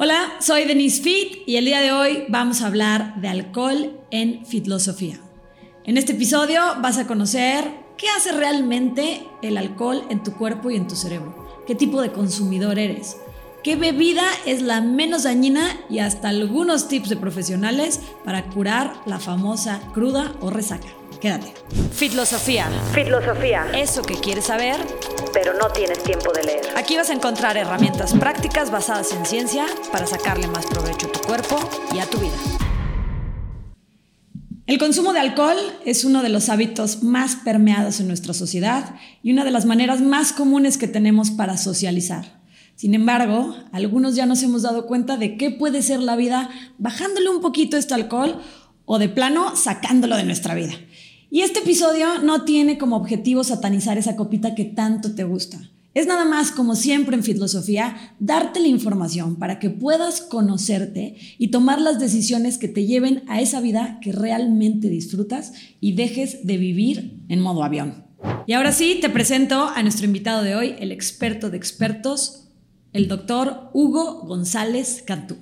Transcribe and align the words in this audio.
Hola, 0.00 0.36
soy 0.38 0.64
Denise 0.64 1.02
Fit 1.02 1.42
y 1.44 1.56
el 1.56 1.64
día 1.64 1.80
de 1.80 1.90
hoy 1.90 2.26
vamos 2.28 2.62
a 2.62 2.68
hablar 2.68 3.20
de 3.20 3.26
alcohol 3.26 3.98
en 4.12 4.46
Fitlosofía. 4.46 5.18
En 5.82 5.98
este 5.98 6.12
episodio 6.12 6.60
vas 6.80 6.98
a 6.98 7.08
conocer 7.08 7.64
qué 7.96 8.06
hace 8.16 8.30
realmente 8.30 9.26
el 9.42 9.56
alcohol 9.56 10.04
en 10.08 10.22
tu 10.22 10.34
cuerpo 10.34 10.70
y 10.70 10.76
en 10.76 10.86
tu 10.86 10.94
cerebro, 10.94 11.64
qué 11.66 11.74
tipo 11.74 12.00
de 12.00 12.12
consumidor 12.12 12.78
eres, 12.78 13.16
qué 13.64 13.74
bebida 13.74 14.22
es 14.46 14.62
la 14.62 14.80
menos 14.80 15.24
dañina 15.24 15.68
y 15.90 15.98
hasta 15.98 16.28
algunos 16.28 16.86
tips 16.86 17.08
de 17.08 17.16
profesionales 17.16 17.98
para 18.24 18.44
curar 18.50 19.00
la 19.04 19.18
famosa 19.18 19.80
cruda 19.94 20.32
o 20.40 20.50
resaca. 20.50 20.97
Quédate. 21.20 21.52
Fitlosofía. 21.90 22.68
Fitlosofía. 22.94 23.66
Eso 23.74 24.02
que 24.02 24.14
quieres 24.14 24.44
saber, 24.44 24.76
pero 25.32 25.52
no 25.54 25.68
tienes 25.70 26.00
tiempo 26.04 26.32
de 26.32 26.44
leer. 26.44 26.66
Aquí 26.76 26.96
vas 26.96 27.10
a 27.10 27.12
encontrar 27.12 27.56
herramientas 27.56 28.14
prácticas 28.14 28.70
basadas 28.70 29.10
en 29.12 29.26
ciencia 29.26 29.66
para 29.90 30.06
sacarle 30.06 30.46
más 30.46 30.66
provecho 30.66 31.08
a 31.08 31.12
tu 31.12 31.20
cuerpo 31.20 31.58
y 31.92 31.98
a 31.98 32.06
tu 32.06 32.18
vida. 32.18 32.36
El 34.66 34.78
consumo 34.78 35.12
de 35.12 35.18
alcohol 35.18 35.56
es 35.84 36.04
uno 36.04 36.22
de 36.22 36.28
los 36.28 36.50
hábitos 36.50 37.02
más 37.02 37.34
permeados 37.36 37.98
en 37.98 38.06
nuestra 38.06 38.32
sociedad 38.32 38.94
y 39.22 39.32
una 39.32 39.44
de 39.44 39.50
las 39.50 39.64
maneras 39.64 40.00
más 40.00 40.32
comunes 40.32 40.78
que 40.78 40.86
tenemos 40.86 41.32
para 41.32 41.56
socializar. 41.56 42.38
Sin 42.76 42.94
embargo, 42.94 43.56
algunos 43.72 44.14
ya 44.14 44.26
nos 44.26 44.42
hemos 44.44 44.62
dado 44.62 44.86
cuenta 44.86 45.16
de 45.16 45.36
qué 45.36 45.50
puede 45.50 45.82
ser 45.82 45.98
la 45.98 46.14
vida 46.14 46.48
bajándole 46.76 47.28
un 47.28 47.40
poquito 47.40 47.76
este 47.76 47.94
alcohol 47.94 48.40
o 48.84 48.98
de 48.98 49.08
plano 49.08 49.56
sacándolo 49.56 50.16
de 50.16 50.24
nuestra 50.24 50.54
vida. 50.54 50.74
Y 51.30 51.42
este 51.42 51.60
episodio 51.60 52.20
no 52.22 52.44
tiene 52.44 52.78
como 52.78 52.96
objetivo 52.96 53.44
satanizar 53.44 53.98
esa 53.98 54.16
copita 54.16 54.54
que 54.54 54.64
tanto 54.64 55.14
te 55.14 55.24
gusta. 55.24 55.58
Es 55.92 56.06
nada 56.06 56.24
más, 56.24 56.52
como 56.52 56.74
siempre 56.74 57.16
en 57.16 57.22
Filosofía, 57.22 58.14
darte 58.18 58.60
la 58.60 58.68
información 58.68 59.36
para 59.36 59.58
que 59.58 59.68
puedas 59.68 60.22
conocerte 60.22 61.16
y 61.38 61.48
tomar 61.48 61.82
las 61.82 61.98
decisiones 61.98 62.56
que 62.56 62.68
te 62.68 62.86
lleven 62.86 63.24
a 63.26 63.42
esa 63.42 63.60
vida 63.60 63.98
que 64.00 64.12
realmente 64.12 64.88
disfrutas 64.88 65.52
y 65.80 65.92
dejes 65.92 66.46
de 66.46 66.56
vivir 66.56 67.20
en 67.28 67.40
modo 67.40 67.62
avión. 67.62 68.06
Y 68.46 68.54
ahora 68.54 68.72
sí, 68.72 68.98
te 69.00 69.10
presento 69.10 69.68
a 69.68 69.82
nuestro 69.82 70.06
invitado 70.06 70.42
de 70.42 70.54
hoy, 70.54 70.76
el 70.78 70.92
experto 70.92 71.50
de 71.50 71.58
expertos, 71.58 72.48
el 72.94 73.06
doctor 73.06 73.70
Hugo 73.74 74.22
González 74.22 75.02
Cantú. 75.06 75.36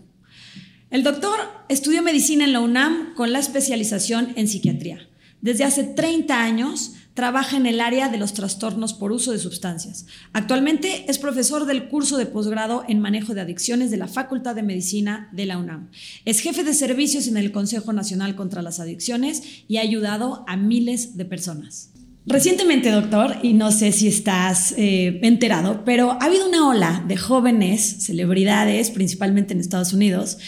El 0.90 1.04
doctor 1.04 1.38
estudió 1.68 2.02
medicina 2.02 2.44
en 2.44 2.52
la 2.52 2.60
UNAM 2.60 3.14
con 3.14 3.32
la 3.32 3.38
especialización 3.38 4.32
en 4.36 4.48
psiquiatría. 4.48 5.08
Desde 5.46 5.62
hace 5.62 5.84
30 5.84 6.42
años 6.42 6.94
trabaja 7.14 7.56
en 7.56 7.66
el 7.66 7.80
área 7.80 8.08
de 8.08 8.18
los 8.18 8.34
trastornos 8.34 8.94
por 8.94 9.12
uso 9.12 9.30
de 9.30 9.38
sustancias. 9.38 10.04
Actualmente 10.32 11.04
es 11.06 11.20
profesor 11.20 11.66
del 11.66 11.86
curso 11.86 12.16
de 12.16 12.26
posgrado 12.26 12.82
en 12.88 12.98
manejo 12.98 13.32
de 13.32 13.42
adicciones 13.42 13.92
de 13.92 13.96
la 13.96 14.08
Facultad 14.08 14.56
de 14.56 14.64
Medicina 14.64 15.28
de 15.30 15.46
la 15.46 15.58
UNAM. 15.58 15.88
Es 16.24 16.40
jefe 16.40 16.64
de 16.64 16.74
servicios 16.74 17.28
en 17.28 17.36
el 17.36 17.52
Consejo 17.52 17.92
Nacional 17.92 18.34
contra 18.34 18.60
las 18.60 18.80
Adicciones 18.80 19.44
y 19.68 19.76
ha 19.76 19.82
ayudado 19.82 20.44
a 20.48 20.56
miles 20.56 21.16
de 21.16 21.26
personas. 21.26 21.90
Recientemente, 22.26 22.90
doctor, 22.90 23.36
y 23.40 23.52
no 23.52 23.70
sé 23.70 23.92
si 23.92 24.08
estás 24.08 24.74
eh, 24.76 25.20
enterado, 25.22 25.84
pero 25.84 26.10
ha 26.10 26.24
habido 26.24 26.48
una 26.48 26.68
ola 26.68 27.04
de 27.06 27.16
jóvenes, 27.16 27.98
celebridades, 28.00 28.90
principalmente 28.90 29.54
en 29.54 29.60
Estados 29.60 29.92
Unidos, 29.92 30.38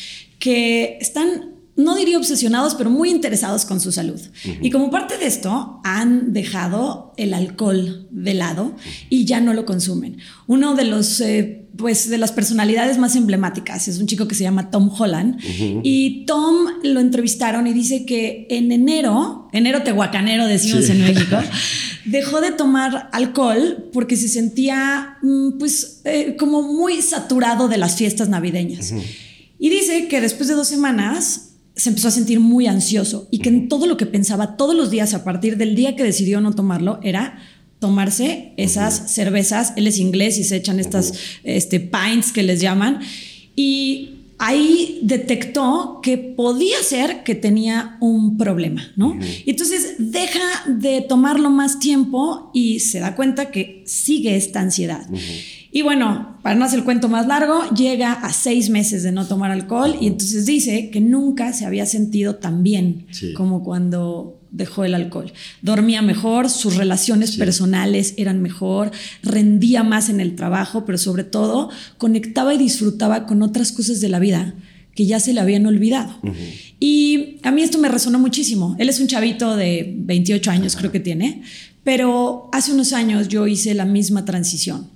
que 0.41 0.99
están 1.01 1.58
no 1.79 1.95
diría 1.95 2.19
obsesionados, 2.19 2.75
pero 2.75 2.91
muy 2.91 3.09
interesados 3.09 3.65
con 3.65 3.81
su 3.81 3.93
salud. 3.93 4.21
Y 4.61 4.71
como 4.71 4.91
parte 4.91 5.17
de 5.17 5.27
esto, 5.27 5.81
han 5.85 6.33
dejado 6.33 7.15
el 7.17 7.33
alcohol 7.33 8.09
de 8.11 8.35
lado 8.35 8.75
y 9.09 9.27
ya 9.27 9.41
no 9.41 9.55
lo 9.55 9.65
consumen. 9.65 10.19
Uno 10.49 10.75
de 10.75 10.83
los, 10.83 11.21
eh, 11.21 11.69
pues, 11.77 12.11
de 12.11 12.19
las 12.19 12.33
personalidades 12.33 12.99
más 12.99 13.15
emblemáticas 13.15 13.87
es 13.87 13.99
un 13.99 14.09
chico 14.09 14.27
que 14.27 14.35
se 14.35 14.43
llama 14.43 14.73
Tom 14.73 14.91
Holland. 14.93 15.39
Y 15.85 16.27
Tom 16.27 16.67
lo 16.83 16.99
entrevistaron 16.99 17.69
y 17.69 17.73
dice 17.73 18.05
que 18.05 18.49
en 18.51 18.73
enero, 18.73 19.49
enero 19.53 19.85
tehuacanero 19.85 20.47
decimos 20.49 20.91
en 20.91 21.01
México, 21.05 21.37
dejó 22.05 22.41
de 22.41 22.51
tomar 22.51 23.09
alcohol 23.13 23.89
porque 23.93 24.17
se 24.17 24.27
sentía, 24.27 25.19
mm, 25.23 25.59
pues, 25.61 26.01
eh, 26.05 26.35
como 26.37 26.63
muy 26.63 27.03
saturado 27.03 27.69
de 27.69 27.79
las 27.79 27.95
fiestas 27.95 28.29
navideñas. 28.29 28.93
Y 29.61 29.71
dice 29.71 30.09
que 30.09 30.21
después 30.21 30.49
de 30.49 30.55
dos 30.55 30.67
semanas 30.67 31.48
se 31.79 31.91
empezó 31.91 32.09
a 32.09 32.11
sentir 32.11 32.41
muy 32.41 32.67
ansioso 32.67 33.29
y 33.31 33.39
que 33.39 33.49
en 33.49 33.69
todo 33.69 33.87
lo 33.87 33.97
que 33.97 34.05
pensaba 34.05 34.57
todos 34.57 34.75
los 34.75 34.91
días 34.91 35.15
a 35.15 35.23
partir 35.23 35.57
del 35.57 35.77
día 35.77 35.95
que 35.95 36.03
decidió 36.03 36.41
no 36.41 36.53
tomarlo 36.53 36.99
era 37.05 37.39
tomarse 37.79 38.53
esas 38.57 39.13
cervezas, 39.13 39.75
él 39.77 39.87
es 39.87 39.99
inglés 39.99 40.39
y 40.39 40.45
se 40.45 40.57
echan 40.57 40.81
estas 40.81 41.15
este, 41.45 41.79
pints 41.79 42.33
que 42.33 42.43
les 42.43 42.61
llaman, 42.61 42.99
y 43.55 44.11
ahí 44.39 44.99
detectó 45.03 46.01
que 46.03 46.19
podía 46.19 46.83
ser 46.83 47.23
que 47.23 47.37
tenía 47.37 47.97
un 48.01 48.37
problema, 48.37 48.91
¿no? 48.97 49.17
Y 49.45 49.51
entonces 49.51 49.95
deja 49.99 50.41
de 50.67 51.03
tomarlo 51.03 51.51
más 51.51 51.79
tiempo 51.79 52.51
y 52.53 52.81
se 52.81 52.99
da 52.99 53.15
cuenta 53.15 53.53
que 53.53 53.85
sigue 53.87 54.35
esta 54.35 54.59
ansiedad. 54.59 55.07
Y 55.71 55.83
bueno, 55.83 56.39
para 56.43 56.55
no 56.55 56.65
hacer 56.65 56.79
el 56.79 56.85
cuento 56.85 57.09
más 57.09 57.27
largo, 57.27 57.63
llega 57.71 58.13
a 58.13 58.33
seis 58.33 58.71
meses 58.71 59.03
de 59.03 59.13
no 59.13 59.27
tomar 59.27 59.51
alcohol 59.51 59.97
y 60.01 60.07
entonces 60.07 60.47
dice 60.47 60.91
que 60.91 61.01
nunca 61.01 61.53
se 61.53 61.67
había 61.67 61.85
sentido 61.85 62.37
tan 62.37 62.63
bien 62.63 63.07
como 63.37 63.63
cuando 63.63 64.41
dejó 64.51 64.85
el 64.85 64.95
alcohol. 64.95 65.31
Dormía 65.61 66.01
mejor, 66.01 66.49
sus 66.49 66.77
relaciones 66.77 67.37
personales 67.37 68.15
eran 68.17 68.41
mejor, 68.41 68.93
rendía 69.23 69.83
más 69.83 70.09
en 70.09 70.21
el 70.21 70.37
trabajo, 70.37 70.87
pero 70.87 70.97
sobre 70.97 71.25
todo 71.25 71.69
conectaba 71.99 72.55
y 72.55 72.59
disfrutaba 72.59 73.27
con 73.27 73.43
otras 73.43 73.71
cosas 73.73 74.01
de 74.01 74.09
la 74.09 74.19
vida 74.19 74.55
que 74.95 75.07
ya 75.07 75.21
se 75.21 75.33
le 75.33 75.41
habían 75.41 75.67
olvidado. 75.67 76.19
Y 76.81 77.37
a 77.43 77.51
mí 77.53 77.63
esto 77.63 77.79
me 77.79 77.89
resonó 77.89 78.19
muchísimo. 78.19 78.75
Él 78.79 78.89
es 78.89 79.01
un 79.01 79.07
chavito 79.07 79.55
de 79.55 79.95
28 79.97 80.51
años, 80.51 80.77
creo 80.77 80.91
que 80.91 80.99
tiene, 80.99 81.43
pero 81.85 82.49
hace 82.53 82.73
unos 82.73 82.93
años 82.93 83.29
yo 83.29 83.47
hice 83.47 83.75
la 83.75 83.85
misma 83.85 84.25
transición 84.25 84.89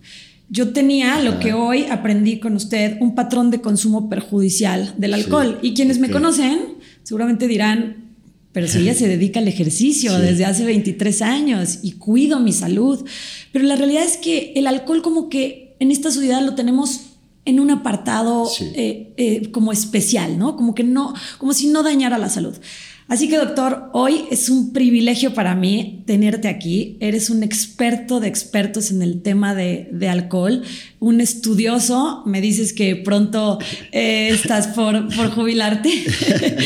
yo 0.52 0.74
tenía 0.74 1.18
lo 1.22 1.40
que 1.40 1.54
hoy 1.54 1.86
aprendí 1.86 2.38
con 2.38 2.54
usted, 2.56 2.98
un 3.00 3.14
patrón 3.14 3.50
de 3.50 3.62
consumo 3.62 4.10
perjudicial 4.10 4.94
del 4.98 5.14
alcohol. 5.14 5.58
y 5.62 5.72
quienes 5.72 5.98
me 5.98 6.10
conocen 6.10 6.74
seguramente 7.02 7.48
dirán, 7.48 8.12
pero 8.52 8.68
si 8.68 8.80
ella 8.80 8.92
se 9.02 9.08
dedica 9.08 9.40
al 9.40 9.48
ejercicio 9.48 10.18
desde 10.18 10.44
hace 10.44 10.66
23 10.66 11.22
años 11.22 11.78
y 11.82 11.92
cuido 11.92 12.38
mi 12.38 12.52
salud. 12.52 13.02
Pero 13.50 13.64
la 13.64 13.76
realidad 13.76 14.04
es 14.04 14.18
que 14.18 14.52
el 14.54 14.66
alcohol 14.66 15.00
como 15.00 15.30
que 15.30 15.74
en 15.80 15.90
esta 15.90 16.10
sociedad 16.10 16.44
lo 16.44 16.54
tenemos 16.54 17.00
en 17.46 17.58
un 17.58 17.70
apartado 17.70 18.46
eh, 18.60 19.14
eh, 19.16 19.50
como 19.52 19.72
especial, 19.72 20.38
¿no? 20.38 20.56
Como 20.56 20.74
que 20.74 20.84
no, 20.84 21.14
como 21.38 21.54
si 21.54 21.68
no 21.68 21.82
dañara 21.82 22.18
la 22.18 22.28
salud. 22.28 22.54
Así 23.08 23.28
que 23.28 23.36
doctor, 23.36 23.90
hoy 23.92 24.24
es 24.30 24.48
un 24.48 24.72
privilegio 24.72 25.34
para 25.34 25.54
mí 25.54 26.02
tenerte 26.06 26.48
aquí. 26.48 26.96
Eres 27.00 27.30
un 27.30 27.42
experto 27.42 28.20
de 28.20 28.28
expertos 28.28 28.90
en 28.90 29.02
el 29.02 29.22
tema 29.22 29.54
de, 29.54 30.08
alcohol, 30.08 30.62
un 31.00 31.20
estudioso. 31.20 32.22
Me 32.26 32.40
dices 32.40 32.72
que 32.72 32.96
pronto 32.96 33.58
eh, 33.90 34.28
estás 34.30 34.68
por, 34.68 35.14
por 35.14 35.30
jubilarte. 35.30 35.90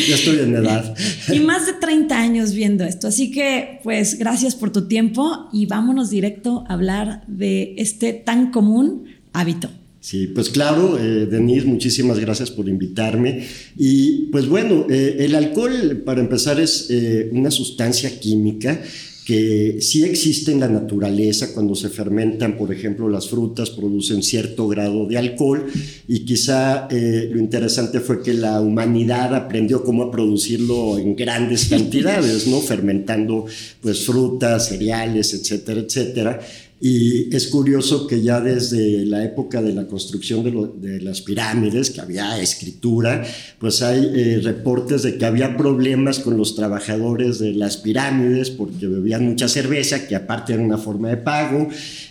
Ya 0.08 0.14
estoy 0.14 0.40
en 0.40 0.54
edad. 0.54 0.94
y 1.32 1.40
más 1.40 1.66
de 1.66 1.72
30 1.72 2.16
años 2.16 2.52
viendo 2.52 2.84
esto. 2.84 3.08
Así 3.08 3.30
que 3.30 3.80
pues 3.82 4.18
gracias 4.18 4.54
por 4.54 4.70
tu 4.70 4.86
tiempo 4.86 5.48
y 5.52 5.66
vámonos 5.66 6.10
directo 6.10 6.64
a 6.68 6.74
hablar 6.74 7.24
de 7.26 7.74
este 7.78 8.12
tan 8.12 8.50
común 8.50 9.06
hábito. 9.32 9.70
Sí, 10.06 10.28
pues 10.28 10.50
claro, 10.50 10.96
eh, 11.00 11.26
Denise, 11.26 11.66
muchísimas 11.66 12.20
gracias 12.20 12.52
por 12.52 12.68
invitarme. 12.68 13.44
Y 13.76 14.26
pues 14.30 14.46
bueno, 14.46 14.86
eh, 14.88 15.16
el 15.18 15.34
alcohol, 15.34 16.04
para 16.06 16.20
empezar, 16.20 16.60
es 16.60 16.86
eh, 16.90 17.28
una 17.32 17.50
sustancia 17.50 18.20
química 18.20 18.80
que 19.24 19.78
sí 19.80 20.04
existe 20.04 20.52
en 20.52 20.60
la 20.60 20.68
naturaleza 20.68 21.52
cuando 21.52 21.74
se 21.74 21.88
fermentan, 21.88 22.56
por 22.56 22.72
ejemplo, 22.72 23.08
las 23.08 23.28
frutas 23.28 23.70
producen 23.70 24.22
cierto 24.22 24.68
grado 24.68 25.08
de 25.08 25.18
alcohol 25.18 25.66
y 26.06 26.20
quizá 26.20 26.86
lo 26.88 27.40
interesante 27.40 27.98
fue 27.98 28.22
que 28.22 28.34
la 28.34 28.60
humanidad 28.60 29.34
aprendió 29.34 29.82
cómo 29.82 30.04
a 30.04 30.12
producirlo 30.12 30.96
en 30.98 31.16
grandes 31.16 31.64
cantidades, 31.64 32.46
¿no? 32.46 32.60
Fermentando 32.72 33.46
pues 33.80 34.06
frutas, 34.06 34.68
cereales, 34.68 35.34
etcétera, 35.34 35.80
etcétera. 35.80 36.40
Y 36.78 37.34
es 37.34 37.46
curioso 37.48 38.06
que 38.06 38.20
ya 38.20 38.42
desde 38.42 39.06
la 39.06 39.24
época 39.24 39.62
de 39.62 39.72
la 39.72 39.86
construcción 39.86 40.44
de, 40.78 41.00
las 41.00 41.22
pirámides, 41.22 41.90
que 41.90 42.02
había 42.02 42.38
escritura, 42.38 43.24
pues 43.58 43.80
hay 43.80 44.10
eh, 44.14 44.40
reportes 44.42 45.02
de 45.02 45.16
que 45.16 45.24
había 45.24 45.56
problemas 45.56 46.18
con 46.18 46.36
los 46.36 46.54
trabajadores 46.54 47.38
de 47.38 47.54
las 47.54 47.78
pirámides 47.78 48.50
porque 48.50 48.86
bebían 48.86 49.24
mucha 49.24 49.48
cerveza, 49.48 50.06
que 50.06 50.16
aparte 50.16 50.52
era 50.52 50.62
una 50.62 50.76
forma 50.76 51.08
de 51.08 51.16
pago. 51.16 51.68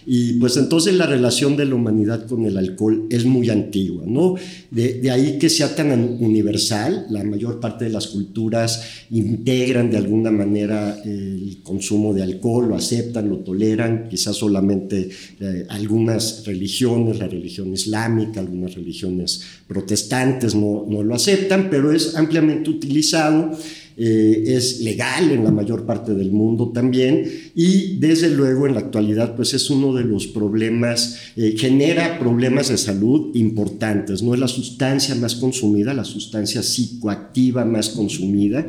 Y 0.07 0.33
pues 0.33 0.57
entonces 0.57 0.95
la 0.95 1.05
relación 1.05 1.55
de 1.55 1.65
la 1.65 1.75
humanidad 1.75 2.25
con 2.25 2.45
el 2.45 2.57
alcohol 2.57 3.05
es 3.11 3.23
muy 3.23 3.51
antigua, 3.51 4.03
¿no? 4.07 4.33
De, 4.71 4.95
de 4.95 5.11
ahí 5.11 5.37
que 5.37 5.49
sea 5.49 5.75
tan 5.75 5.91
universal, 6.19 7.05
la 7.11 7.23
mayor 7.23 7.59
parte 7.59 7.85
de 7.85 7.91
las 7.91 8.07
culturas 8.07 8.81
integran 9.11 9.91
de 9.91 9.97
alguna 9.97 10.31
manera 10.31 10.97
el 11.05 11.59
consumo 11.61 12.15
de 12.15 12.23
alcohol, 12.23 12.69
lo 12.69 12.75
aceptan, 12.75 13.29
lo 13.29 13.37
toleran, 13.37 14.07
quizás 14.09 14.35
solo 14.35 14.54
solamente 14.55 15.09
eh, 15.41 15.65
algunas 15.69 16.45
religiones, 16.45 17.19
la 17.19 17.27
religión 17.27 17.73
islámica, 17.73 18.39
algunas 18.39 18.73
religiones 18.73 19.41
protestantes 19.67 20.55
no, 20.55 20.85
no 20.87 21.03
lo 21.03 21.13
aceptan, 21.13 21.67
pero 21.69 21.91
es 21.91 22.15
ampliamente 22.15 22.69
utilizado. 22.69 23.51
Eh, 23.97 24.43
es 24.47 24.81
legal 24.81 25.31
en 25.31 25.45
la 25.45 25.51
mayor 25.51 25.85
parte 25.85 26.13
del 26.13 26.29
mundo 26.29 26.73
también 26.73 27.31
y 27.55 27.95
desde 27.95 28.29
luego 28.29 28.67
en 28.67 28.73
la 28.73 28.81
actualidad 28.81 29.37
pues 29.37 29.53
es 29.53 29.69
uno 29.69 29.93
de 29.93 30.03
los 30.03 30.27
problemas, 30.27 31.17
eh, 31.37 31.55
genera 31.57 32.19
problemas 32.19 32.67
de 32.67 32.77
salud 32.77 33.33
importantes, 33.35 34.21
no 34.21 34.33
es 34.33 34.41
la 34.41 34.49
sustancia 34.49 35.15
más 35.15 35.35
consumida, 35.35 35.93
la 35.93 36.03
sustancia 36.03 36.61
psicoactiva 36.61 37.63
más 37.63 37.87
consumida. 37.87 38.67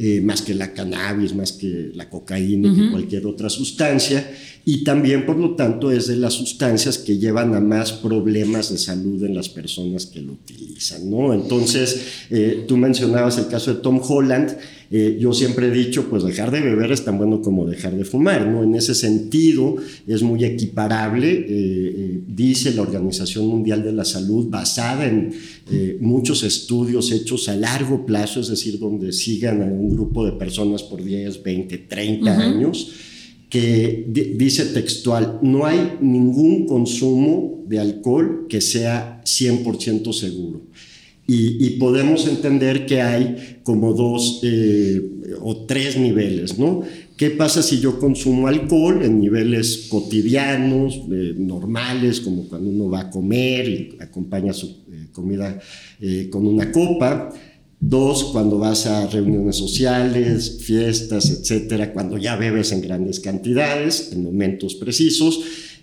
Eh, 0.00 0.20
más 0.20 0.42
que 0.42 0.54
la 0.54 0.72
cannabis, 0.72 1.34
más 1.34 1.50
que 1.50 1.90
la 1.92 2.08
cocaína, 2.08 2.72
que 2.72 2.88
cualquier 2.92 3.26
otra 3.26 3.50
sustancia, 3.50 4.24
y 4.64 4.84
también, 4.84 5.26
por 5.26 5.36
lo 5.36 5.56
tanto, 5.56 5.90
es 5.90 6.06
de 6.06 6.14
las 6.14 6.34
sustancias 6.34 6.98
que 6.98 7.18
llevan 7.18 7.52
a 7.56 7.60
más 7.60 7.90
problemas 7.90 8.70
de 8.70 8.78
salud 8.78 9.24
en 9.24 9.34
las 9.34 9.48
personas 9.48 10.06
que 10.06 10.20
lo 10.20 10.34
utilizan, 10.34 11.10
¿no? 11.10 11.34
Entonces, 11.34 12.00
eh, 12.30 12.64
tú 12.68 12.76
mencionabas 12.76 13.38
el 13.38 13.48
caso 13.48 13.74
de 13.74 13.80
Tom 13.80 14.00
Holland, 14.00 14.56
eh, 14.90 15.18
yo 15.20 15.32
siempre 15.32 15.68
he 15.68 15.70
dicho, 15.70 16.08
pues 16.08 16.22
dejar 16.24 16.50
de 16.50 16.60
beber 16.60 16.92
es 16.92 17.04
tan 17.04 17.18
bueno 17.18 17.42
como 17.42 17.66
dejar 17.66 17.96
de 17.96 18.04
fumar, 18.04 18.46
¿no? 18.46 18.62
En 18.62 18.74
ese 18.74 18.94
sentido 18.94 19.76
es 20.06 20.22
muy 20.22 20.44
equiparable, 20.44 22.22
dice 22.26 22.72
la 22.72 22.82
Organización 22.82 23.46
Mundial 23.46 23.82
de 23.82 23.92
la 23.92 24.04
Salud, 24.04 24.48
basada 24.48 25.06
en 25.06 25.32
muchos 26.00 26.42
estudios 26.42 27.12
hechos 27.12 27.48
a 27.48 27.56
largo 27.56 28.06
plazo, 28.06 28.40
es 28.40 28.48
decir, 28.48 28.78
donde 28.78 29.12
sigan 29.12 29.62
a 29.62 29.66
un 29.66 29.90
grupo 29.90 30.24
de 30.24 30.32
personas 30.32 30.82
por 30.82 31.04
10, 31.04 31.42
20, 31.42 31.78
30 31.78 32.40
años, 32.40 32.92
que 33.48 34.04
dice 34.36 34.66
textual, 34.66 35.38
no 35.42 35.64
hay 35.64 35.94
ningún 36.00 36.66
consumo 36.66 37.64
de 37.66 37.78
alcohol 37.78 38.46
que 38.48 38.60
sea 38.60 39.22
100% 39.24 40.12
seguro. 40.12 40.67
Y, 41.30 41.76
podemos 41.78 42.26
entender 42.26 42.86
que 42.86 43.02
hay 43.02 43.58
como 43.62 43.92
dos 43.92 44.40
eh, 44.42 44.98
o 45.42 45.66
tres 45.66 45.98
niveles, 45.98 46.58
¿no? 46.58 46.80
¿Qué 47.18 47.28
pasa 47.28 47.62
si 47.62 47.80
yo 47.80 47.98
consumo 47.98 48.48
alcohol 48.48 49.02
en 49.04 49.20
niveles 49.20 49.88
cotidianos, 49.90 51.02
eh, 51.12 51.34
normales, 51.36 52.22
como 52.22 52.48
cuando 52.48 52.70
uno 52.70 52.88
va 52.88 53.00
a 53.00 53.10
comer 53.10 53.68
y 53.68 53.96
acompaña 54.00 54.54
su 54.54 54.68
eh, 54.90 55.08
comida 55.12 55.60
con 56.30 56.46
una 56.46 56.72
copa? 56.72 57.30
Dos, 57.78 58.24
cuando 58.32 58.56
vas 58.56 58.86
a 58.86 59.06
reuniones 59.08 59.56
sociales, 59.56 60.60
fiestas, 60.62 61.28
etcétera, 61.28 61.92
cuando 61.92 62.16
ya 62.16 62.36
bebes 62.36 62.72
en 62.72 62.80
grandes 62.80 63.20
cantidades, 63.20 64.12
en 64.12 64.24
momentos 64.24 64.76
precisos. 64.76 65.40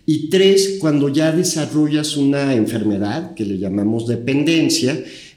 Y 0.07 0.29
tres, 0.29 0.77
cuando 0.79 1.09
ya 1.09 1.31
desarrollas 1.31 2.17
una 2.17 2.53
enfermedad 2.55 3.33
que 3.35 3.45
le 3.45 3.59
llamamos 3.59 4.07
dependencia, 4.07 4.95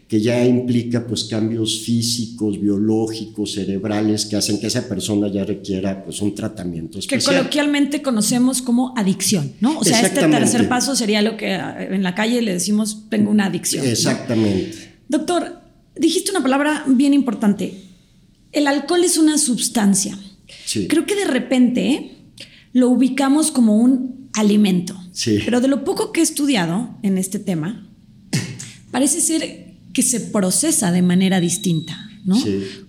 que 0.08 0.22
ya 0.22 0.42
implica 0.42 1.06
pues 1.06 1.24
cambios 1.24 1.82
físicos, 1.82 2.58
biológicos, 2.58 3.52
cerebrales 3.52 4.24
que 4.24 4.36
hacen 4.36 4.58
que 4.58 4.68
esa 4.68 4.88
persona 4.88 5.28
ya 5.28 5.44
requiera 5.44 6.02
pues 6.02 6.22
un 6.22 6.34
tratamiento 6.34 6.98
especial. 6.98 7.20
Que 7.20 7.38
coloquialmente 7.38 8.00
conocemos 8.00 8.62
como 8.62 8.94
adicción, 8.96 9.52
¿no? 9.60 9.78
O 9.78 9.84
sea, 9.84 10.00
este 10.00 10.26
tercer 10.26 10.66
paso 10.66 10.96
sería 10.96 11.20
lo 11.20 11.36
que 11.36 11.52
en 11.52 12.02
la 12.02 12.14
calle 12.14 12.40
le 12.40 12.54
decimos 12.54 13.04
tengo 13.10 13.30
una 13.30 13.46
adicción. 13.46 13.86
Exactamente. 13.86 14.94
Doctor, 15.08 15.60
dijiste 15.94 16.30
una 16.30 16.42
palabra 16.42 16.84
bien 16.86 17.12
importante. 17.12 17.74
El 18.52 18.66
alcohol 18.66 19.04
es 19.04 19.18
una 19.18 19.36
sustancia. 19.36 20.18
Creo 20.88 21.04
que 21.04 21.16
de 21.16 21.26
repente 21.26 22.16
lo 22.72 22.88
ubicamos 22.88 23.50
como 23.50 23.76
un 23.76 24.30
alimento. 24.32 24.98
Pero 25.44 25.60
de 25.60 25.68
lo 25.68 25.84
poco 25.84 26.12
que 26.12 26.20
he 26.20 26.22
estudiado 26.22 26.96
en 27.02 27.18
este 27.18 27.38
tema, 27.38 27.90
parece 28.90 29.20
ser 29.20 29.67
que 29.98 30.04
se 30.04 30.20
procesa 30.20 30.92
de 30.92 31.02
manera 31.02 31.40
distinta. 31.40 32.08
¿no? 32.24 32.36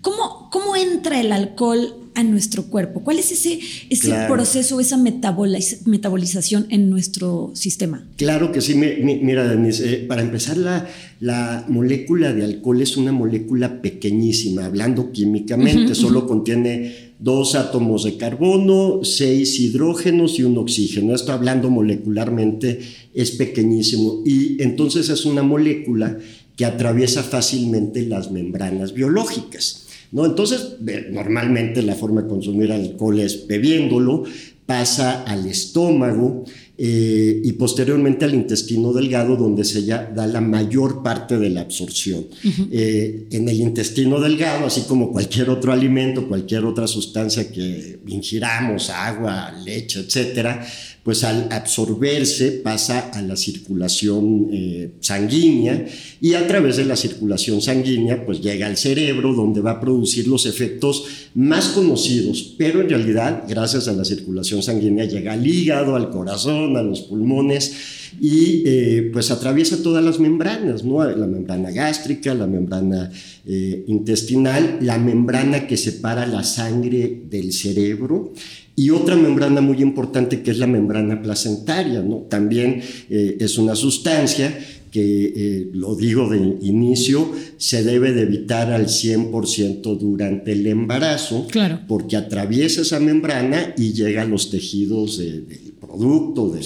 ¿Cómo, 0.02 0.48
¿Cómo 0.52 0.76
entra 0.76 1.20
el 1.20 1.32
alcohol 1.32 1.96
a 2.14 2.22
nuestro 2.22 2.66
cuerpo? 2.66 3.02
¿Cuál 3.04 3.18
es 3.18 3.32
ese, 3.32 3.60
ese 3.90 4.14
proceso, 4.28 4.80
esa 4.80 4.98
metabolización 4.98 6.68
en 6.70 6.92
nuestro 6.92 7.50
sistema? 7.56 8.06
Claro 8.18 8.52
que 8.52 8.62
sí. 8.62 8.76
mira, 8.76 9.48
Denise, 9.48 9.92
eh, 9.92 9.98
para 10.08 10.22
empezar, 10.22 10.58
la, 10.58 10.88
la, 11.20 11.66
molécula 11.68 12.32
de 12.32 12.46
alcohol 12.46 12.80
es 12.80 12.96
una 12.96 13.12
molécula 13.12 13.82
pequeñísima, 13.82 14.66
hablando 14.66 15.12
químicamente, 15.12 15.96
solo 15.96 16.28
contiene 16.28 17.10
dos 17.20 17.56
átomos 17.56 18.06
de 18.06 18.18
carbono, 18.18 19.02
seis 19.04 19.60
hidrógenos 19.60 20.40
y 20.40 20.44
un 20.44 20.58
oxígeno. 20.58 21.14
Esto 21.16 21.34
hablando 21.34 21.72
molecularmente 21.72 22.80
es 23.14 23.32
pequeñísimo 23.32 24.22
y 24.26 24.62
entonces 24.62 25.10
es 25.10 25.26
una 25.26 25.44
molécula 25.44 26.18
que 26.60 26.66
atraviesa 26.66 27.24
fácilmente 27.24 28.02
las 28.02 28.32
membranas 28.32 28.94
biológicas. 28.94 29.86
¿no? 30.12 30.26
Entonces, 30.26 30.76
normalmente 31.10 31.82
la 31.82 31.96
forma 31.96 32.24
de 32.24 32.28
consumir 32.28 32.74
alcohol 32.74 33.18
es 33.22 33.48
bebiéndolo, 33.48 34.26
pasa 34.66 35.24
al 35.24 35.48
estómago 35.48 36.44
eh, 36.78 37.42
y 37.46 37.54
posteriormente 37.54 38.26
al 38.26 38.34
intestino 38.34 38.92
delgado, 38.92 39.38
donde 39.38 39.64
se 39.64 39.86
ya 39.86 40.12
da 40.14 40.28
la 40.28 40.42
mayor 40.42 41.02
parte 41.02 41.40
de 41.40 41.50
la 41.50 41.62
absorción. 41.62 42.26
Eh, 42.70 43.28
en 43.32 43.48
el 43.48 43.62
intestino 43.62 44.20
delgado, 44.20 44.66
así 44.66 44.82
como 44.82 45.14
cualquier 45.14 45.50
otro 45.50 45.72
alimento, 45.72 46.28
cualquier 46.28 46.66
otra 46.66 46.88
sustancia 46.88 47.50
que 47.50 48.00
ingiramos, 48.08 48.90
agua, 48.90 49.54
leche, 49.64 50.02
etcétera, 50.02 50.62
pues 51.04 51.24
al 51.24 51.48
absorberse 51.52 52.52
pasa 52.52 53.10
a 53.14 53.22
la 53.22 53.36
circulación 53.36 54.50
eh, 54.52 54.92
sanguínea 55.00 55.86
y 56.22 56.34
a 56.34 56.48
través 56.48 56.78
de 56.78 56.86
la 56.86 56.96
circulación 56.96 57.62
sanguínea 57.62 58.26
pues 58.26 58.42
llega 58.42 58.68
al 58.68 58.78
cerebro 58.78 59.34
donde 59.34 59.62
va 59.62 59.72
a 59.72 59.80
producir 59.80 60.28
los 60.28 60.46
efectos 60.46 61.06
más 61.36 61.70
conocidos, 61.70 62.56
pero 62.58 62.82
en 62.82 62.90
realidad 62.90 63.44
gracias 63.48 63.88
a 63.88 63.94
la 63.94 64.06
circulación 64.06 64.62
sanguínea 64.62 65.06
llega 65.06 65.34
al 65.34 65.46
hígado, 65.46 65.96
al 65.96 66.10
corazón, 66.10 66.76
a 66.78 66.84
los 66.84 67.02
pulmones 67.02 67.74
y 68.20 68.64
eh, 68.66 69.10
pues 69.14 69.32
atraviesa 69.32 69.82
todas 69.82 70.04
las 70.04 70.20
membranas, 70.20 70.84
¿no? 70.84 71.04
la 71.04 71.28
membrana 71.28 71.72
gástrica, 71.72 72.34
la 72.34 72.48
membrana 72.48 73.12
eh, 73.46 73.84
intestinal, 73.88 74.80
la 74.82 74.98
membrana 74.98 75.68
que 75.68 75.78
separa 75.78 76.26
la 76.26 76.44
sangre 76.44 77.22
del 77.30 77.54
cerebro 77.54 78.34
y 78.80 78.92
otra 78.92 79.18
membrana 79.18 79.60
muy 79.60 79.82
importante 79.82 80.42
que 80.42 80.52
es 80.52 80.58
la 80.58 80.66
membrana 80.66 81.22
placentaria, 81.22 82.02
¿no? 82.02 82.28
También 82.30 82.82
eh, 83.10 83.36
es 83.38 83.58
una 83.58 83.76
sustancia 83.76 84.58
que, 84.90 85.34
eh, 85.36 85.70
lo 85.74 85.96
digo 85.96 86.30
de 86.30 86.38
inicio, 86.62 87.30
se 87.58 87.84
debe 87.84 88.14
de 88.14 88.22
evitar 88.22 88.72
al 88.72 88.88
100% 88.88 89.98
durante 89.98 90.54
el 90.54 90.66
embarazo, 90.66 91.46
claro. 91.52 91.82
porque 91.90 92.16
atraviesa 92.16 92.84
esa 92.84 93.02
membrana 93.02 93.74
y 93.78 93.92
llega 93.92 94.22
a 94.22 94.26
los 94.26 94.50
tejidos 94.50 95.18
del 95.18 95.44
producto, 95.78 96.50
del 96.50 96.64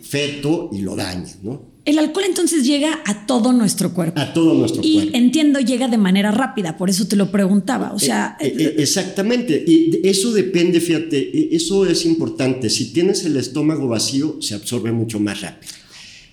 feto 0.00 0.70
y 0.72 0.82
lo 0.82 0.94
daña, 0.94 1.34
¿no? 1.42 1.60
El 1.88 1.98
alcohol 1.98 2.24
entonces 2.26 2.66
llega 2.66 3.00
a 3.06 3.24
todo 3.24 3.54
nuestro 3.54 3.94
cuerpo. 3.94 4.20
A 4.20 4.34
todo 4.34 4.52
nuestro 4.52 4.82
cuerpo. 4.82 5.10
Y 5.10 5.16
entiendo, 5.16 5.58
llega 5.58 5.88
de 5.88 5.96
manera 5.96 6.30
rápida, 6.30 6.76
por 6.76 6.90
eso 6.90 7.08
te 7.08 7.16
lo 7.16 7.30
preguntaba. 7.30 7.94
O 7.94 7.98
sea. 7.98 8.36
Eh, 8.40 8.48
eh, 8.48 8.62
eh, 8.62 8.74
exactamente. 8.76 9.64
Y 9.66 10.06
eso 10.06 10.34
depende, 10.34 10.82
fíjate, 10.82 11.56
eso 11.56 11.86
es 11.86 12.04
importante. 12.04 12.68
Si 12.68 12.92
tienes 12.92 13.24
el 13.24 13.38
estómago 13.38 13.88
vacío, 13.88 14.36
se 14.42 14.54
absorbe 14.54 14.92
mucho 14.92 15.18
más 15.18 15.40
rápido. 15.40 15.72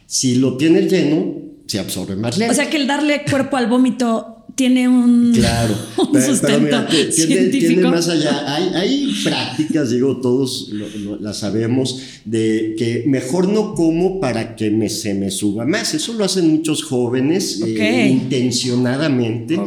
Si 0.05 0.35
lo 0.35 0.57
tienes 0.57 0.91
lleno, 0.91 1.37
se 1.67 1.79
absorbe 1.79 2.17
más 2.17 2.37
lento. 2.37 2.51
O 2.51 2.55
sea 2.55 2.69
que 2.69 2.75
el 2.75 2.85
darle 2.85 3.23
cuerpo 3.23 3.55
al 3.55 3.67
vómito 3.67 4.34
tiene 4.55 4.87
un, 4.87 5.33
claro, 5.33 5.75
sustento 6.25 6.85
tiene, 6.87 7.81
más 7.81 8.07
allá. 8.07 8.55
Hay, 8.55 8.69
hay 8.73 9.13
prácticas, 9.21 9.91
digo, 9.91 10.17
todos 10.21 10.71
las 11.19 11.39
sabemos, 11.39 11.99
de 12.23 12.75
que 12.77 13.03
mejor 13.05 13.49
no 13.49 13.73
como 13.75 14.21
para 14.21 14.55
que 14.55 14.71
me, 14.71 14.89
se 14.89 15.13
me 15.13 15.29
suba 15.29 15.65
más. 15.65 15.93
Eso 15.93 16.13
lo 16.13 16.23
hacen 16.23 16.49
muchos 16.49 16.83
jóvenes 16.83 17.61
eh, 17.65 18.07
intencionadamente. 18.09 19.59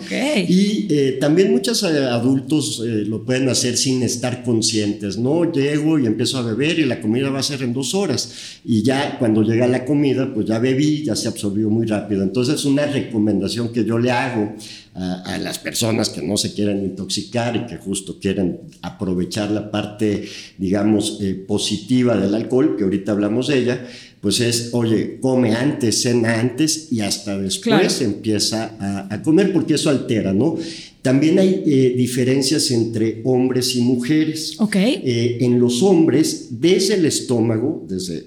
Y 0.48 0.86
eh, 0.88 1.18
también 1.20 1.52
muchos 1.52 1.82
eh, 1.82 2.06
adultos 2.06 2.82
lo 2.82 3.24
pueden 3.24 3.48
hacer 3.50 3.76
sin 3.76 4.02
estar 4.02 4.42
conscientes, 4.42 5.18
¿no? 5.18 5.52
Llego 5.52 5.98
y 5.98 6.06
empiezo 6.06 6.38
a 6.38 6.42
beber 6.42 6.78
y 6.78 6.86
la 6.86 7.00
comida 7.02 7.28
va 7.28 7.40
a 7.40 7.42
ser 7.42 7.62
en 7.62 7.74
dos 7.74 7.94
horas. 7.94 8.32
Y 8.64 8.82
ya 8.82 9.18
cuando 9.18 9.42
llega 9.42 9.66
la 9.66 9.84
comida, 9.84 10.32
pues 10.32 10.46
ya 10.46 10.58
bebí, 10.58 11.04
ya 11.04 11.14
se 11.14 11.28
absorbió 11.28 11.68
muy 11.68 11.86
rápido. 11.86 12.22
Entonces, 12.22 12.64
una 12.64 12.86
recomendación 12.86 13.70
que 13.70 13.84
yo 13.84 13.98
le 13.98 14.10
hago 14.10 14.54
a, 14.98 15.38
las 15.38 15.58
personas 15.58 16.08
que 16.08 16.22
no 16.22 16.36
se 16.36 16.52
quieren 16.52 16.82
intoxicar 16.82 17.56
y 17.56 17.66
que 17.66 17.76
justo 17.76 18.18
quieren 18.18 18.60
aprovechar 18.82 19.50
la 19.50 19.70
parte, 19.70 20.28
digamos, 20.56 21.18
eh, 21.20 21.34
positiva 21.34 22.16
del 22.16 22.34
alcohol, 22.34 22.76
que 22.76 22.84
ahorita 22.84 23.12
hablamos 23.12 23.48
de 23.48 23.58
ella, 23.58 23.86
pues 24.20 24.40
es, 24.40 24.70
oye, 24.72 25.18
come 25.20 25.54
antes, 25.54 26.02
cena 26.02 26.40
antes 26.40 26.90
y 26.90 27.00
hasta 27.00 27.38
después 27.38 28.00
empieza 28.00 28.76
a, 28.80 29.14
a, 29.14 29.22
comer 29.22 29.52
porque 29.52 29.74
eso 29.74 29.90
altera, 29.90 30.32
¿no? 30.32 30.58
También 31.02 31.38
hay 31.38 31.62
eh, 31.64 31.94
diferencias 31.96 32.70
entre 32.70 33.20
hombres 33.24 33.76
y 33.76 33.82
mujeres. 33.82 34.56
Ok. 34.58 34.76
Eh, 34.76 35.38
en 35.40 35.60
los 35.60 35.82
hombres, 35.82 36.48
desde 36.50 36.94
el 36.94 37.06
estómago, 37.06 37.86
desde 37.88 38.26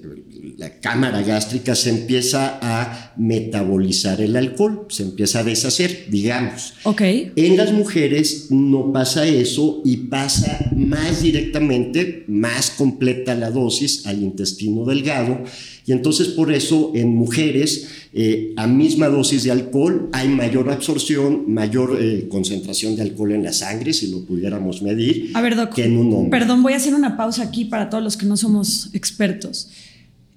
la 0.62 0.80
cámara 0.80 1.24
gástrica, 1.24 1.74
se 1.74 1.90
empieza 1.90 2.60
a 2.62 3.14
metabolizar 3.18 4.22
el 4.22 4.36
alcohol, 4.36 4.86
se 4.90 5.02
empieza 5.02 5.40
a 5.40 5.44
deshacer, 5.44 6.06
digamos. 6.12 6.76
Ok. 6.84 7.02
En 7.36 7.58
las 7.58 7.74
mujeres 7.74 8.52
no 8.52 8.94
pasa 8.94 9.26
eso 9.26 9.82
y 9.84 9.98
pasa 9.98 10.70
más 10.76 11.24
directamente, 11.24 12.26
más 12.28 12.70
completa 12.70 13.34
la 13.34 13.50
dosis 13.50 14.06
al 14.06 14.22
intestino 14.22 14.86
delgado. 14.86 15.44
Y 15.88 15.94
entonces 15.94 16.28
por 16.28 16.54
eso 16.54 16.92
en 16.94 17.08
mujeres 17.16 17.88
eh, 18.14 18.54
a 18.56 18.68
misma 18.68 19.08
dosis 19.08 19.44
de 19.44 19.50
alcohol 19.50 20.10
hay 20.14 20.28
mayor 20.28 20.70
absorción, 20.70 21.52
mayor 21.52 21.98
eh, 22.00 22.28
concentración 22.30 22.96
de 22.96 23.02
alcohol 23.02 23.32
en 23.32 23.44
la 23.44 23.52
sangre, 23.52 23.94
si 23.94 24.12
lo 24.12 24.24
pudiéramos 24.26 24.84
medir, 24.84 25.32
A 25.34 25.42
ver, 25.42 25.56
Doc. 25.56 25.74
que 25.74 25.86
en 25.86 25.98
un 25.98 26.14
hombre. 26.14 26.40
Perdón, 26.40 26.62
voy 26.62 26.74
a 26.74 26.76
hacer 26.76 26.94
una 26.94 27.18
pausa 27.18 27.42
aquí 27.42 27.66
para 27.66 27.90
todos 27.90 28.04
los 28.04 28.16
que 28.16 28.28
no 28.28 28.38
somos 28.38 28.92
expertos. 28.94 29.70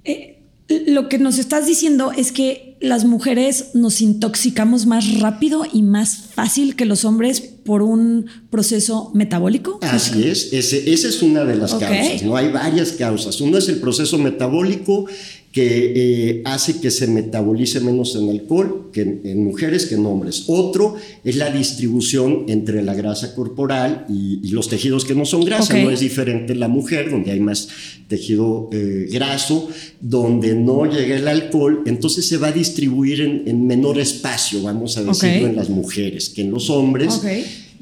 Eh, 0.04 0.30
lo 0.87 1.08
que 1.11 1.18
nos 1.18 1.38
estás 1.38 1.66
diciendo 1.66 2.11
es 2.16 2.32
que 2.32 2.76
las 2.80 3.04
mujeres 3.04 3.66
nos 3.75 4.00
intoxicamos 4.00 4.87
más 4.87 5.20
rápido 5.20 5.64
y 5.70 5.82
más 5.82 6.16
fácil 6.34 6.75
que 6.75 6.84
los 6.87 7.04
hombres 7.04 7.40
por 7.40 7.82
un 7.82 8.26
proceso 8.50 9.11
metabólico. 9.14 9.78
Así 9.82 10.25
es, 10.28 10.52
ese- 10.52 10.90
esa 10.92 11.08
es 11.08 11.23
una 11.23 11.44
de 11.44 11.56
las 11.56 11.73
causas, 11.75 12.23
¿no? 12.23 12.37
Hay 12.37 12.49
varias 12.50 12.92
causas. 12.92 13.40
Uno 13.40 13.58
es 13.58 13.68
el 13.68 13.78
proceso 13.78 14.18
metabólico 14.18 15.06
que 15.54 15.92
eh, 15.94 16.42
hace 16.46 16.80
que 16.80 16.90
se 16.90 17.06
metabolice 17.06 17.78
menos 17.78 18.16
en 18.16 18.28
alcohol 18.28 18.90
que 18.92 19.02
en, 19.02 19.20
en 19.23 19.44
mujeres 19.44 19.87
que 19.87 19.94
en 19.94 20.04
hombres. 20.04 20.46
Otro 20.49 20.96
es 21.23 21.37
la 21.37 21.49
distribución 21.52 22.46
entre 22.49 22.82
la 22.82 22.92
grasa 22.92 23.37
corporal 23.37 24.04
y, 24.08 24.40
y 24.42 24.49
los 24.49 24.68
tejidos 24.68 25.04
que 25.04 25.14
no 25.14 25.25
son 25.25 25.44
grasa. 25.44 25.78
No 25.78 25.92
es 25.92 26.00
diferente 26.00 26.54
en 26.54 26.58
la 26.58 26.66
mujer, 26.66 27.08
donde 27.08 27.30
hay 27.30 27.38
más 27.38 27.68
tejido 28.08 28.68
eh, 28.73 29.06
graso, 29.12 29.68
donde 30.00 30.56
no 30.56 30.87
llega 30.87 31.14
el 31.16 31.28
alcohol, 31.28 31.84
entonces 31.87 32.26
se 32.26 32.37
va 32.37 32.49
a 32.49 32.52
distribuir 32.52 33.20
en, 33.20 33.44
en 33.46 33.64
menor 33.64 34.00
espacio, 34.00 34.61
vamos 34.61 34.99
a 34.99 35.04
decirlo, 35.04 35.46
en 35.46 35.54
las 35.54 35.70
mujeres 35.70 36.30
que 36.30 36.42
en 36.42 36.50
los 36.50 36.68
hombres. 36.68 37.14
Ok. 37.14 37.26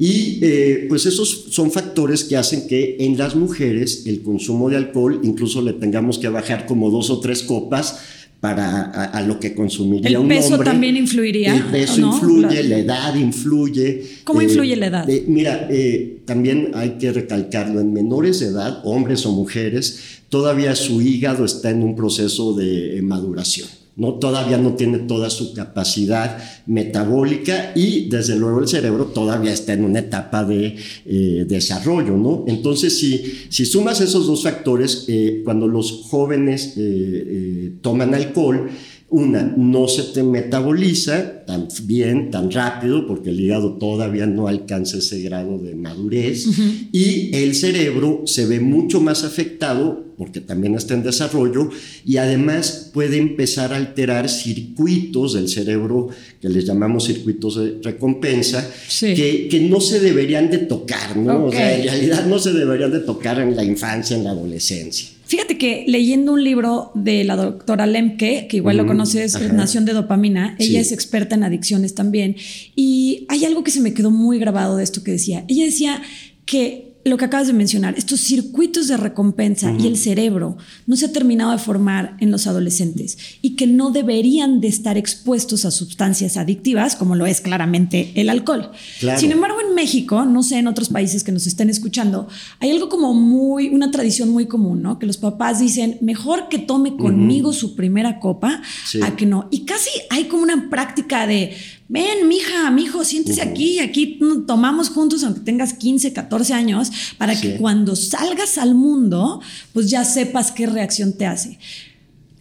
Y 0.04 0.40
eh, 0.42 0.86
pues 0.88 1.06
esos 1.06 1.46
son 1.50 1.70
factores 1.70 2.24
que 2.24 2.36
hacen 2.36 2.66
que 2.66 2.96
en 2.98 3.16
las 3.16 3.36
mujeres 3.36 4.02
el 4.06 4.22
consumo 4.22 4.68
de 4.68 4.76
alcohol 4.76 5.20
incluso 5.22 5.62
le 5.62 5.74
tengamos 5.74 6.18
que 6.18 6.28
bajar 6.28 6.66
como 6.66 6.90
dos 6.90 7.08
o 7.10 7.20
tres 7.20 7.44
copas 7.44 8.00
para 8.40 8.80
a, 8.90 9.04
a 9.04 9.22
lo 9.22 9.38
que 9.38 9.54
consumiría 9.54 10.08
¿El 10.10 10.16
un 10.16 10.26
peso 10.26 10.54
hombre. 10.54 10.64
también 10.64 10.96
influiría, 10.96 11.54
El 11.54 11.62
peso 11.66 12.00
no? 12.00 12.14
influye, 12.16 12.62
La- 12.64 12.68
la 12.70 12.78
edad 12.80 13.14
influye. 13.14 14.02
¿Cómo 14.24 14.42
influye 14.42 14.74
la 14.74 14.86
edad? 14.88 15.08
eh, 15.08 15.22
mira, 15.28 15.68
eh, 15.70 16.22
también 16.24 16.72
hay 16.74 16.98
que 16.98 17.12
recalcarlo, 17.12 17.78
en 17.80 17.92
menores 17.92 18.40
de 18.40 18.46
edad, 18.46 18.80
hombres 18.84 19.24
o 19.26 19.30
mujeres, 19.30 20.00
todavía 20.28 20.74
su 20.74 21.00
hígado 21.00 21.44
está 21.44 21.70
en 21.70 21.84
un 21.84 21.94
proceso 21.94 22.54
de 22.54 22.98
eh, 22.98 23.02
maduración. 23.02 23.68
¿No? 23.96 24.14
Todavía 24.14 24.58
no 24.58 24.74
tiene 24.74 24.98
toda 24.98 25.30
su 25.30 25.52
capacidad 25.54 26.38
metabólica 26.66 27.72
y 27.74 28.08
desde 28.08 28.36
luego 28.36 28.60
el 28.60 28.68
cerebro 28.68 29.06
todavía 29.06 29.52
está 29.52 29.72
en 29.74 29.84
una 29.84 30.00
etapa 30.00 30.44
de 30.44 30.76
eh, 31.04 31.44
desarrollo. 31.46 32.16
¿no? 32.16 32.44
Entonces, 32.48 32.98
si, 32.98 33.22
si 33.48 33.66
sumas 33.66 34.00
esos 34.00 34.26
dos 34.26 34.42
factores, 34.42 35.04
eh, 35.08 35.42
cuando 35.44 35.66
los 35.68 36.06
jóvenes 36.08 36.74
eh, 36.76 37.72
toman 37.82 38.14
alcohol, 38.14 38.70
una, 39.12 39.42
no 39.42 39.88
se 39.88 40.04
te 40.04 40.22
metaboliza 40.22 41.44
tan 41.44 41.68
bien, 41.84 42.30
tan 42.30 42.50
rápido, 42.50 43.06
porque 43.06 43.28
el 43.28 43.40
hígado 43.40 43.74
todavía 43.74 44.24
no 44.24 44.48
alcanza 44.48 44.96
ese 44.96 45.20
grado 45.20 45.58
de 45.58 45.74
madurez. 45.74 46.46
Y 46.92 47.36
el 47.36 47.54
cerebro 47.54 48.22
se 48.24 48.46
ve 48.46 48.58
mucho 48.58 49.02
más 49.02 49.22
afectado, 49.22 50.11
porque 50.22 50.40
también 50.40 50.76
está 50.76 50.94
en 50.94 51.02
desarrollo, 51.02 51.68
y 52.06 52.18
además 52.18 52.90
puede 52.94 53.16
empezar 53.18 53.72
a 53.72 53.76
alterar 53.76 54.28
circuitos 54.28 55.32
del 55.34 55.48
cerebro, 55.48 56.10
que 56.40 56.48
les 56.48 56.64
llamamos 56.64 57.06
circuitos 57.06 57.56
de 57.56 57.80
recompensa, 57.82 58.68
Sí. 58.88 59.14
que, 59.14 59.48
que 59.48 59.60
no 59.60 59.80
se 59.80 59.98
deberían 59.98 60.48
de 60.48 60.58
tocar, 60.58 61.16
¿no? 61.16 61.46
O 61.46 61.50
sea, 61.50 61.76
en 61.76 61.82
realidad 61.82 62.26
no 62.26 62.38
se 62.38 62.52
deberían 62.52 62.92
de 62.92 63.00
tocar 63.00 63.40
en 63.40 63.56
la 63.56 63.64
infancia, 63.64 64.16
en 64.16 64.22
la 64.24 64.30
adolescencia. 64.30 65.08
Fíjate 65.26 65.56
que 65.58 65.84
leyendo 65.88 66.32
un 66.34 66.44
libro 66.44 66.90
de 66.94 67.24
la 67.24 67.36
doctora 67.36 67.86
Lemke, 67.86 68.46
que 68.48 68.58
igual 68.58 68.76
lo 68.76 68.86
conoces, 68.86 69.34
ajá. 69.34 69.52
Nación 69.52 69.84
de 69.86 69.92
Dopamina, 69.94 70.54
ella 70.58 70.70
Sí. 70.82 70.86
es 70.88 70.92
experta 70.92 71.34
en 71.34 71.42
adicciones 71.42 71.94
también, 71.94 72.36
y 72.76 73.24
hay 73.28 73.44
algo 73.44 73.64
que 73.64 73.70
se 73.72 73.80
me 73.80 73.92
quedó 73.94 74.10
muy 74.10 74.38
grabado 74.38 74.76
de 74.76 74.84
esto 74.84 75.02
que 75.02 75.10
decía. 75.12 75.44
Ella 75.48 75.64
decía 75.64 76.02
que 76.44 76.91
lo 77.04 77.16
que 77.16 77.24
acabas 77.24 77.48
de 77.48 77.52
mencionar, 77.52 77.94
estos 77.96 78.20
circuitos 78.20 78.86
de 78.88 78.96
recompensa 78.96 79.74
y 79.78 79.86
el 79.86 79.96
cerebro 79.96 80.56
no 80.86 80.96
se 80.96 81.06
ha 81.06 81.12
terminado 81.12 81.50
de 81.50 81.58
formar 81.58 82.16
en 82.20 82.30
los 82.30 82.46
adolescentes 82.46 83.18
y 83.42 83.56
que 83.56 83.66
no 83.66 83.90
deberían 83.90 84.60
de 84.60 84.68
estar 84.68 84.96
expuestos 84.96 85.64
a 85.64 85.70
sustancias 85.72 86.36
adictivas, 86.36 86.94
como 86.94 87.16
lo 87.16 87.26
es 87.26 87.40
claramente 87.40 88.12
el 88.14 88.30
alcohol. 88.30 88.70
Claro. 89.00 89.18
Sin 89.18 89.32
embargo, 89.32 89.56
en 89.68 89.74
México, 89.74 90.24
no 90.24 90.42
sé 90.44 90.58
en 90.58 90.68
otros 90.68 90.90
países 90.90 91.24
que 91.24 91.32
nos 91.32 91.46
estén 91.46 91.70
escuchando, 91.70 92.28
hay 92.60 92.70
algo 92.70 92.88
como 92.88 93.14
muy, 93.14 93.68
una 93.70 93.90
tradición 93.90 94.30
muy 94.30 94.46
común, 94.46 94.82
¿no? 94.82 94.98
Que 94.98 95.06
los 95.06 95.16
papás 95.16 95.58
dicen, 95.58 95.98
mejor 96.02 96.48
que 96.48 96.58
tome 96.58 96.96
conmigo 96.96 97.52
su 97.52 97.74
primera 97.74 98.20
copa 98.20 98.62
Sí. 98.86 99.00
a 99.02 99.16
que 99.16 99.26
no. 99.26 99.48
Y 99.50 99.64
casi 99.64 99.90
hay 100.10 100.24
como 100.24 100.42
una 100.42 100.70
práctica 100.70 101.26
de, 101.26 101.56
ven, 101.92 102.26
mija, 102.26 102.70
mijo, 102.70 103.04
siéntese 103.04 103.42
aquí, 103.42 103.78
aquí 103.78 104.18
tomamos 104.46 104.88
juntos 104.88 105.22
aunque 105.24 105.40
tengas 105.40 105.74
15, 105.74 106.12
14 106.14 106.54
años, 106.54 106.90
para 107.18 107.34
Sí. 107.34 107.42
que 107.42 107.56
cuando 107.58 107.94
salgas 107.96 108.56
al 108.56 108.74
mundo, 108.74 109.40
pues 109.74 109.90
ya 109.90 110.02
sepas 110.04 110.52
qué 110.52 110.66
reacción 110.66 111.12
te 111.12 111.26
hace. 111.26 111.58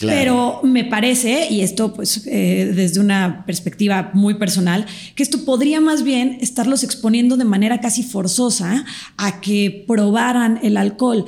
Claro. 0.01 0.20
Pero 0.20 0.62
me 0.63 0.84
parece, 0.84 1.48
y 1.51 1.62
esto 1.62 1.93
pues 1.93 2.25
eh, 2.25 2.72
desde 2.75 3.00
una 3.00 3.46
perspectiva 3.46 4.10
muy 4.15 4.34
personal, 4.34 4.88
que 5.15 5.22
esto 5.22 5.46
podría 5.46 5.79
más 5.79 6.01
bien 6.01 6.39
estarlos 6.41 6.84
exponiendo 6.84 7.38
de 7.38 7.46
manera 7.46 7.79
casi 7.79 8.01
forzosa 8.01 8.84
a 9.17 9.41
que 9.41 9.86
probaran 9.88 10.60
el 10.63 10.77
alcohol. 10.77 11.25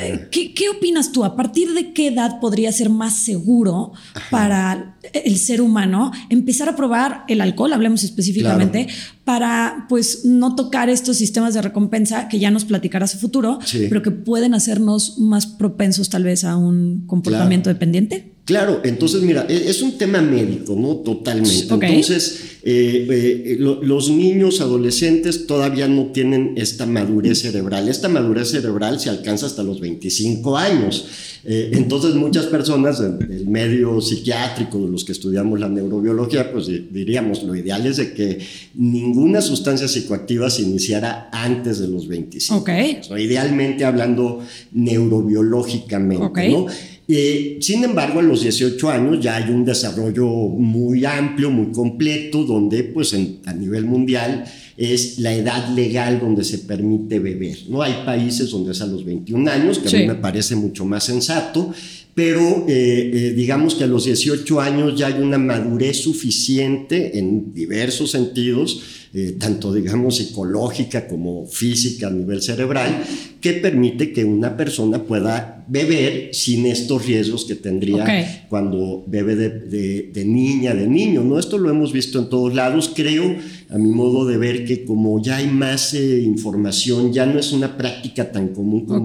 Eh, 0.00 0.28
¿Qué, 0.30 0.54
qué 0.54 0.70
opinas 0.70 1.12
tú? 1.12 1.22
¿A 1.24 1.36
partir 1.36 1.74
de 1.74 1.92
qué 1.92 2.08
edad 2.08 2.40
podría 2.40 2.72
ser 2.72 2.88
más 2.88 3.14
seguro 3.14 3.92
para 4.30 4.96
el 5.12 5.36
ser 5.36 5.60
humano 5.60 6.10
empezar 6.30 6.68
a 6.68 6.76
probar 6.76 7.24
el 7.28 7.40
alcohol, 7.40 7.72
hablemos 7.72 8.04
específicamente, 8.04 8.88
para 9.24 9.86
pues 9.88 10.24
no 10.24 10.54
tocar 10.54 10.88
estos 10.90 11.16
sistemas 11.16 11.54
de 11.54 11.62
recompensa 11.62 12.28
que 12.28 12.38
ya 12.38 12.50
nos 12.50 12.64
platicarás 12.64 13.14
a 13.14 13.18
futuro, 13.18 13.58
Sí. 13.64 13.86
pero 13.88 14.02
que 14.02 14.10
pueden 14.10 14.54
hacernos 14.54 15.18
más 15.18 15.46
propensos 15.46 16.10
tal 16.10 16.24
vez 16.24 16.44
a 16.44 16.56
un 16.56 17.04
comportamiento 17.06 17.70
dependiente? 17.70 18.33
Claro, 18.44 18.82
entonces 18.84 19.22
mira, 19.22 19.46
e- 19.48 19.70
es 19.70 19.80
un 19.80 19.96
tema 19.96 20.20
médico, 20.20 20.76
¿no? 20.78 20.96
Totalmente. 20.96 21.62
Entonces, 21.70 22.58
eh, 22.62 23.06
eh, 23.08 23.56
lo- 23.58 23.82
los 23.82 24.10
niños, 24.10 24.60
adolescentes 24.60 25.46
todavía 25.46 25.88
no 25.88 26.06
tienen 26.12 26.52
esta 26.56 26.84
madurez 26.84 27.40
cerebral. 27.40 27.88
Esta 27.88 28.10
madurez 28.10 28.50
cerebral 28.50 29.00
se 29.00 29.08
alcanza 29.08 29.46
hasta 29.46 29.62
los 29.62 29.80
25 29.80 30.58
años. 30.58 31.06
Eh, 31.46 31.70
entonces, 31.72 32.14
muchas 32.14 32.46
personas 32.46 32.98
del, 33.00 33.46
medio 33.46 34.00
psiquiátrico, 34.02 34.78
de 34.84 34.90
los 34.90 35.04
que 35.06 35.12
estudiamos 35.12 35.58
la 35.60 35.68
neurobiología, 35.68 36.52
pues 36.52 36.66
di- 36.66 36.86
diríamos, 36.90 37.42
lo 37.44 37.54
ideal 37.54 37.86
es 37.86 37.96
de 37.96 38.12
que 38.12 38.38
ninguna 38.74 39.40
sustancia 39.40 39.88
psicoactiva 39.88 40.50
se 40.50 40.62
iniciara 40.62 41.28
antes 41.32 41.78
de 41.78 41.88
los 41.88 42.08
25 42.08 42.60
Ok. 42.60 42.68
años, 42.68 43.08
¿no? 43.10 43.18
Idealmente 43.18 43.84
hablando 43.86 44.40
neurobiológicamente. 44.72 46.48
¿no? 46.50 46.66
Eh, 47.06 47.58
sin 47.60 47.84
embargo, 47.84 48.20
a 48.20 48.22
los 48.22 48.42
18 48.42 48.90
años 48.90 49.22
ya 49.22 49.36
hay 49.36 49.50
un 49.52 49.64
desarrollo 49.64 50.26
muy 50.26 51.04
amplio, 51.04 51.50
muy 51.50 51.70
completo, 51.72 52.44
donde 52.44 52.82
pues 52.84 53.12
en- 53.12 53.40
a 53.44 53.52
nivel 53.52 53.84
mundial 53.84 54.44
es 54.76 55.18
la 55.18 55.34
edad 55.34 55.68
legal 55.76 56.18
donde 56.18 56.44
se 56.44 56.58
permite 56.58 57.18
beber. 57.18 57.58
¿no? 57.68 57.82
Hay 57.82 57.92
países 58.06 58.50
donde 58.50 58.72
es 58.72 58.80
a 58.80 58.86
los 58.86 59.04
21 59.04 59.46
años, 59.48 59.78
que 59.78 59.88
a 59.88 59.90
mí 60.00 60.06
me 60.08 60.14
parece 60.14 60.56
mucho 60.56 60.84
más 60.86 61.04
sensato, 61.04 61.72
pero 62.14 62.64
eh, 62.68 63.10
eh, 63.12 63.32
digamos 63.36 63.74
que 63.74 63.84
a 63.84 63.86
los 63.86 64.04
18 64.06 64.60
años 64.60 64.98
ya 64.98 65.08
hay 65.08 65.20
una 65.22 65.36
madurez 65.38 65.98
suficiente 65.98 67.18
en 67.18 67.52
diversos 67.52 68.12
sentidos, 68.12 68.80
eh, 69.14 69.36
tanto 69.38 69.72
digamos 69.72 70.16
psicológica 70.16 71.06
como 71.06 71.46
física 71.46 72.08
a 72.08 72.10
nivel 72.10 72.42
cerebral, 72.42 73.04
que 73.40 73.52
permite 73.54 74.12
que 74.12 74.24
una 74.24 74.56
persona 74.56 75.02
pueda 75.04 75.64
beber 75.68 76.34
sin 76.34 76.66
estos 76.66 77.06
riesgos 77.06 77.44
que 77.44 77.54
tendría 77.54 78.04
cuando 78.48 79.04
bebe 79.06 79.36
de, 79.36 79.50
de- 79.50 80.10
de 80.12 80.24
niña, 80.24 80.74
de 80.74 80.86
niño. 80.86 81.22
¿no? 81.22 81.38
Esto 81.38 81.58
lo 81.58 81.70
hemos 81.70 81.92
visto 81.92 82.18
en 82.18 82.28
todos 82.28 82.54
lados. 82.54 82.90
Creo, 82.94 83.36
a 83.70 83.78
mi 83.78 83.90
modo 83.90 84.26
de 84.26 84.36
ver, 84.36 84.64
que 84.64 84.84
como 84.84 85.22
ya 85.22 85.36
hay 85.36 85.46
más 85.46 85.94
eh, 85.94 86.20
información, 86.22 87.12
ya 87.12 87.24
no 87.26 87.38
es 87.38 87.52
una 87.52 87.76
práctica 87.76 88.32
tan 88.32 88.48
común 88.48 88.84
como, 88.86 89.04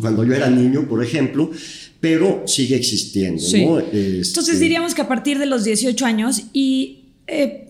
cuando 0.00 0.24
yo 0.24 0.34
era 0.34 0.48
niño, 0.50 0.86
por 0.88 1.02
ejemplo, 1.02 1.50
pero 2.00 2.42
sigue 2.46 2.76
existiendo. 2.76 3.40
Sí. 3.40 3.64
¿no? 3.64 3.78
Entonces 3.80 4.36
Este, 4.48 4.58
diríamos 4.58 4.94
que 4.94 5.02
a 5.02 5.08
partir 5.08 5.38
de 5.38 5.46
los 5.46 5.64
18 5.64 6.04
años 6.04 6.42
y 6.52 6.98
eh, 7.26 7.68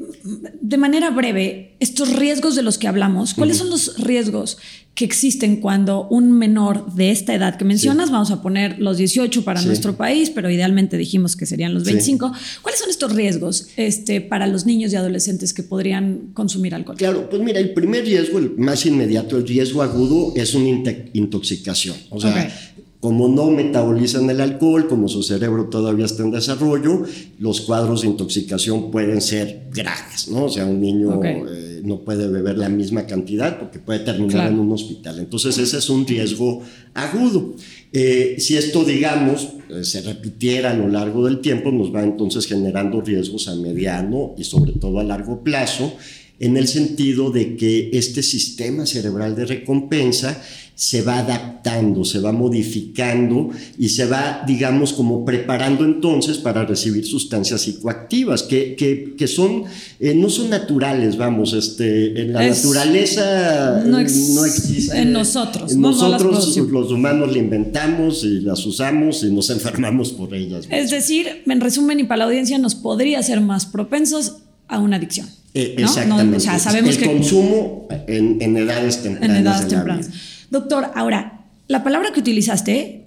de 0.61 0.77
manera 0.79 1.11
breve, 1.11 1.77
estos 1.79 2.17
riesgos 2.17 2.57
de 2.57 2.63
los 2.63 2.79
que 2.79 2.89
hablamos, 2.89 3.35
¿cuáles 3.35 3.59
son 3.59 3.71
los 3.71 3.99
riesgos 3.99 4.59
que 4.95 5.07
existen 5.07 5.57
cuando 5.57 6.07
un 6.09 6.33
menor 6.33 6.95
de 6.95 7.11
esta 7.11 7.35
edad 7.35 7.57
que 7.57 7.65
mencionas, 7.65 8.11
vamos 8.11 8.31
a 8.31 8.43
poner 8.43 8.79
los 8.79 8.99
18 8.99 9.43
para 9.43 9.63
nuestro 9.63 9.97
país, 9.97 10.29
pero 10.29 10.51
idealmente 10.51 10.99
dijimos 10.99 11.35
que 11.35 11.47
serían 11.47 11.73
los 11.73 11.85
25, 11.85 12.31
¿cuáles 12.61 12.79
son 12.79 12.91
estos 12.91 13.15
riesgos 13.15 13.69
este, 13.77 14.21
para 14.21 14.47
los 14.47 14.67
niños 14.67 14.93
y 14.93 14.97
adolescentes 14.97 15.55
que 15.55 15.63
podrían 15.63 16.33
consumir 16.35 16.75
alcohol? 16.75 16.97
Claro, 16.99 17.29
pues 17.31 17.41
mira, 17.41 17.59
el 17.59 17.73
primer 17.73 18.05
riesgo, 18.05 18.39
el 18.39 18.51
más 18.59 18.85
inmediato, 18.85 19.39
el 19.39 19.47
riesgo 19.47 19.81
agudo, 19.83 20.35
es 20.37 20.55
una 20.55 20.69
intoxicación. 21.15 21.97
O 22.11 22.21
sea, 22.21 22.72
como 23.03 23.27
no 23.27 23.51
metabolizan 23.51 24.31
el 24.31 24.41
alcohol, 24.41 24.87
como 24.87 25.09
su 25.09 25.25
cerebro 25.25 25.65
todavía 25.65 26.05
está 26.05 26.23
en 26.23 26.31
desarrollo, 26.31 27.03
los 27.41 27.63
cuadros 27.63 28.03
de 28.03 28.07
intoxicación 28.07 28.93
pueden 28.93 29.21
ser 29.21 29.65
graves, 29.75 30.29
¿no? 30.29 30.45
O 30.45 30.49
sea, 30.49 30.67
un 30.67 30.81
niño 30.81 31.21
eh, 31.25 31.81
no 31.83 32.03
puede 32.03 32.29
beber 32.29 32.59
la 32.59 32.69
misma 32.69 33.05
cantidad 33.05 33.59
porque 33.59 33.81
puede 33.81 33.99
terminar 33.99 34.53
en 34.53 34.61
un 34.61 34.71
hospital. 34.71 35.19
Entonces, 35.19 35.59
ese 35.59 35.79
es 35.79 35.91
un 35.91 36.07
riesgo 36.07 36.63
agudo. 36.95 37.57
Eh, 37.93 38.37
si 38.39 38.57
esto, 38.57 38.85
digamos, 38.85 39.49
eh, 39.69 39.83
se 39.83 40.03
repitiera 40.03 40.71
a 40.71 40.75
lo 40.75 40.87
largo 40.87 41.25
del 41.25 41.41
tiempo, 41.41 41.73
nos 41.73 41.93
va 41.93 42.05
entonces 42.05 42.47
generando 42.47 43.01
riesgos 43.01 43.49
a 43.49 43.57
mediano 43.57 44.37
y 44.39 44.45
sobre 44.45 44.75
todo 44.75 45.01
a 45.01 45.03
largo 45.03 45.43
plazo, 45.43 45.93
en 46.39 46.57
el 46.57 46.69
sentido 46.69 47.33
de 47.33 47.57
que 47.57 47.91
este 47.95 48.23
sistema 48.23 48.87
cerebral 48.87 49.35
de 49.35 49.47
recompensa 49.47 50.41
se 50.75 51.03
va 51.03 51.19
adaptando, 51.19 52.05
se 52.05 52.19
va 52.19 52.33
modificando 52.33 53.51
y 53.79 53.91
se 53.91 54.07
va, 54.07 54.43
digamos, 54.47 54.93
como 54.93 55.25
preparando 55.25 55.85
entonces 55.85 56.39
para 56.39 56.65
recibir 56.65 57.07
sustancias 57.07 57.63
psicoactivas 57.63 58.43
que, 58.43 58.75
que, 58.75 59.29
son, 59.29 59.65
eh, 60.01 60.15
no 60.15 60.29
son 60.29 60.51
naturales, 60.51 61.17
vamos, 61.17 61.53
este, 61.53 62.23
en 62.23 62.33
la 62.33 62.49
naturaleza 62.49 63.83
no, 63.87 63.99
existe. 63.99 64.99
En 64.99 65.13
nosotros. 65.13 65.77
nosotros 65.77 66.57
los 66.57 66.91
humanos 66.91 67.33
la 67.33 67.39
inventamos 67.39 68.25
y 68.25 68.41
las 68.41 68.65
usamos 68.67 69.23
y 69.23 69.31
nos 69.31 69.51
enfermamos 69.51 70.13
por 70.13 70.35
ellas. 70.35 70.67
Es 70.71 70.91
decir, 70.91 71.43
en 71.47 71.61
resumen 71.61 72.01
y 72.01 72.05
para 72.05 72.19
la 72.19 72.25
audiencia, 72.25 72.59
nos 72.59 72.75
podría 72.75 73.23
ser 73.23 73.41
más 73.41 73.67
propensos 73.67 74.37
a 74.69 74.79
una 74.79 74.97
adicción. 74.97 75.29
Eh, 75.55 75.75
exactamente. 75.79 76.41
sabemos 76.41 76.97
El 76.97 77.07
consumo 77.07 77.89
en, 78.07 78.57
edades 78.57 79.03
tempranas. 79.03 79.37
En 79.37 79.47
edades 79.47 79.69
tempranas. 79.69 80.11
Doctor, 80.53 80.91
ahora, 80.95 81.47
la 81.67 81.83
palabra 81.83 82.13
que 82.13 82.21
utilizaste, 82.21 83.07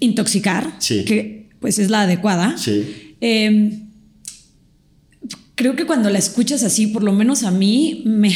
intoxicar, 0.00 0.78
que 0.80 1.50
pues 1.60 1.78
es 1.78 1.90
la 1.90 2.00
adecuada, 2.00 2.56
em, 3.20 3.90
creo 5.54 5.76
que 5.76 5.84
cuando 5.84 6.08
la 6.08 6.18
escuchas 6.18 6.62
así, 6.64 6.86
por 6.86 7.02
lo 7.02 7.12
menos 7.12 7.42
a 7.42 7.50
mí, 7.50 8.02
me, 8.06 8.34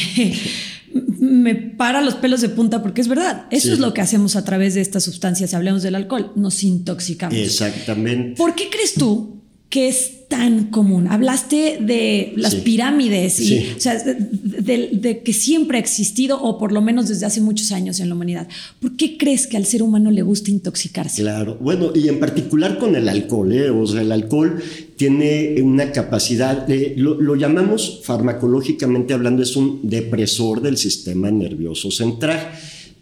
me 1.19 1.55
para 1.55 2.01
los 2.01 2.13
pelos 2.13 2.41
de 2.41 2.49
punta 2.49 2.83
porque 2.83 3.01
es 3.01 3.07
verdad. 3.07 3.47
Eso 3.49 3.73
es 3.73 3.79
lo 3.79 3.95
que 3.95 4.01
hacemos 4.01 4.35
a 4.35 4.45
través 4.45 4.75
de 4.75 4.81
estas 4.81 5.03
sustancias. 5.03 5.49
Si 5.49 5.55
hablamos 5.55 5.81
del 5.81 5.95
alcohol, 5.95 6.33
nos 6.35 6.63
intoxicamos. 6.63 7.35
Exactamente. 7.35 8.35
¿Por 8.37 8.53
qué 8.53 8.69
crees 8.69 8.93
tú 8.93 9.36
que 9.69 9.89
es 9.89 10.27
tan 10.29 10.65
común. 10.65 11.07
Hablaste 11.07 11.79
de 11.81 12.33
las 12.35 12.55
pirámides 12.55 13.39
y 13.39 13.73
o 13.75 13.79
sea, 13.79 14.01
de, 14.01 15.21
que 15.23 15.33
siempre 15.33 15.77
ha 15.77 15.79
existido 15.81 16.41
o 16.41 16.57
por 16.57 16.71
lo 16.71 16.81
menos 16.81 17.07
desde 17.07 17.25
hace 17.25 17.41
muchos 17.41 17.71
años 17.71 17.99
en 17.99 18.09
la 18.09 18.15
humanidad. 18.15 18.47
¿Por 18.79 18.95
qué 18.95 19.17
crees 19.17 19.47
que 19.47 19.57
al 19.57 19.65
ser 19.65 19.83
humano 19.83 20.11
le 20.11 20.21
gusta 20.21 20.51
intoxicarse? 20.51 21.21
Claro, 21.21 21.57
bueno, 21.59 21.91
y 21.93 22.07
en 22.07 22.19
particular 22.19 22.77
con 22.77 22.95
el 22.95 23.09
alcohol, 23.09 23.51
¿eh? 23.51 23.69
o 23.69 23.85
sea, 23.85 24.01
el 24.01 24.11
alcohol 24.11 24.61
tiene 24.95 25.61
una 25.61 25.91
capacidad, 25.91 26.65
de, 26.65 26.93
lo, 26.97 27.35
llamamos 27.35 28.01
farmacológicamente 28.03 29.13
hablando, 29.13 29.43
es 29.43 29.55
un 29.55 29.81
depresor 29.83 30.61
del 30.61 30.77
sistema 30.77 31.29
nervioso 31.29 31.91
central. 31.91 32.51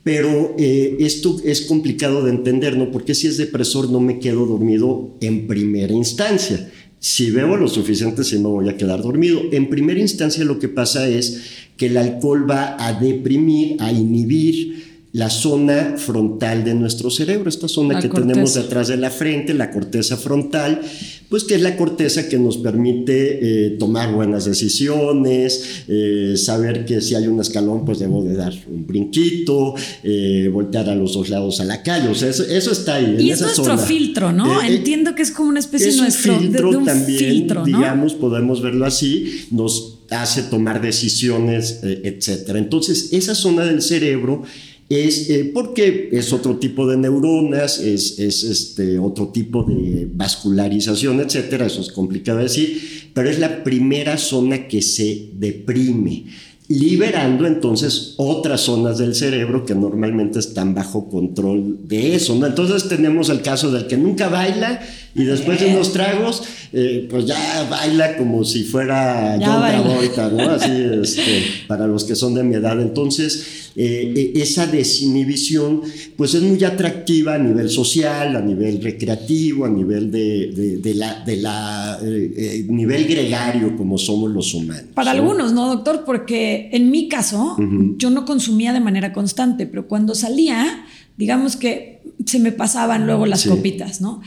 Pero 0.06 0.54
eh, 0.60 0.98
esto 1.00 1.38
es 1.44 1.62
complicado 1.62 2.24
de 2.24 2.30
entender, 2.30 2.78
¿no? 2.78 2.92
Porque 2.92 3.16
si 3.16 3.26
es 3.26 3.38
depresor 3.38 3.90
no 3.90 4.00
me 4.00 4.20
quedo 4.20 4.46
dormido 4.46 5.18
en 5.20 5.48
primera 5.48 5.92
instancia. 5.94 6.72
Si 7.00 7.32
bebo 7.32 7.58
lo 7.58 7.68
suficiente, 7.68 8.24
sí 8.24 8.38
me 8.38 8.50
voy 8.50 8.70
a 8.70 8.78
quedar 8.78 9.02
dormido. 9.02 9.42
En 9.52 9.68
primera 9.68 10.00
instancia 10.00 10.46
lo 10.46 10.60
que 10.60 10.70
pasa 10.70 11.08
es 11.10 11.42
que 11.76 11.88
el 11.88 11.98
alcohol 11.98 12.48
va 12.48 12.78
a 12.78 12.94
deprimir, 12.94 13.78
a 13.80 13.92
inhibir 13.92 14.85
la 15.16 15.30
zona 15.30 15.96
frontal 15.96 16.66
de 16.66 16.74
nuestro 16.74 17.10
cerebro, 17.10 17.48
esta 17.48 17.70
zona 17.70 18.02
que 18.02 18.10
tenemos 18.10 18.54
detrás 18.54 18.90
de 18.90 18.98
la 18.98 19.10
frente, 19.10 19.54
la 19.54 19.72
corteza 19.72 20.18
frontal, 20.18 20.82
pues 21.30 21.46
que 21.46 21.56
es 21.56 21.62
la 21.62 21.78
corteza 21.78 22.28
que 22.28 22.38
nos 22.38 22.58
permite 22.58 23.40
eh, 23.42 23.70
tomar 23.80 24.14
buenas 24.14 24.44
decisiones, 24.44 25.86
eh, 25.88 26.34
saber 26.36 26.84
que 26.84 27.00
si 27.00 27.16
hay 27.16 27.28
un 27.28 27.40
escalón, 27.40 27.86
pues 27.86 28.00
debo 28.00 28.26
de 28.26 28.36
dar 28.36 28.54
un 28.68 28.86
brinquito, 28.86 29.76
eh, 30.04 30.50
voltear 30.52 30.90
a 30.90 30.96
los 30.96 31.14
dos 31.14 31.30
lados 31.30 31.62
a 31.62 31.64
la 31.64 31.82
calle, 31.82 32.10
o 32.10 32.16
sea, 32.16 32.28
eso, 32.28 32.44
está 32.74 32.96
ahí. 32.96 33.16
Y 33.18 33.32
es 33.32 33.40
nuestro 33.40 33.78
filtro, 33.78 34.34
¿no? 34.34 34.62
Entiendo 34.62 35.16
que 35.16 35.22
es 35.22 35.32
como 35.32 35.48
una 35.48 35.60
especie 35.60 35.92
de 35.92 35.98
nuestro 35.98 36.38
filtro 36.38 36.72
de, 36.72 36.76
un 36.76 36.84
también, 36.84 37.20
filtro, 37.20 37.64
digamos, 37.64 38.16
podemos 38.16 38.62
verlo 38.62 38.86
así, 38.86 39.46
nos 39.50 40.00
hace 40.10 40.44
tomar 40.44 40.82
decisiones, 40.82 41.80
etcétera. 41.84 42.60
Entonces, 42.60 43.14
esa 43.14 43.34
zona 43.34 43.64
del 43.64 43.82
cerebro 43.82 44.44
es 44.90 45.30
eh, 45.30 45.52
porque 45.54 46.10
es 46.12 46.32
otro 46.32 46.58
tipo 46.58 46.88
de 46.88 46.98
neuronas, 46.98 47.80
es, 47.80 48.20
es, 48.20 48.44
este, 48.44 49.00
otro 49.00 49.30
tipo 49.30 49.64
de 49.64 50.08
vascularización, 50.12 51.22
etcétera. 51.22 51.66
Eso 51.66 51.82
es 51.82 51.92
complicado 51.92 52.38
de 52.38 52.44
decir, 52.44 53.10
pero 53.14 53.30
es 53.30 53.40
la 53.40 53.64
primera 53.64 54.18
zona 54.18 54.68
que 54.68 54.82
se 54.82 55.30
deprime 55.34 56.26
liberando 56.68 57.46
entonces 57.46 58.16
otras 58.18 58.62
zonas 58.62 58.98
del 58.98 59.14
cerebro 59.14 59.66
que 59.66 59.76
normalmente 59.76 60.40
están 60.40 60.74
bajo 60.74 61.10
control 61.10 61.88
de 61.88 62.16
eso. 62.16 62.34
Entonces 62.44 62.88
tenemos 62.88 63.30
el 63.30 63.42
caso 63.42 63.72
del 63.72 63.88
que 63.88 63.98
nunca 63.98 64.30
baila 64.30 64.82
y 65.16 65.24
después 65.24 65.62
de 65.62 65.68
unos 65.68 65.94
tragos, 65.94 66.44
eh, 66.74 67.08
pues 67.10 67.26
ya 67.26 67.68
baila 67.70 68.18
como 68.18 68.44
si 68.44 68.64
fuera 68.64 69.40
John 69.42 69.62
Travolta, 69.62 70.30
¿no? 70.30 70.50
Así, 70.52 70.72
este, 71.02 71.44
para 71.68 71.88
los 71.88 72.04
que 72.04 72.16
son 72.16 72.34
de 72.34 72.44
mi 72.44 72.56
edad. 72.56 72.80
Entonces, 72.82 73.72
eh, 73.78 74.34
e, 74.36 74.42
esa 74.42 74.68
desinhibición, 74.68 75.84
pues 76.18 76.34
es 76.34 76.42
muy 76.42 76.62
atractiva 76.66 77.36
a 77.36 77.38
nivel 77.38 77.70
social, 77.70 78.36
a 78.36 78.42
nivel 78.42 78.82
recreativo, 78.82 79.64
a 79.64 79.70
nivel 79.70 80.12
de, 80.12 80.80
de, 80.82 80.94
la, 80.94 81.24
de 81.24 81.38
la 81.38 81.98
eh, 82.04 82.66
nivel 82.68 83.06
gregario 83.06 83.78
como 83.78 83.98
somos 83.98 84.30
los 84.32 84.54
humanos. 84.54 84.84
Para 84.94 85.12
algunos, 85.12 85.54
¿no, 85.54 85.68
doctor? 85.68 86.04
Porque 86.06 86.70
en 86.74 86.92
mi 86.92 87.08
caso, 87.08 87.56
yo 87.98 88.10
no 88.10 88.26
consumía 88.26 88.74
de 88.74 88.82
manera 88.82 89.14
constante, 89.14 89.66
pero 89.66 89.88
cuando 89.88 90.14
salía, 90.14 90.86
digamos 91.18 91.56
que 91.56 92.02
se 92.26 92.40
me 92.40 92.52
pasaban 92.52 93.06
luego 93.06 93.26
las 93.26 93.46
copitas, 93.46 94.02
¿no? 94.02 94.22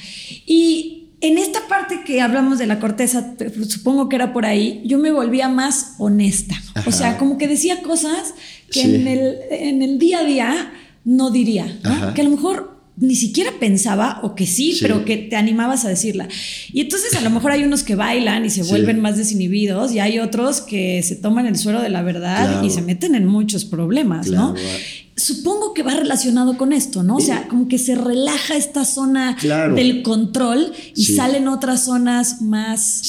Y 0.47 1.09
en 1.21 1.37
esta 1.37 1.67
parte 1.69 2.03
que 2.05 2.21
hablamos 2.21 2.59
de 2.59 2.67
la 2.67 2.79
corteza, 2.79 3.35
supongo 3.69 4.09
que 4.09 4.17
era 4.17 4.33
por 4.33 4.47
ahí, 4.47 4.83
yo 4.85 4.99
me 4.99 5.11
volvía 5.11 5.49
más 5.49 5.95
honesta. 5.99 6.55
O 6.87 6.93
sea, 6.93 7.19
como 7.19 7.39
que 7.39 7.49
decía 7.49 7.83
cosas 7.83 8.35
que 8.71 8.83
en, 8.83 9.09
el, 9.09 9.37
en, 9.51 9.83
el, 9.83 9.99
día 9.99 10.21
a 10.21 10.25
día 10.25 10.73
no 11.05 11.31
diría, 11.31 11.79
¿no? 11.83 12.15
Que 12.15 12.21
a 12.21 12.25
lo 12.25 12.31
mejor 12.31 12.79
ni 13.01 13.15
siquiera 13.15 13.53
pensaba, 13.61 14.21
o 14.25 14.35
que 14.35 14.47
sí, 14.47 14.77
pero 14.81 15.05
que 15.05 15.17
te 15.17 15.37
animabas 15.37 15.85
a 15.85 15.89
decirla. 15.89 16.29
Y 16.73 16.81
entonces 16.81 17.15
a 17.15 17.21
lo 17.21 17.31
mejor 17.31 17.53
hay 17.53 17.63
unos 17.63 17.85
que 17.85 17.95
bailan 17.95 18.45
y 18.45 18.51
se 18.51 18.65
vuelven 18.65 19.01
más 19.01 19.17
desinhibidos 19.17 19.93
y 19.93 20.01
hay 20.01 20.19
otros 20.19 20.61
que 20.61 21.03
se 21.05 21.15
toman 21.15 21.47
el 21.47 21.57
suero 21.57 21.81
de 21.81 21.91
la 21.91 22.03
verdad 22.03 22.63
y 22.63 22.71
se 22.71 22.83
meten 22.83 23.15
en 23.15 23.25
muchos 23.27 23.65
problemas, 23.65 24.29
¿no? 24.29 24.55
Supongo 25.19 25.75
que 25.75 25.83
va 25.83 25.95
relacionado 25.95 26.57
con 26.57 26.73
esto, 26.73 27.03
¿no? 27.03 27.17
O 27.17 27.21
sea, 27.21 27.49
como 27.49 27.69
que 27.69 27.79
se 27.79 27.95
relaja 27.95 28.57
esta 28.57 28.85
zona 28.85 29.37
del 29.75 30.03
control 30.03 30.73
y 30.95 31.05
salen 31.05 31.49
otras 31.49 31.85
zonas 31.85 32.41
más... 32.41 33.03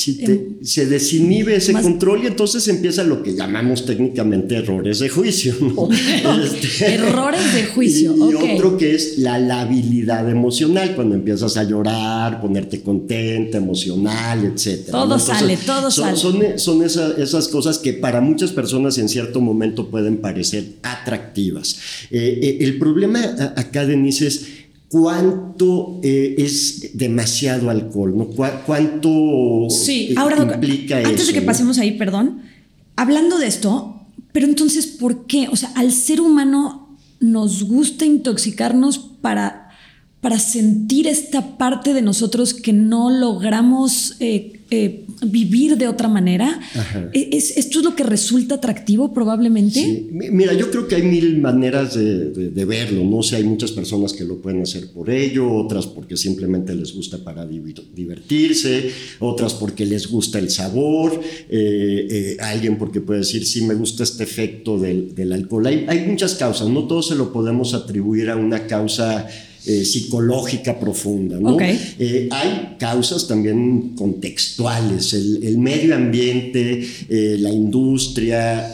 se 0.62 0.86
desinhibe 0.86 1.56
ese 1.56 1.74
control 1.74 2.24
y 2.24 2.28
entonces 2.28 2.68
empieza 2.68 3.04
lo 3.04 3.24
que 3.24 3.36
llamamos 3.36 3.86
técnicamente 3.86 4.56
errores 4.56 5.00
de 5.00 5.10
juicio. 5.10 5.56
¿no? 5.62 5.90
Este, 6.40 6.94
errores 6.96 7.54
de 7.54 7.66
juicio. 7.66 8.16
Y, 8.16 8.34
otro 8.34 8.78
que 8.78 8.96
es 8.96 9.18
la 9.20 9.38
labilidad 9.38 10.30
emocional, 10.30 10.96
cuando 10.96 11.16
empiezas 11.16 11.58
a 11.58 11.64
llorar, 11.64 12.42
ponerte 12.42 12.82
contenta, 12.82 13.58
emocional, 13.58 14.46
etc. 14.46 14.90
Todo 14.92 15.20
sale, 15.20 15.58
todo 15.58 15.92
son, 15.92 16.18
sale. 16.18 16.58
Son, 16.58 16.84
esas 16.84 17.48
cosas 17.48 17.78
que 17.78 17.94
para 17.94 18.22
muchas 18.22 18.52
personas 18.52 18.98
en 18.98 19.10
cierto 19.10 19.42
momento 19.42 19.90
pueden 19.90 20.18
parecer 20.18 20.66
atractivas. 20.84 21.78
Eh, 22.12 22.40
eh, 22.42 22.58
el 22.62 22.78
problema 22.78 23.20
acá, 23.56 23.86
Denise, 23.86 24.28
es 24.28 24.46
cuánto 24.90 26.00
eh, 26.04 26.36
es 26.38 26.98
demasiado 26.98 27.70
alcohol, 27.70 28.18
¿no? 28.18 28.28
¿Cuánto 28.66 29.68
sí. 29.70 30.14
Ahora, 30.18 30.44
implica 30.54 30.98
antes 30.98 31.28
de 31.28 31.34
que 31.34 31.42
pasemos 31.42 31.78
ahí, 31.78 31.92
perdón, 31.92 32.42
hablando 32.96 33.38
de 33.38 33.48
esto, 33.48 34.02
pero 34.32 34.48
entonces, 34.48 34.88
¿por 34.88 35.26
qué? 35.26 35.48
O 35.52 35.56
sea, 35.56 35.72
al 35.76 35.92
ser 35.92 36.20
humano 36.22 36.98
nos 37.20 37.64
gusta 37.64 38.06
intoxicarnos 38.06 38.98
para, 38.98 39.70
para 40.22 40.40
sentir 40.40 41.08
esta 41.08 41.58
parte 41.58 41.94
de 41.94 42.02
nosotros 42.02 42.54
que 42.54 42.74
no 42.74 43.10
logramos 43.10 44.16
eh, 44.20 44.59
vivir 45.22 45.78
de 45.78 45.88
otra 45.88 46.08
manera. 46.08 46.60
E, 47.14 47.30
¿Es, 47.34 47.58
¿Esto 47.58 47.80
es 47.80 47.86
lo 47.86 47.96
que 47.96 48.04
resulta 48.04 48.56
atractivo 48.56 49.14
probablemente? 49.14 49.80
Sí. 49.82 50.08
Mira, 50.12 50.54
yo 50.54 50.70
creo 50.70 50.88
que 50.88 50.96
hay 50.96 51.04
mil 51.04 51.40
maneras 51.40 51.96
de, 51.96 52.30
de, 52.30 52.66
verlo, 52.66 53.04
¿no? 53.04 53.24
sé, 53.24 53.38
hay 53.38 53.44
muchas 53.44 53.72
personas 53.72 54.14
que 54.14 54.24
lo 54.24 54.38
pueden 54.38 54.62
hacer 54.62 54.92
por 54.92 55.10
ello, 55.10 55.52
otras 55.52 55.88
porque 55.88 56.16
simplemente 56.16 56.76
les 56.76 56.94
gusta 56.94 57.18
para 57.18 57.46
divertirse, 57.46 58.92
otras 59.20 59.54
porque 59.54 59.86
les 59.86 60.08
gusta 60.08 60.40
el 60.40 60.50
sabor, 60.50 61.20
eh, 61.50 62.08
eh, 62.10 62.38
alguien 62.40 62.78
porque 62.78 63.02
puede 63.02 63.20
decir, 63.20 63.46
sí, 63.46 63.64
me 63.64 63.74
gusta 63.74 64.04
este 64.04 64.24
efecto 64.24 64.78
del, 64.78 65.16
del 65.16 65.34
alcohol. 65.34 65.66
Hay, 65.66 65.86
hay 65.88 66.06
muchas 66.06 66.36
causas, 66.36 66.68
no 66.70 66.88
todo 66.88 67.02
se 67.02 67.16
lo 67.16 67.34
podemos 67.34 67.74
atribuir 67.74 68.30
a 68.30 68.36
una 68.36 68.68
causa 68.68 69.28
eh, 69.66 69.84
psicológica 69.84 70.80
profunda. 70.80 71.38
¿no? 71.38 71.58
Eh, 71.60 72.30
hay 72.32 72.78
causas 72.80 73.28
también 73.28 73.94
contextuales, 73.94 75.14
el, 75.14 75.58
medio 75.58 75.96
ambiente, 75.96 76.88
eh, 77.10 77.38
la 77.40 77.52
industria, 77.52 78.72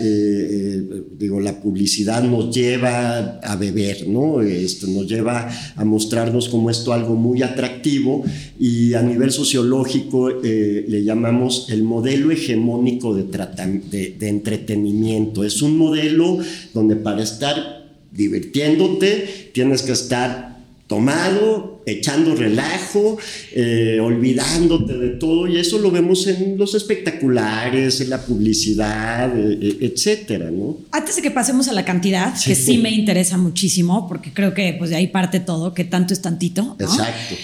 digo, 1.17 1.39
la 1.41 1.59
publicidad 1.59 2.23
nos 2.23 2.55
lleva 2.55 3.39
a 3.39 3.55
beber, 3.55 4.07
¿no? 4.07 4.41
Esto 4.41 4.85
nos 4.85 5.07
lleva 5.07 5.49
a 5.75 5.83
mostrarnos 5.83 6.49
como 6.49 6.69
esto 6.69 6.93
algo 6.93 7.15
muy 7.15 7.41
atractivo 7.41 8.23
y 8.59 8.93
a 8.93 9.01
nivel 9.01 9.31
sociológico 9.31 10.29
le 10.29 11.03
llamamos 11.03 11.65
el 11.69 11.81
modelo 11.81 12.29
hegemónico 12.29 13.15
de, 13.15 13.23
de, 13.23 14.15
de 14.19 14.27
entretenimiento. 14.29 15.43
Es 15.43 15.63
un 15.63 15.77
modelo 15.77 16.37
donde 16.75 16.95
para 16.95 17.23
estar 17.23 17.85
divirtiéndote 18.11 19.49
tienes 19.53 19.81
que 19.81 19.91
estar 19.91 20.54
tomado, 20.87 21.81
echando 21.87 22.35
relajo, 22.35 23.17
eh, 23.53 23.99
olvidándote 23.99 24.93
de 24.97 25.09
todo, 25.09 25.47
y 25.47 25.57
eso 25.57 25.79
lo 25.79 25.89
vemos 25.89 26.27
en 26.27 26.57
los 26.57 26.75
espectaculares, 26.75 28.01
en 28.01 28.11
la 28.11 28.21
publicidad, 28.21 29.35
eh, 29.35 29.57
eh, 29.61 29.77
etcétera, 29.81 30.51
¿no? 30.51 30.77
Antes 30.91 31.15
de 31.15 31.21
que 31.23 31.31
pasemos 31.31 31.67
a 31.69 31.73
la 31.73 31.83
cantidad, 31.85 32.33
que 32.39 32.53
sí 32.53 32.77
me 32.77 32.91
interesa 32.91 33.37
muchísimo, 33.37 34.07
porque 34.07 34.31
creo 34.31 34.53
que 34.53 34.75
pues 34.77 34.91
de 34.91 34.97
ahí 34.97 35.07
parte 35.07 35.39
todo, 35.39 35.73
que 35.73 35.85
tanto 35.85 36.13
es 36.13 36.21
tantito. 36.21 36.75
Exacto. 36.79 37.35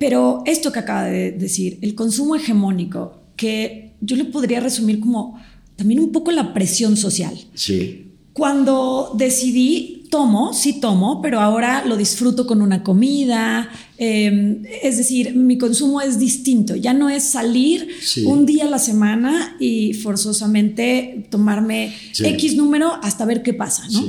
pero 0.00 0.42
esto 0.44 0.72
que 0.72 0.78
acaba 0.80 1.04
de 1.04 1.32
decir, 1.32 1.78
el 1.80 1.94
consumo 1.94 2.34
hegemónico, 2.34 3.22
que 3.36 3.92
yo 4.00 4.16
le 4.16 4.24
podría 4.24 4.58
resumir 4.58 4.98
como 4.98 5.40
también 5.76 6.00
un 6.00 6.10
poco 6.10 6.32
la 6.32 6.52
presión 6.52 6.96
social. 6.96 7.38
Sí. 7.54 8.06
Cuando 8.32 9.12
decidí 9.16 9.97
tomo, 10.10 10.52
sí 10.52 10.80
tomo, 10.80 11.20
pero 11.22 11.40
ahora 11.40 11.84
lo 11.84 11.96
disfruto 11.96 12.46
con 12.46 12.62
una 12.62 12.82
comida. 12.82 13.70
Em, 13.96 14.62
es 14.82 14.96
decir, 14.96 15.34
mi 15.34 15.58
consumo 15.58 16.00
es 16.00 16.18
distinto. 16.18 16.76
Ya 16.76 16.92
no 16.92 17.08
es 17.08 17.24
salir 17.24 17.88
un 18.24 18.46
día 18.46 18.64
a 18.64 18.68
la 18.68 18.78
semana 18.78 19.56
y 19.58 19.94
forzosamente 19.94 21.26
tomarme 21.30 21.94
X 22.18 22.56
número 22.56 22.92
hasta 23.02 23.24
ver 23.24 23.42
qué 23.42 23.54
pasa, 23.54 23.88
¿no? 23.90 24.02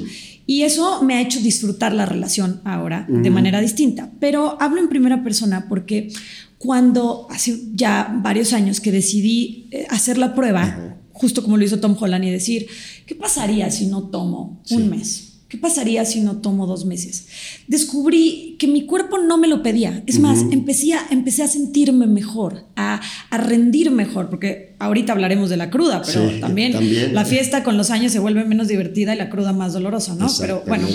Y 0.45 0.63
eso 0.63 1.03
me 1.03 1.13
ha 1.13 1.21
hecho 1.21 1.39
disfrutar 1.41 1.93
la 1.93 2.07
relación 2.07 2.61
ahora 2.63 3.05
de 3.07 3.29
manera 3.29 3.61
distinta. 3.61 4.11
Pero 4.19 4.57
hablo 4.59 4.81
en 4.81 4.89
primera 4.89 5.23
persona 5.23 5.67
porque 5.69 6.11
cuando 6.57 7.27
hace 7.29 7.59
ya 7.73 8.19
varios 8.21 8.53
años 8.53 8.81
que 8.81 8.91
decidí 8.91 9.67
eh, 9.71 9.85
hacer 9.89 10.17
la 10.17 10.35
prueba, 10.35 10.97
justo 11.13 11.43
como 11.43 11.55
lo 11.55 11.63
hizo 11.63 11.79
Tom 11.79 11.95
Holland, 11.99 12.25
y 12.25 12.31
decir, 12.31 12.67
¿qué 13.05 13.15
pasaría 13.15 13.69
si 13.71 13.87
no 13.87 14.03
tomo 14.09 14.61
un 14.71 14.89
mes? 14.89 15.28
¿Qué 15.49 15.57
pasaría 15.57 16.05
si 16.05 16.21
no 16.21 16.37
tomo 16.37 16.67
dos 16.67 16.85
meses? 16.85 17.25
Descubrí 17.67 18.55
que 18.59 18.67
mi 18.67 18.85
cuerpo 18.85 19.17
no 19.17 19.39
me 19.39 19.47
lo 19.47 19.63
pedía. 19.63 20.03
Es 20.05 20.19
más, 20.19 20.45
empecé, 20.51 20.93
a, 20.93 21.07
empecé 21.09 21.41
a 21.41 21.47
sentirme 21.47 22.05
mejor, 22.05 22.67
a, 22.75 23.01
rendir 23.31 23.89
mejor, 23.89 24.29
porque 24.29 24.75
ahorita 24.77 25.11
hablaremos 25.11 25.49
de 25.49 25.57
la 25.57 25.71
cruda, 25.71 26.03
pero 26.05 26.39
también, 26.39 27.13
la 27.15 27.25
fiesta 27.25 27.63
con 27.63 27.77
los 27.77 27.89
años 27.89 28.11
se 28.11 28.19
vuelve 28.19 28.45
menos 28.45 28.67
divertida 28.67 29.15
y 29.15 29.17
la 29.17 29.31
cruda 29.31 29.51
más 29.51 29.73
dolorosa, 29.73 30.13
¿no? 30.13 30.27
Pero 30.39 30.61
bueno, 30.67 30.87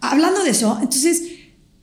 hablando 0.00 0.42
de 0.42 0.50
eso, 0.50 0.78
entonces, 0.80 1.22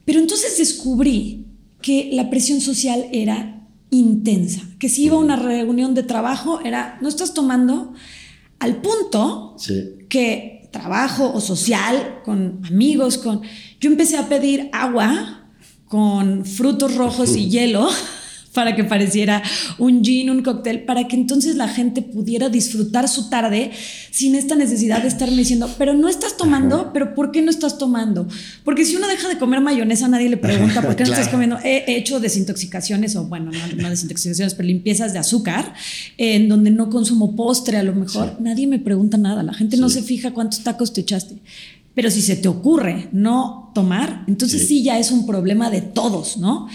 pero 0.04 0.18
entonces 0.18 0.58
descubrí 0.58 1.46
que 1.80 2.10
la 2.12 2.30
presión 2.30 2.60
social 2.60 3.06
era 3.12 3.68
intensa, 3.90 4.62
que 4.80 4.88
si 4.88 5.04
iba 5.04 5.14
a 5.14 5.20
una 5.20 5.36
reunión 5.36 5.94
de 5.94 6.02
trabajo 6.02 6.60
era, 6.64 6.98
no 7.00 7.08
estás 7.08 7.32
tomando 7.32 7.94
al 8.58 8.80
punto 8.80 9.56
que 10.08 10.61
trabajo 10.72 11.32
o 11.32 11.40
social, 11.40 12.20
con 12.24 12.60
amigos, 12.66 13.18
con... 13.18 13.42
Yo 13.80 13.90
empecé 13.90 14.16
a 14.16 14.28
pedir 14.28 14.68
agua 14.72 15.46
con 15.86 16.44
frutos 16.44 16.96
rojos 16.96 17.36
y 17.36 17.48
hielo 17.50 17.88
para 18.52 18.76
que 18.76 18.84
pareciera 18.84 19.42
un 19.78 20.04
gin, 20.04 20.30
un 20.30 20.42
cóctel, 20.42 20.84
para 20.84 21.08
que 21.08 21.16
entonces 21.16 21.56
la 21.56 21.68
gente 21.68 22.02
pudiera 22.02 22.48
disfrutar 22.48 23.08
su 23.08 23.30
tarde 23.30 23.70
sin 24.10 24.34
esta 24.34 24.54
necesidad 24.54 25.02
de 25.02 25.08
estarme 25.08 25.36
diciendo, 25.36 25.70
pero 25.78 25.94
no 25.94 26.08
estás 26.08 26.36
tomando, 26.36 26.90
pero 26.92 27.14
¿por 27.14 27.32
qué 27.32 27.40
no 27.42 27.50
estás 27.50 27.78
tomando? 27.78 28.28
Porque 28.64 28.84
si 28.84 28.96
uno 28.96 29.08
deja 29.08 29.28
de 29.28 29.38
comer 29.38 29.60
mayonesa, 29.60 30.08
nadie 30.08 30.28
le 30.28 30.36
pregunta 30.36 30.82
por 30.82 30.96
qué 30.96 31.04
no 31.04 31.12
estás 31.12 31.28
comiendo. 31.28 31.58
He 31.64 31.96
hecho 31.96 32.20
desintoxicaciones, 32.20 33.16
o 33.16 33.24
bueno, 33.24 33.50
no, 33.76 33.88
desintoxicaciones, 33.88 34.54
pero 34.54 34.66
limpiezas 34.66 35.12
de 35.12 35.18
azúcar, 35.18 35.74
en 36.18 36.48
donde 36.48 36.70
no 36.70 36.90
consumo 36.90 37.34
postre 37.34 37.78
a 37.78 37.82
lo 37.82 37.94
mejor. 37.94 38.36
Nadie 38.40 38.66
me 38.66 38.78
pregunta 38.78 39.16
nada, 39.16 39.42
la 39.42 39.54
gente 39.54 39.76
no 39.76 39.88
se 39.88 40.02
fija 40.02 40.32
cuántos 40.32 40.62
tacos 40.62 40.92
te 40.92 41.00
echaste. 41.00 41.36
Pero 41.94 42.10
si 42.10 42.22
se 42.22 42.36
te 42.36 42.48
ocurre 42.48 43.08
no 43.12 43.70
tomar, 43.74 44.24
entonces 44.26 44.66
sí 44.66 44.82
ya 44.82 44.98
es 44.98 45.10
un 45.10 45.26
problema 45.26 45.70
de 45.70 45.82
todos, 45.82 46.38
¿no? 46.38 46.68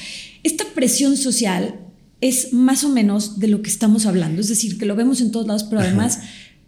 Esta 0.47 0.63
presión 0.73 1.17
social 1.17 1.77
es 2.21 2.53
más 2.53 2.85
o 2.85 2.89
menos 2.89 3.37
de 3.37 3.49
lo 3.49 3.61
que 3.61 3.69
estamos 3.69 4.05
hablando, 4.05 4.39
es 4.39 4.47
decir, 4.47 4.77
que 4.77 4.85
lo 4.85 4.95
vemos 4.95 5.19
en 5.19 5.33
todos 5.33 5.45
lados, 5.45 5.65
pero 5.65 5.81
además 5.81 6.19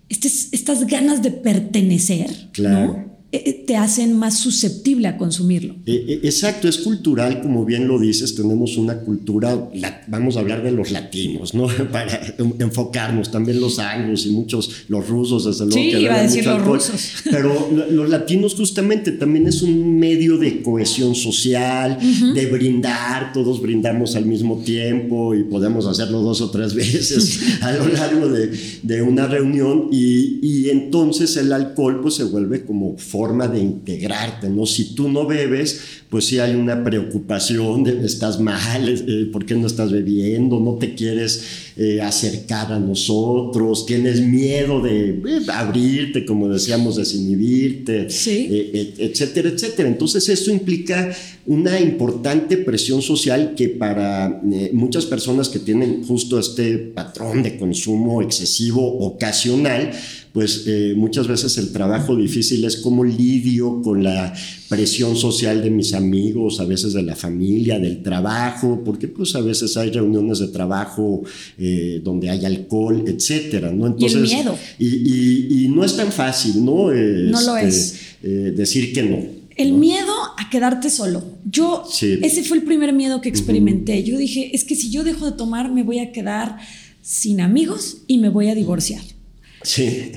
estas 0.09 0.85
ganas 0.85 1.23
de 1.23 1.31
pertenecer, 1.31 2.49
¿no? 2.59 3.08
Eh, 3.31 3.43
eh, 3.45 3.63
te 3.67 3.75
hacen 3.75 4.17
más 4.17 4.39
susceptible 4.39 5.07
a 5.07 5.15
consumirlo. 5.15 5.75
Eh, 5.85 6.21
exacto, 6.23 6.67
es 6.67 6.79
cultural, 6.79 7.41
como 7.43 7.63
bien 7.63 7.87
lo 7.87 7.99
dices, 7.99 8.33
tenemos 8.33 8.75
una 8.75 9.01
cultura, 9.01 9.69
vamos 10.07 10.35
a 10.35 10.39
hablar 10.39 10.63
de 10.63 10.71
los 10.71 10.89
latinos, 10.89 11.53
¿no? 11.53 11.67
Para 11.91 12.19
enfocarnos, 12.57 13.29
también 13.29 13.61
los 13.61 13.77
anglos 13.77 14.25
y 14.25 14.31
muchos, 14.31 14.85
los 14.87 15.07
rusos, 15.07 15.45
desde 15.45 15.65
luego. 15.65 15.79
Sí, 15.79 16.03
iba 16.03 16.15
a 16.15 16.23
decir 16.23 16.43
los 16.43 16.65
rusos. 16.65 17.17
Pero 17.29 17.69
los 17.91 18.09
latinos 18.09 18.55
justamente 18.55 19.11
también 19.11 19.45
es 19.45 19.61
un 19.61 19.99
medio 19.99 20.39
de 20.39 20.63
cohesión 20.63 21.13
social, 21.13 21.99
de 22.33 22.45
brindar, 22.47 23.31
todos 23.31 23.61
brindamos 23.61 24.15
al 24.15 24.25
mismo 24.25 24.57
tiempo 24.57 25.35
y 25.35 25.43
podemos 25.43 25.85
hacerlo 25.85 26.21
dos 26.21 26.41
o 26.41 26.49
tres 26.49 26.73
veces 26.79 27.61
a 27.61 27.73
lo 27.73 27.89
largo 27.89 28.27
de, 28.27 28.51
de 28.81 29.01
una 29.03 29.27
reunión 29.27 29.89
y, 29.91 30.39
y, 30.41 30.69
entonces 30.71 31.37
el 31.37 31.53
alcohol 31.53 31.99
pues 32.01 32.15
se 32.15 32.23
vuelve 32.23 32.65
como 32.65 32.97
forma 32.97 33.18
de 33.27 33.59
integrarte, 33.59 34.49
¿no? 34.49 34.65
Si 34.65 34.95
tú 34.95 35.09
no 35.09 35.27
bebes, 35.27 36.01
pues 36.09 36.25
sí 36.25 36.39
hay 36.39 36.55
una 36.55 36.83
preocupación 36.83 37.83
de 37.83 38.05
estás 38.05 38.39
mal, 38.39 38.87
eh, 38.87 39.29
¿por 39.31 39.45
qué 39.45 39.55
no 39.55 39.67
estás 39.67 39.91
bebiendo? 39.91 40.59
No 40.59 40.75
te 40.75 40.95
quieres 40.95 41.68
eh, 41.81 42.01
acercar 42.01 42.73
a 42.73 42.77
nosotros, 42.77 43.85
tienes 43.85 44.19
miedo 44.19 44.81
de 44.81 45.11
eh, 45.11 45.39
abrirte, 45.47 46.25
como 46.25 46.49
decíamos, 46.49 46.97
desinhibirte, 46.97 48.01
etcétera, 48.01 49.47
etcétera. 49.47 49.87
Entonces 49.87 50.27
esto 50.27 50.51
implica 50.51 51.15
una 51.45 51.79
importante 51.79 52.57
presión 52.57 53.01
social 53.01 53.53
que 53.55 53.69
para 53.69 54.41
muchas 54.73 55.05
personas 55.05 55.47
que 55.47 55.59
tienen 55.59 56.03
justo 56.03 56.37
este 56.37 56.77
patrón 56.77 57.43
de 57.43 57.57
consumo 57.57 58.21
excesivo 58.21 58.99
ocasional, 58.99 59.91
pues 60.33 60.65
eh, 60.67 60.93
muchas 60.97 61.27
veces 61.27 61.57
el 61.57 61.71
trabajo 61.71 62.15
difícil 62.15 62.65
es 62.65 62.77
como 62.77 63.03
lidio 63.03 63.81
con 63.81 64.03
la 64.03 64.33
presión 64.69 65.15
social 65.15 65.63
de 65.63 65.71
mis 65.71 65.93
amigos, 65.93 66.59
a 66.59 66.65
veces 66.65 66.93
de 66.93 67.01
la 67.01 67.15
familia, 67.15 67.79
del 67.79 68.03
trabajo, 68.03 68.81
porque 68.85 69.07
pues 69.07 69.35
a 69.35 69.41
veces 69.41 69.75
hay 69.75 69.89
reuniones 69.89 70.39
de 70.39 70.49
trabajo 70.49 71.23
eh, 71.57 71.99
donde 72.03 72.29
hay 72.29 72.45
alcohol, 72.45 73.03
etcétera, 73.05 73.71
¿no? 73.71 73.87
Entonces, 73.87 74.31
y 74.31 74.35
el 74.35 74.43
miedo. 74.43 74.57
Y, 74.77 75.67
no 75.69 75.83
es 75.83 75.97
tan 75.97 76.11
fácil, 76.11 76.63
¿no? 76.63 76.91
no 76.91 77.41
lo 77.41 77.57
este, 77.57 77.67
es. 77.67 77.95
Eh, 78.21 78.53
decir 78.55 78.93
que 78.93 79.03
no. 79.03 79.17
El 79.55 79.73
miedo 79.73 80.13
a 80.37 80.49
quedarte 80.49 80.89
solo. 80.89 81.23
Yo, 81.49 81.83
ese 81.99 82.43
fue 82.43 82.57
el 82.57 82.63
primer 82.63 82.93
miedo 82.93 83.21
que 83.21 83.27
experimenté. 83.27 84.03
Yo 84.03 84.17
dije, 84.17 84.55
es 84.55 84.63
que 84.63 84.75
si 84.75 84.89
yo 84.89 85.03
dejo 85.03 85.25
de 85.25 85.33
tomar, 85.33 85.71
me 85.71 85.83
voy 85.83 85.99
a 85.99 86.11
quedar 86.11 86.57
sin 87.01 87.41
amigos 87.41 88.03
y 88.07 88.19
me 88.19 88.29
voy 88.29 88.49
a 88.49 88.55
divorciar. 88.55 89.01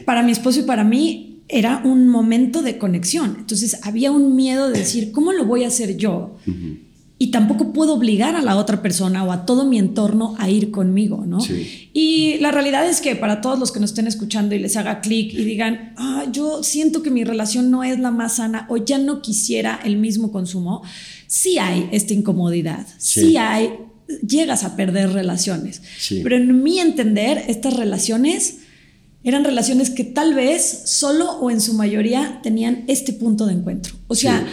Para 0.04 0.22
mi 0.22 0.30
esposo 0.30 0.60
y 0.60 0.62
para 0.62 0.84
mí 0.84 1.31
era 1.52 1.82
un 1.84 2.08
momento 2.08 2.62
de 2.62 2.78
conexión. 2.78 3.36
Entonces 3.38 3.78
había 3.82 4.10
un 4.10 4.34
miedo 4.34 4.70
de 4.70 4.78
decir, 4.80 5.12
¿cómo 5.12 5.32
lo 5.32 5.44
voy 5.44 5.64
a 5.64 5.68
hacer 5.68 5.96
yo? 5.96 6.36
Y 7.18 7.30
tampoco 7.30 7.72
puedo 7.72 7.94
obligar 7.94 8.34
a 8.34 8.42
la 8.42 8.56
otra 8.56 8.82
persona 8.82 9.22
o 9.22 9.30
a 9.30 9.44
todo 9.44 9.64
mi 9.66 9.78
entorno 9.78 10.34
a 10.38 10.48
ir 10.48 10.70
conmigo, 10.70 11.24
¿no? 11.26 11.38
Y 11.92 12.38
la 12.38 12.50
realidad 12.50 12.88
es 12.88 13.00
que 13.00 13.14
para 13.14 13.40
todos 13.42 13.58
los 13.58 13.70
que 13.70 13.80
nos 13.80 13.90
estén 13.90 14.06
escuchando 14.06 14.54
y 14.54 14.58
les 14.58 14.76
haga 14.76 15.00
clic 15.00 15.32
y 15.34 15.44
digan, 15.44 15.92
ah, 15.98 16.24
yo 16.32 16.62
siento 16.64 17.02
que 17.02 17.10
mi 17.10 17.22
relación 17.22 17.70
no 17.70 17.84
es 17.84 18.00
la 18.00 18.10
más 18.10 18.36
sana 18.36 18.66
o 18.70 18.78
ya 18.78 18.98
no 18.98 19.20
quisiera 19.20 19.78
el 19.84 19.98
mismo 19.98 20.32
consumo, 20.32 20.82
sí 21.26 21.58
hay 21.58 21.88
esta 21.92 22.14
incomodidad, 22.14 22.86
sí 22.98 23.36
hay 23.36 23.74
llegas 24.26 24.64
a 24.64 24.74
perder 24.74 25.12
relaciones. 25.12 25.82
Sí. 25.98 26.20
Pero 26.22 26.36
en 26.36 26.62
mi 26.62 26.80
entender, 26.80 27.44
estas 27.46 27.76
relaciones 27.76 28.58
eran 29.24 29.44
relaciones 29.44 29.90
que 29.90 30.04
tal 30.04 30.34
vez 30.34 30.82
solo 30.86 31.30
o 31.40 31.50
en 31.50 31.60
su 31.60 31.74
mayoría 31.74 32.40
tenían 32.42 32.84
este 32.88 33.12
punto 33.12 33.46
de 33.46 33.52
encuentro. 33.54 33.94
O 34.08 34.14
sea, 34.14 34.44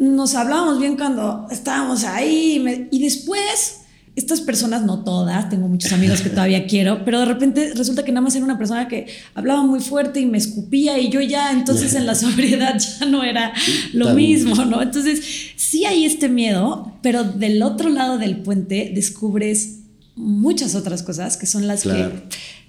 nos 0.00 0.34
hablábamos 0.34 0.78
bien 0.80 0.96
cuando 0.96 1.46
estábamos 1.50 2.04
ahí 2.04 2.54
y, 2.56 2.60
me- 2.60 2.88
y 2.90 3.00
después 3.02 3.78
estas 4.14 4.42
personas, 4.42 4.82
no 4.84 5.04
todas, 5.04 5.48
tengo 5.48 5.68
muchos 5.68 5.90
amigos 5.92 6.20
que 6.20 6.28
todavía 6.36 6.66
quiero, 6.66 7.02
pero 7.04 7.20
de 7.20 7.24
repente 7.24 7.72
resulta 7.74 8.04
que 8.04 8.12
nada 8.12 8.20
más 8.22 8.34
era 8.36 8.44
una 8.44 8.58
persona 8.58 8.86
que 8.86 9.06
hablaba 9.34 9.62
muy 9.64 9.80
fuerte 9.80 10.20
y 10.20 10.26
me 10.26 10.36
escupía 10.36 10.98
y 10.98 11.08
yo 11.08 11.22
ya 11.22 11.50
entonces 11.50 11.94
en 11.94 12.04
la 12.04 12.14
sobriedad 12.24 12.78
ya 12.78 13.06
no 13.06 13.24
era 13.24 13.54
lo 13.94 14.08
También. 14.08 14.44
mismo, 14.44 14.64
¿no? 14.66 14.82
Entonces 14.82 15.22
sí 15.56 15.86
hay 15.86 16.04
este 16.04 16.28
miedo, 16.28 16.92
pero 17.02 17.24
del 17.24 17.62
otro 17.62 17.88
lado 17.88 18.18
del 18.18 18.36
puente 18.42 18.92
descubres 18.94 19.78
muchas 20.14 20.74
otras 20.74 21.02
cosas 21.02 21.38
que 21.38 21.46
son 21.46 21.66
las 21.66 21.82
Claro. 21.84 22.10
que 22.12 22.22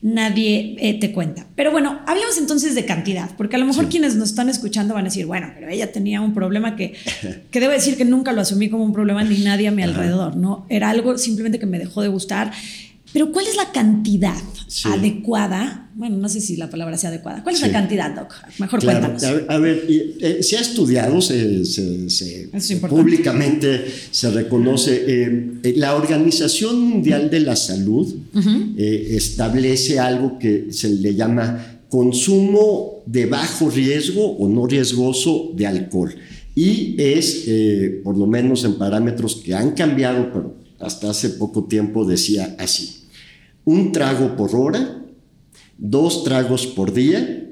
nadie 0.04 0.76
eh, 0.80 1.00
te 1.00 1.12
cuenta. 1.13 1.48
Pero 1.56 1.72
bueno, 1.72 2.02
hablemos 2.06 2.38
entonces 2.38 2.76
de 2.76 2.86
cantidad, 2.86 3.30
porque 3.38 3.56
a 3.56 3.60
lo 3.60 3.66
mejor 3.66 3.86
Sí. 3.86 3.89
quienes 3.92 4.16
nos 4.16 4.30
están 4.30 4.50
escuchando 4.50 4.94
van 4.94 5.06
a 5.06 5.10
decir, 5.10 5.26
bueno, 5.26 5.48
pero 5.56 5.70
ella 5.70 5.92
tenía 5.94 6.20
un 6.20 6.34
problema 6.34 6.76
que, 6.76 6.94
que 7.50 7.60
debo 7.62 7.72
decir 7.72 7.96
que 7.96 8.04
nunca 8.04 8.34
lo 8.34 8.42
asumí 8.42 8.70
como 8.70 8.84
un 8.84 8.92
problema 8.94 9.24
ni 9.24 9.38
nadie 9.39 9.70
a 9.70 9.72
mi 9.72 9.82
alrededor, 9.89 10.36
¿no? 10.36 10.66
Era 10.70 10.89
algo 10.89 11.18
simplemente 11.18 11.58
que 11.58 11.66
me 11.66 11.80
dejó 11.80 12.02
de 12.02 12.10
gustar. 12.10 12.52
Pero 13.13 13.32
¿cuál 13.32 13.45
es 13.47 13.56
la 13.56 13.71
cantidad 13.71 14.36
Sí. 14.67 14.88
adecuada? 14.91 15.91
Bueno, 15.95 16.17
no 16.17 16.28
sé 16.28 16.41
si 16.41 16.56
la 16.58 16.67
palabra 16.69 16.97
sea 16.97 17.10
adecuada. 17.12 17.43
¿Cuál 17.43 17.54
es 17.54 17.62
Sí. 17.62 17.67
la 17.67 17.71
cantidad, 17.73 18.15
Doc? 18.15 18.34
Mejor 18.58 18.80
Claro, 18.80 18.99
cuéntanos. 19.08 19.43
a 19.47 19.58
ver, 19.60 19.86
eh, 19.88 20.39
se 20.41 20.58
ha 20.58 20.62
estudiado, 20.62 21.21
se, 21.21 21.63
se- 21.63 22.10
se- 22.10 22.49
es 22.52 22.71
importante. 22.71 23.04
públicamente 23.04 23.86
se 24.10 24.32
reconoce, 24.32 25.04
eh, 25.08 25.52
eh, 25.63 25.73
la 25.78 25.95
Organización 25.95 26.82
Mundial 26.82 27.30
de 27.30 27.39
la 27.41 27.56
Salud 27.56 28.08
establece 28.76 29.99
algo 29.99 30.39
que 30.39 30.67
se 30.71 30.89
le 30.89 31.13
llama 31.15 31.82
consumo 31.89 33.04
de 33.06 33.26
bajo 33.28 33.69
riesgo 33.69 34.26
o 34.38 34.47
no 34.49 34.65
riesgoso 34.65 35.52
de 35.56 35.67
alcohol. 35.67 36.15
Y 36.56 36.95
es, 37.02 37.45
por 38.04 38.17
lo 38.17 38.26
menos 38.28 38.63
en 38.63 38.76
parámetros 38.76 39.36
que 39.43 39.54
han 39.54 39.71
cambiado, 39.71 40.32
pero 40.34 40.56
hasta 40.80 41.10
hace 41.12 41.30
poco 41.30 41.65
tiempo 41.65 42.06
decía 42.06 42.56
así, 42.60 43.03
un 43.65 43.91
trago 43.91 44.36
por 44.36 44.56
hora, 44.56 45.04
dos 45.78 46.23
tragos 46.23 46.67
por 46.67 46.93
día, 46.93 47.49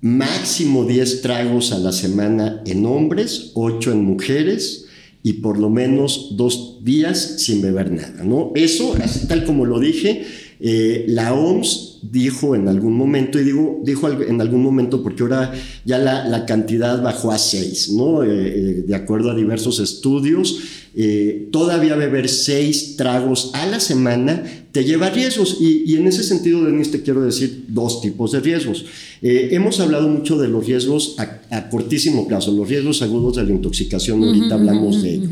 máximo 0.00 0.84
10 0.84 1.22
tragos 1.22 1.72
a 1.72 1.78
la 1.78 1.92
semana 1.92 2.62
en 2.66 2.86
hombres, 2.86 3.52
8 3.54 3.92
en 3.92 4.04
mujeres 4.04 4.86
y 5.22 5.34
por 5.34 5.58
lo 5.58 5.70
menos 5.70 6.36
dos 6.36 6.84
días 6.84 7.18
sin 7.38 7.60
beber 7.60 7.90
nada, 7.90 8.22
¿no? 8.22 8.52
Eso, 8.54 8.94
así 9.02 9.26
tal 9.26 9.44
como 9.44 9.64
lo 9.64 9.80
dije, 9.80 10.24
eh, 10.60 11.04
la 11.08 11.34
OMS 11.34 11.98
dijo 12.02 12.54
en 12.54 12.68
algún 12.68 12.96
momento, 12.96 13.40
y 13.40 13.44
digo, 13.44 13.80
dijo 13.84 14.08
en 14.08 14.40
algún 14.40 14.62
momento 14.62 15.02
porque 15.02 15.22
ahora 15.24 15.52
ya 15.84 15.98
la, 15.98 16.28
la 16.28 16.46
cantidad 16.46 17.02
bajó 17.02 17.32
a 17.32 17.38
6, 17.38 17.92
¿no? 17.92 18.22
Eh, 18.22 18.28
eh, 18.30 18.84
de 18.86 18.94
acuerdo 18.94 19.30
a 19.30 19.34
diversos 19.34 19.80
estudios, 19.80 20.60
eh, 20.98 21.48
todavía 21.52 21.94
beber 21.94 22.26
6 22.26 22.96
tragos 22.96 23.50
a 23.52 23.66
la 23.66 23.80
semana 23.80 24.42
te 24.72 24.82
lleva 24.82 25.08
a 25.08 25.10
riesgos. 25.10 25.58
Y, 25.60 25.84
y 25.92 25.96
en 25.96 26.06
ese 26.06 26.22
sentido, 26.22 26.64
Denis, 26.64 26.90
te 26.90 27.02
quiero 27.02 27.22
decir 27.22 27.66
dos 27.68 28.00
tipos 28.00 28.32
de 28.32 28.40
riesgos. 28.40 28.86
Eh, 29.20 29.50
hemos 29.52 29.78
hablado 29.80 30.08
mucho 30.08 30.38
de 30.38 30.48
los 30.48 30.66
riesgos 30.66 31.16
a, 31.18 31.42
a 31.50 31.68
cortísimo 31.68 32.26
plazo, 32.26 32.50
los 32.50 32.66
riesgos 32.66 33.02
agudos 33.02 33.36
de 33.36 33.44
la 33.44 33.50
intoxicación, 33.50 34.24
ahorita 34.24 34.54
hablamos 34.54 35.02
de 35.02 35.14
ello. 35.14 35.28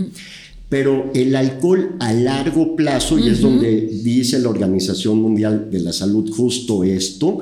Pero 0.68 1.10
el 1.14 1.34
alcohol 1.34 1.96
a 1.98 2.12
largo 2.12 2.76
plazo, 2.76 3.18
y 3.18 3.28
es 3.28 3.40
donde 3.40 3.88
dice 4.02 4.38
la 4.40 4.50
Organización 4.50 5.20
Mundial 5.20 5.68
de 5.70 5.80
la 5.80 5.94
Salud 5.94 6.30
justo 6.30 6.84
esto, 6.84 7.38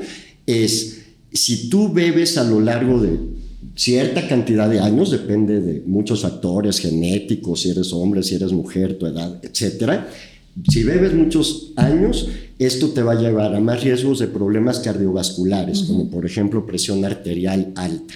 es 0.47 1.03
si 1.33 1.69
tú 1.69 1.93
bebes 1.93 2.37
a 2.37 2.45
lo 2.45 2.61
largo 2.61 3.01
de 3.01 3.19
cierta 3.75 4.29
cantidad 4.29 4.69
de 4.69 4.81
años, 4.81 5.11
depende 5.11 5.61
de 5.61 5.83
muchos 5.87 6.23
factores 6.23 6.79
genéticos, 6.79 7.63
si 7.63 7.71
eres 7.71 7.93
hombre, 7.93 8.23
si 8.23 8.35
eres 8.35 8.53
mujer, 8.53 8.99
tu 8.99 9.07
edad, 9.07 9.41
etcétera. 9.43 10.09
Si 10.69 10.85
bebes 10.85 11.15
muchos 11.15 11.73
años, 11.77 12.29
esto 12.59 12.91
te 12.91 13.03
va 13.03 13.13
a 13.13 13.21
llevar 13.21 13.55
a 13.55 13.61
más 13.61 13.83
riesgos 13.83 14.19
de 14.19 14.27
problemas 14.27 14.81
cardiovasculares, 14.81 15.85
como 15.85 16.11
por 16.11 16.27
ejemplo 16.27 16.67
presión 16.67 17.05
arterial 17.05 17.73
alta. 17.75 18.15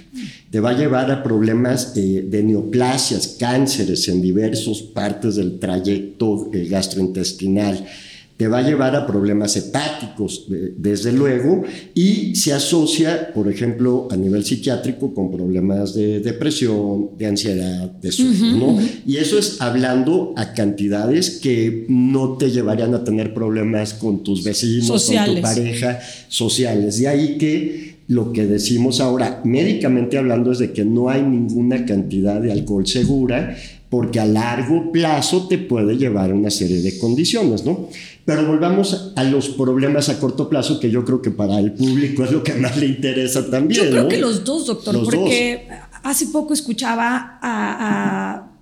Te 0.51 0.61
va 0.61 0.71
a 0.71 0.79
llevar 0.79 1.11
a 1.11 1.23
problemas 1.23 1.97
eh, 1.97 2.27
de 2.29 2.43
neoplasias, 2.43 3.37
cánceres 3.41 4.07
en 4.09 4.21
diversas 4.21 4.83
partes 4.83 5.37
del 5.37 5.59
trayecto 5.59 6.51
eh, 6.53 6.67
gastrointestinal 6.69 7.87
te 8.37 8.49
va 8.49 8.59
a 8.59 8.63
llevar 8.63 8.95
a 8.95 9.07
problemas 9.07 9.57
hepáticos, 9.57 10.47
desde 10.77 11.11
luego, 11.13 11.63
y 11.95 12.35
se 12.35 12.53
asocia, 12.53 13.33
por 13.33 13.51
ejemplo, 13.51 14.09
a 14.11 14.17
nivel 14.17 14.45
psiquiátrico 14.45 15.15
con 15.15 15.31
problemas 15.31 15.95
de 15.95 16.21
depresión, 16.21 17.11
de 17.17 17.27
ansiedad, 17.27 17.91
de 17.91 18.13
sueño, 18.13 18.57
¿no? 18.57 18.79
Y 19.07 19.17
eso 19.17 19.39
es 19.39 19.61
hablando 19.63 20.35
a 20.37 20.53
cantidades 20.53 21.39
que 21.43 21.87
no 21.89 22.37
te 22.37 22.51
llevarían 22.51 22.95
a 22.95 23.05
tener 23.05 23.33
problemas 23.33 23.95
con 23.95 24.23
tus 24.23 24.45
vecinos, 24.45 25.07
con 25.07 25.35
tu 25.35 25.41
pareja, 25.41 25.99
sociales. 26.29 26.99
De 26.99 27.09
ahí 27.09 27.39
que 27.39 27.97
lo 28.09 28.33
que 28.33 28.47
decimos 28.47 29.01
ahora, 29.01 29.41
médicamente 29.45 30.19
hablando, 30.19 30.53
es 30.53 30.59
de 30.59 30.73
que 30.73 30.85
no 30.85 31.09
hay 31.09 31.23
ninguna 31.23 31.85
cantidad 31.87 32.41
de 32.41 32.53
alcohol 32.53 32.87
segura, 32.87 33.57
porque 33.97 34.21
a 34.21 34.27
largo 34.27 34.93
plazo 34.93 35.49
te 35.49 35.57
puede 35.57 35.97
llevar 35.97 36.31
a 36.31 36.35
una 36.35 36.51
serie 36.51 36.83
de 36.83 36.99
condiciones, 36.99 37.65
¿no? 37.65 37.89
Pero 38.27 38.47
volvamos 38.47 39.13
a 39.17 39.25
los 39.25 39.49
problemas 39.49 40.11
a 40.11 40.21
corto 40.21 40.51
plazo, 40.51 40.79
que 40.79 40.91
yo 40.91 41.03
creo 41.07 41.23
que 41.23 41.31
para 41.31 41.59
el 41.59 41.73
público 41.73 42.23
es 42.25 42.31
lo 42.31 42.43
que 42.43 42.53
más 42.55 42.77
le 42.77 42.89
interesa 42.89 43.49
también. 43.51 43.85
Yo 43.85 43.91
creo 43.91 44.03
¿no? 44.03 44.09
que 44.11 44.19
los 44.19 44.45
dos, 44.45 44.67
doctor, 44.67 44.95
Los 44.95 45.05
porque 45.09 45.67
hace 46.03 46.27
poco 46.27 46.53
escuchaba 46.53 47.39
a- 47.41 47.41
a- 47.41 48.53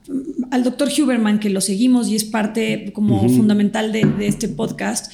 al 0.53 0.63
doctor 0.63 0.89
Huberman, 0.97 1.41
que 1.41 1.51
lo 1.51 1.61
seguimos 1.61 2.09
y 2.09 2.15
es 2.15 2.23
parte 2.25 2.93
como 2.95 3.29
fundamental 3.29 3.91
de, 3.91 4.05
de 4.05 4.29
este 4.29 4.49
podcast. 4.49 5.11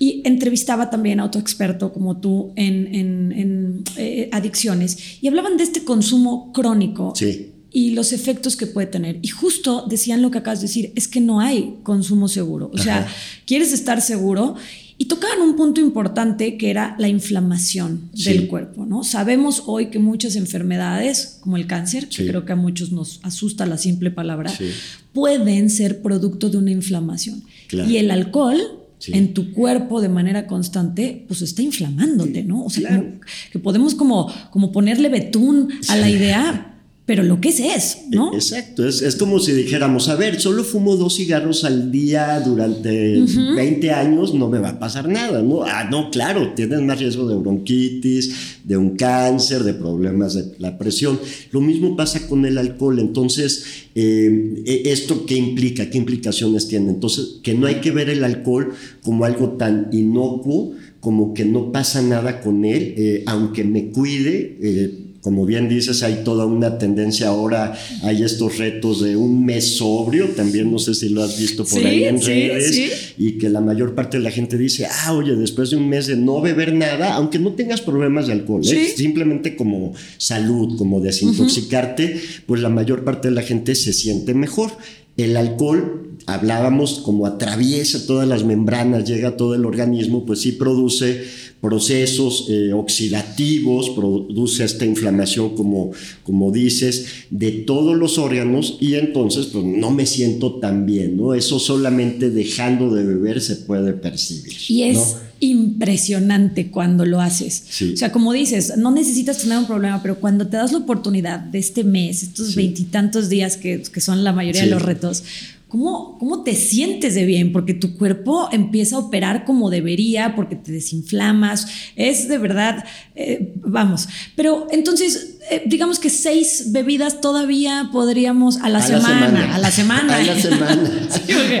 Y 0.00 0.22
entrevistaba 0.24 0.90
también 0.90 1.20
a 1.20 1.26
otro 1.26 1.40
experto 1.40 1.92
como 1.92 2.16
tú 2.16 2.52
en, 2.56 2.92
en- 2.92 3.32
en, 3.32 3.84
eh, 3.98 4.30
adicciones. 4.32 5.18
Y 5.22 5.28
hablaban 5.28 5.56
de 5.58 5.62
este 5.62 5.84
consumo 5.84 6.50
crónico 6.52 7.12
Sí. 7.14 7.52
Y 7.72 7.90
los 7.90 8.12
efectos 8.12 8.56
que 8.56 8.66
puede 8.66 8.86
tener. 8.88 9.18
Y 9.22 9.28
justo 9.28 9.86
decían 9.88 10.22
lo 10.22 10.30
que 10.30 10.38
acabas 10.38 10.60
de 10.60 10.66
decir, 10.66 10.92
es 10.96 11.06
que 11.08 11.20
no 11.20 11.40
hay 11.40 11.76
consumo 11.82 12.28
seguro. 12.28 12.70
O 12.74 12.78
sea, 12.78 13.00
Ajá. 13.00 13.08
quieres 13.46 13.72
estar 13.72 14.00
seguro. 14.00 14.56
Y 14.98 15.06
tocaban 15.06 15.40
un 15.40 15.56
punto 15.56 15.80
importante 15.80 16.58
que 16.58 16.68
era 16.68 16.94
la 16.98 17.08
inflamación 17.08 18.10
Sí. 18.12 18.24
del 18.24 18.48
cuerpo, 18.48 18.84
¿no? 18.84 19.02
Sabemos 19.02 19.62
hoy 19.64 19.86
que 19.86 19.98
muchas 19.98 20.36
enfermedades, 20.36 21.38
como 21.40 21.56
el 21.56 21.66
cáncer, 21.66 22.06
que 22.08 22.26
creo 22.26 22.44
que 22.44 22.52
a 22.52 22.56
muchos 22.56 22.92
nos 22.92 23.18
asusta 23.22 23.64
la 23.64 23.78
simple 23.78 24.10
palabra, 24.10 24.50
Sí. 24.50 24.66
pueden 25.14 25.70
ser 25.70 26.02
producto 26.02 26.50
de 26.50 26.58
una 26.58 26.70
inflamación. 26.72 27.42
Claro. 27.68 27.88
Y 27.88 27.96
el 27.96 28.10
alcohol 28.10 28.60
en 29.06 29.32
tu 29.32 29.52
cuerpo 29.54 30.02
de 30.02 30.10
manera 30.10 30.46
constante, 30.46 31.24
pues 31.26 31.40
está 31.40 31.62
inflamándote, 31.62 32.44
¿no? 32.44 32.64
O 32.64 32.68
sea, 32.68 32.88
Claro. 32.90 33.04
como 33.04 33.20
que 33.52 33.58
podemos 33.58 33.94
como, 33.94 34.30
como 34.50 34.70
ponerle 34.72 35.08
betún 35.08 35.70
a 35.88 35.96
la 35.96 36.10
idea, 36.10 36.66
pero 37.10 37.24
lo 37.24 37.40
que 37.40 37.48
es 37.48 37.58
es, 37.58 37.98
¿no? 38.08 38.32
Exacto, 38.32 38.86
es, 38.86 39.02
es 39.02 39.16
como 39.16 39.40
si 39.40 39.50
dijéramos, 39.50 40.08
a 40.08 40.14
ver, 40.14 40.40
solo 40.40 40.62
fumo 40.62 40.94
dos 40.94 41.16
cigarros 41.16 41.64
al 41.64 41.90
día 41.90 42.38
durante 42.38 43.20
20 43.20 43.90
años, 43.90 44.32
no 44.32 44.48
me 44.48 44.60
va 44.60 44.68
a 44.68 44.78
pasar 44.78 45.08
nada, 45.08 45.42
¿no? 45.42 45.64
Ah, 45.64 45.88
no, 45.90 46.08
claro, 46.12 46.52
tienes 46.54 46.80
más 46.82 47.00
riesgo 47.00 47.26
de 47.28 47.34
bronquitis, 47.34 48.60
de 48.62 48.76
un 48.76 48.90
cáncer, 48.90 49.64
de 49.64 49.74
problemas 49.74 50.34
de 50.34 50.52
la 50.60 50.78
presión. 50.78 51.18
Lo 51.50 51.60
mismo 51.60 51.96
pasa 51.96 52.28
con 52.28 52.46
el 52.46 52.56
alcohol, 52.58 53.00
entonces, 53.00 53.64
eh, 53.96 54.62
eh, 54.64 54.82
¿esto 54.84 55.26
qué 55.26 55.34
implica? 55.34 55.90
¿Qué 55.90 55.98
implicaciones 55.98 56.68
tiene? 56.68 56.90
Entonces, 56.90 57.40
que 57.42 57.54
no 57.54 57.66
hay 57.66 57.80
que 57.80 57.90
ver 57.90 58.08
el 58.08 58.22
alcohol 58.22 58.72
como 59.02 59.24
algo 59.24 59.54
tan 59.58 59.88
inocuo, 59.90 60.74
como 61.00 61.34
que 61.34 61.44
no 61.44 61.72
pasa 61.72 62.02
nada 62.02 62.40
con 62.40 62.64
él, 62.64 62.94
eh, 62.96 63.24
aunque 63.26 63.64
me 63.64 63.88
cuide. 63.88 64.58
eh, 64.62 65.06
como 65.22 65.44
bien 65.44 65.68
dices, 65.68 66.02
hay 66.02 66.22
toda 66.24 66.46
una 66.46 66.78
tendencia 66.78 67.28
ahora, 67.28 67.78
hay 68.02 68.22
estos 68.22 68.56
retos 68.56 69.02
de 69.02 69.16
un 69.16 69.44
mes 69.44 69.76
sobrio, 69.76 70.28
también 70.28 70.70
no 70.72 70.78
sé 70.78 70.94
si 70.94 71.10
lo 71.10 71.22
has 71.22 71.38
visto 71.38 71.64
por 71.64 71.78
Sí, 71.80 71.86
ahí 71.86 72.04
en 72.04 72.18
sí, 72.20 72.26
redes, 72.26 72.74
sí. 72.74 72.90
y 73.18 73.32
que 73.32 73.50
la 73.50 73.60
mayor 73.60 73.94
parte 73.94 74.16
de 74.16 74.22
la 74.24 74.30
gente 74.30 74.56
dice, 74.56 74.86
ah, 74.86 75.12
oye, 75.12 75.36
después 75.36 75.70
de 75.70 75.76
un 75.76 75.88
mes 75.88 76.06
de 76.06 76.16
no 76.16 76.40
beber 76.40 76.72
nada, 76.72 77.14
aunque 77.14 77.38
no 77.38 77.52
tengas 77.52 77.82
problemas 77.82 78.28
de 78.28 78.32
alcohol, 78.32 78.62
¿eh? 78.66 78.92
Simplemente 78.96 79.56
como 79.56 79.92
salud, 80.16 80.78
como 80.78 81.00
desintoxicarte, 81.00 82.20
pues 82.46 82.62
la 82.62 82.68
mayor 82.70 83.04
parte 83.04 83.28
de 83.28 83.34
la 83.34 83.42
gente 83.42 83.74
se 83.74 83.92
siente 83.92 84.34
mejor. 84.34 84.70
El 85.16 85.36
alcohol, 85.36 86.16
hablábamos, 86.26 87.00
como 87.04 87.26
atraviesa 87.26 88.06
todas 88.06 88.26
las 88.26 88.44
membranas, 88.44 89.06
llega 89.08 89.28
a 89.30 89.36
todo 89.36 89.54
el 89.54 89.66
organismo, 89.66 90.24
pues 90.24 90.40
sí 90.40 90.52
produce 90.52 91.24
procesos 91.60 92.46
eh, 92.48 92.72
oxidativos, 92.72 93.90
produce 93.90 94.64
esta 94.64 94.86
inflamación 94.86 95.54
como, 95.54 95.90
como 96.22 96.50
dices, 96.50 97.06
de 97.30 97.52
todos 97.52 97.96
los 97.96 98.18
órganos 98.18 98.78
y 98.80 98.94
entonces 98.94 99.46
pues 99.46 99.64
no 99.64 99.90
me 99.90 100.06
siento 100.06 100.54
tan 100.54 100.86
bien, 100.86 101.16
¿no? 101.16 101.34
Eso 101.34 101.58
solamente 101.58 102.30
dejando 102.30 102.94
de 102.94 103.04
beber 103.04 103.40
se 103.40 103.56
puede 103.56 103.92
percibir. 103.92 104.54
Y 104.68 104.84
es 104.84 105.16
impresionante 105.40 106.70
cuando 106.70 107.04
lo 107.04 107.20
haces. 107.20 107.64
O 107.92 107.96
sea, 107.96 108.12
como 108.12 108.32
dices, 108.32 108.74
no 108.76 108.90
necesitas 108.90 109.38
tener 109.38 109.58
un 109.58 109.66
problema, 109.66 110.02
pero 110.02 110.16
cuando 110.16 110.46
te 110.46 110.56
das 110.56 110.72
la 110.72 110.78
oportunidad 110.78 111.40
de 111.40 111.58
este 111.58 111.82
mes, 111.82 112.22
estos 112.22 112.54
veintitantos 112.54 113.28
días 113.28 113.56
que, 113.56 113.82
que, 113.82 114.00
son 114.00 114.22
la 114.22 114.32
mayoría 114.32 114.64
de 114.64 114.70
los 114.70 114.82
retos, 114.82 115.24
¿Cómo, 115.70 116.18
¿Cómo 116.18 116.42
te 116.42 116.56
sientes 116.56 117.14
de 117.14 117.24
bien? 117.24 117.52
Porque 117.52 117.74
tu 117.74 117.96
cuerpo 117.96 118.48
empieza 118.50 118.96
a 118.96 118.98
operar 118.98 119.44
como 119.44 119.70
debería, 119.70 120.34
porque 120.34 120.56
te 120.56 120.72
desinflamas. 120.72 121.68
Es 121.94 122.26
de 122.26 122.38
verdad, 122.38 122.84
eh, 123.14 123.52
vamos. 123.62 124.08
Pero 124.34 124.66
entonces, 124.72 125.38
eh, 125.48 125.62
digamos 125.66 126.00
que 126.00 126.10
seis 126.10 126.72
bebidas 126.72 127.20
todavía 127.20 127.88
podríamos 127.92 128.56
a 128.56 128.68
la, 128.68 128.82
semana, 128.82 129.54
A 129.54 129.58
la 129.58 129.70
semana. 129.70 130.16
A 130.16 130.22
la 130.24 130.40
semana. 130.40 130.90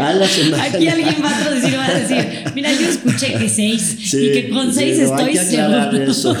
a 0.00 0.12
la 0.14 0.26
semana. 0.26 0.64
Aquí 0.64 0.88
alguien 0.88 1.14
va 1.22 1.46
a 1.46 1.50
decir, 1.50 1.78
va 1.78 1.86
a 1.86 1.94
decir, 1.94 2.52
mira, 2.56 2.72
yo 2.72 2.88
escuché 2.88 3.34
que 3.34 3.48
seis 3.48 4.12
y 4.12 4.32
que 4.32 4.50
con 4.50 4.74
seis 4.74 4.98
estoy 4.98 5.36
seguro. 5.36 5.92
Eso. 5.92 6.34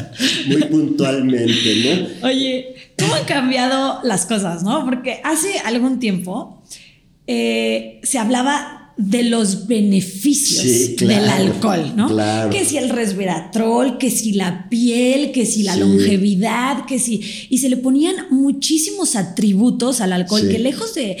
Muy 0.46 0.62
puntualmente, 0.62 2.08
¿no? 2.22 2.28
Oye, 2.28 2.76
¿cómo 2.96 3.16
han 3.16 3.24
cambiado 3.24 3.98
las 4.04 4.26
cosas, 4.26 4.62
no? 4.62 4.84
Porque 4.84 5.20
hace 5.24 5.58
algún 5.64 5.98
tiempo 5.98 6.55
eh, 7.26 8.00
se 8.02 8.18
hablaba 8.18 8.85
de 8.96 9.24
los 9.24 9.66
beneficios 9.66 10.96
del 10.96 11.28
alcohol, 11.28 11.92
¿no? 11.94 12.08
Claro. 12.08 12.48
Que 12.48 12.64
si 12.64 12.78
el 12.78 12.88
resveratrol, 12.88 13.98
que 13.98 14.10
si 14.10 14.32
la 14.32 14.70
piel, 14.70 15.32
que 15.32 15.44
si 15.44 15.64
la 15.64 15.76
longevidad, 15.76 16.86
que 16.86 16.98
si... 16.98 17.20
Y 17.50 17.58
se 17.58 17.68
le 17.68 17.76
ponían 17.76 18.16
muchísimos 18.30 19.14
atributos 19.14 20.00
al 20.00 20.14
alcohol 20.14 20.48
que 20.48 20.58
lejos 20.58 20.94
de, 20.94 21.18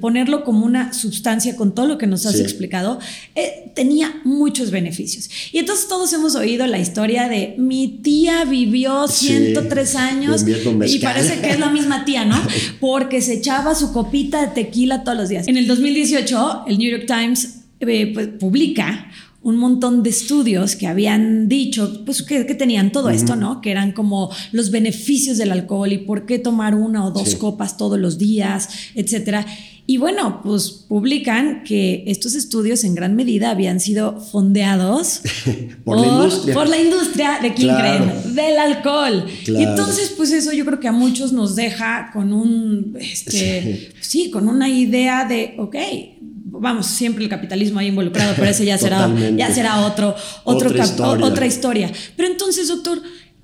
ponerlo 0.00 0.42
como 0.42 0.66
una 0.66 0.92
sustancia 0.92 1.54
con 1.56 1.72
todo 1.72 1.86
lo 1.86 1.98
que 1.98 2.08
nos 2.08 2.26
has 2.26 2.40
explicado, 2.40 2.98
eh, 3.36 3.70
tenía 3.74 4.20
muchos 4.24 4.72
beneficios. 4.72 5.30
Y 5.52 5.58
entonces 5.58 5.86
todos 5.86 6.12
hemos 6.12 6.34
oído 6.34 6.66
la 6.66 6.80
historia 6.80 7.28
de 7.28 7.54
mi 7.58 8.00
tía 8.02 8.44
vivió 8.44 9.06
103 9.06 9.94
años 9.94 10.44
y 10.46 10.98
parece 10.98 11.40
que 11.40 11.50
es 11.50 11.60
la 11.60 11.70
misma 11.70 12.04
tía, 12.04 12.24
¿no? 12.24 12.40
Porque 12.80 13.22
se 13.22 13.34
echaba 13.34 13.76
su 13.76 13.92
copita 13.92 14.40
de 14.40 14.48
tequila 14.48 15.04
todos 15.04 15.16
los 15.16 15.28
días. 15.28 15.46
En 15.46 15.56
el 15.56 15.68
2018, 15.68 16.64
el 16.66 16.78
New 16.78 16.90
York 16.90 17.03
Times 17.06 17.64
eh, 17.80 18.12
pues, 18.12 18.28
publica 18.38 19.10
un 19.44 19.58
montón 19.58 20.02
de 20.02 20.08
estudios 20.08 20.74
que 20.74 20.86
habían 20.86 21.48
dicho, 21.48 22.02
pues 22.06 22.22
que, 22.22 22.44
tenían 22.54 22.92
todo 22.92 23.10
esto, 23.10 23.36
¿no? 23.36 23.60
Que 23.60 23.70
eran 23.70 23.92
como 23.92 24.30
los 24.52 24.70
beneficios 24.70 25.36
del 25.36 25.52
alcohol 25.52 25.92
y 25.92 25.98
por 25.98 26.24
qué 26.24 26.38
tomar 26.38 26.74
una 26.74 27.04
o 27.04 27.10
dos 27.10 27.34
copas 27.34 27.76
todos 27.76 27.98
los 27.98 28.16
días, 28.16 28.70
etcétera. 28.94 29.44
Y 29.86 29.98
bueno, 29.98 30.40
pues 30.42 30.70
publican 30.70 31.62
que 31.62 32.04
estos 32.06 32.34
estudios 32.34 32.84
en 32.84 32.94
gran 32.94 33.16
medida 33.16 33.50
habían 33.50 33.80
sido 33.80 34.18
fondeados 34.18 35.20
por, 35.84 36.00
la 36.00 36.06
industria. 36.06 36.54
por 36.54 36.68
la 36.70 36.80
industria 36.80 37.38
de 37.42 37.52
quién 37.52 37.76
creen, 37.76 38.34
del 38.34 38.58
alcohol. 38.58 39.26
Y 39.46 39.62
entonces, 39.62 40.14
pues 40.16 40.32
eso 40.32 40.54
yo 40.54 40.64
creo 40.64 40.80
que 40.80 40.88
a 40.88 40.92
muchos 40.92 41.34
nos 41.34 41.54
deja 41.54 42.08
con 42.14 42.32
un, 42.32 42.96
este, 42.98 43.92
sí, 44.00 44.30
con 44.30 44.48
una 44.48 44.70
idea 44.70 45.26
de, 45.26 45.54
ok, 45.58 45.76
vamos, 46.60 46.86
siempre 46.86 47.24
el 47.24 47.30
capitalismo 47.30 47.78
ahí 47.78 47.88
involucrado, 47.88 48.34
pero 48.36 48.48
ese 48.48 48.64
ya 48.64 48.78
será, 48.78 49.12
ya 49.36 49.52
será 49.52 49.86
otro, 49.86 50.14
otro 50.44 50.70
otra, 50.70 50.84
historia. 50.84 51.26
otra 51.26 51.46
historia. 51.46 51.92
Pero 52.16 52.28
entonces, 52.28 52.68
doctor, 52.68 53.00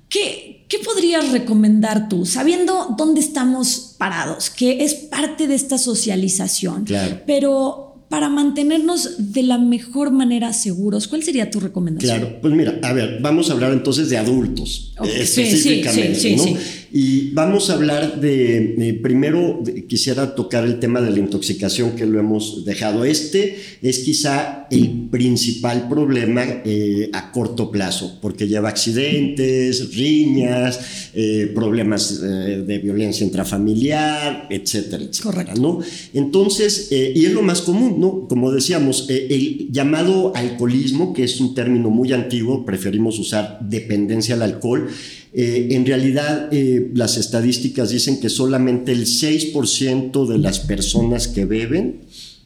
¿qué, 0.09 0.65
¿qué 0.67 0.79
podrías 0.79 1.31
recomendar 1.31 2.09
tú, 2.09 2.25
sabiendo 2.25 2.95
dónde 2.97 3.21
estamos 3.21 3.95
parados, 3.97 4.49
que 4.49 4.83
es 4.83 4.93
parte 4.93 5.47
de 5.47 5.55
esta 5.55 5.77
socialización? 5.77 6.85
Claro. 6.85 7.21
Pero 7.25 7.91
para 8.11 8.27
mantenernos 8.27 9.31
de 9.31 9.41
la 9.43 9.57
mejor 9.57 10.11
manera 10.11 10.51
seguros, 10.51 11.07
¿cuál 11.07 11.23
sería 11.23 11.49
tu 11.49 11.61
recomendación? 11.61 12.19
Claro, 12.19 12.41
pues 12.41 12.53
mira, 12.53 12.77
a 12.83 12.91
ver, 12.91 13.19
vamos 13.21 13.49
a 13.49 13.53
hablar 13.53 13.71
entonces 13.71 14.09
de 14.09 14.17
adultos, 14.17 14.93
específicamente, 15.01 16.15
sí, 16.15 16.37
sí, 16.37 16.53
¿no? 16.53 16.59
Y 16.93 17.31
vamos 17.31 17.69
a 17.69 17.73
hablar 17.73 18.19
de, 18.19 18.99
primero 19.01 19.63
quisiera 19.87 20.35
tocar 20.35 20.65
el 20.65 20.79
tema 20.79 20.99
de 20.99 21.11
la 21.11 21.19
intoxicación 21.19 21.91
que 21.91 22.05
lo 22.05 22.19
hemos 22.19 22.65
dejado. 22.65 23.05
Este 23.05 23.57
es 23.81 23.99
quizá 23.99 24.67
el 24.69 25.07
principal 25.09 25.87
problema 25.87 26.43
eh, 26.65 27.09
a 27.13 27.31
corto 27.31 27.71
plazo, 27.71 28.19
porque 28.21 28.47
lleva 28.47 28.69
accidentes, 28.69 29.95
riñas, 29.95 31.11
eh, 31.13 31.51
problemas 31.55 32.21
eh, 32.21 32.63
de 32.67 32.77
violencia 32.79 33.25
intrafamiliar, 33.25 34.47
etcétera, 34.49 35.03
etcétera. 35.03 35.31
Correcto. 35.31 35.61
¿no? 35.61 35.79
Entonces, 36.13 36.89
y 36.91 37.25
es 37.25 37.31
lo 37.31 37.41
más 37.41 37.61
común, 37.61 37.99
¿no? 37.99 38.27
Como 38.27 38.51
decíamos, 38.51 39.07
el 39.09 39.69
llamado 39.71 40.33
alcoholismo, 40.35 41.13
que 41.13 41.23
es 41.23 41.39
un 41.39 41.55
término 41.55 41.89
muy 41.89 42.11
antiguo, 42.11 42.65
preferimos 42.65 43.17
usar 43.17 43.59
dependencia 43.61 44.35
al 44.35 44.41
alcohol, 44.41 44.89
eh, 45.33 45.69
en 45.71 45.85
realidad, 45.85 46.49
eh, 46.51 46.91
las 46.93 47.17
estadísticas 47.17 47.89
dicen 47.89 48.19
que 48.19 48.29
solamente 48.29 48.91
el 48.91 49.05
6% 49.05 50.27
de 50.27 50.37
las 50.37 50.59
personas 50.59 51.27
que 51.29 51.45
beben 51.45 52.01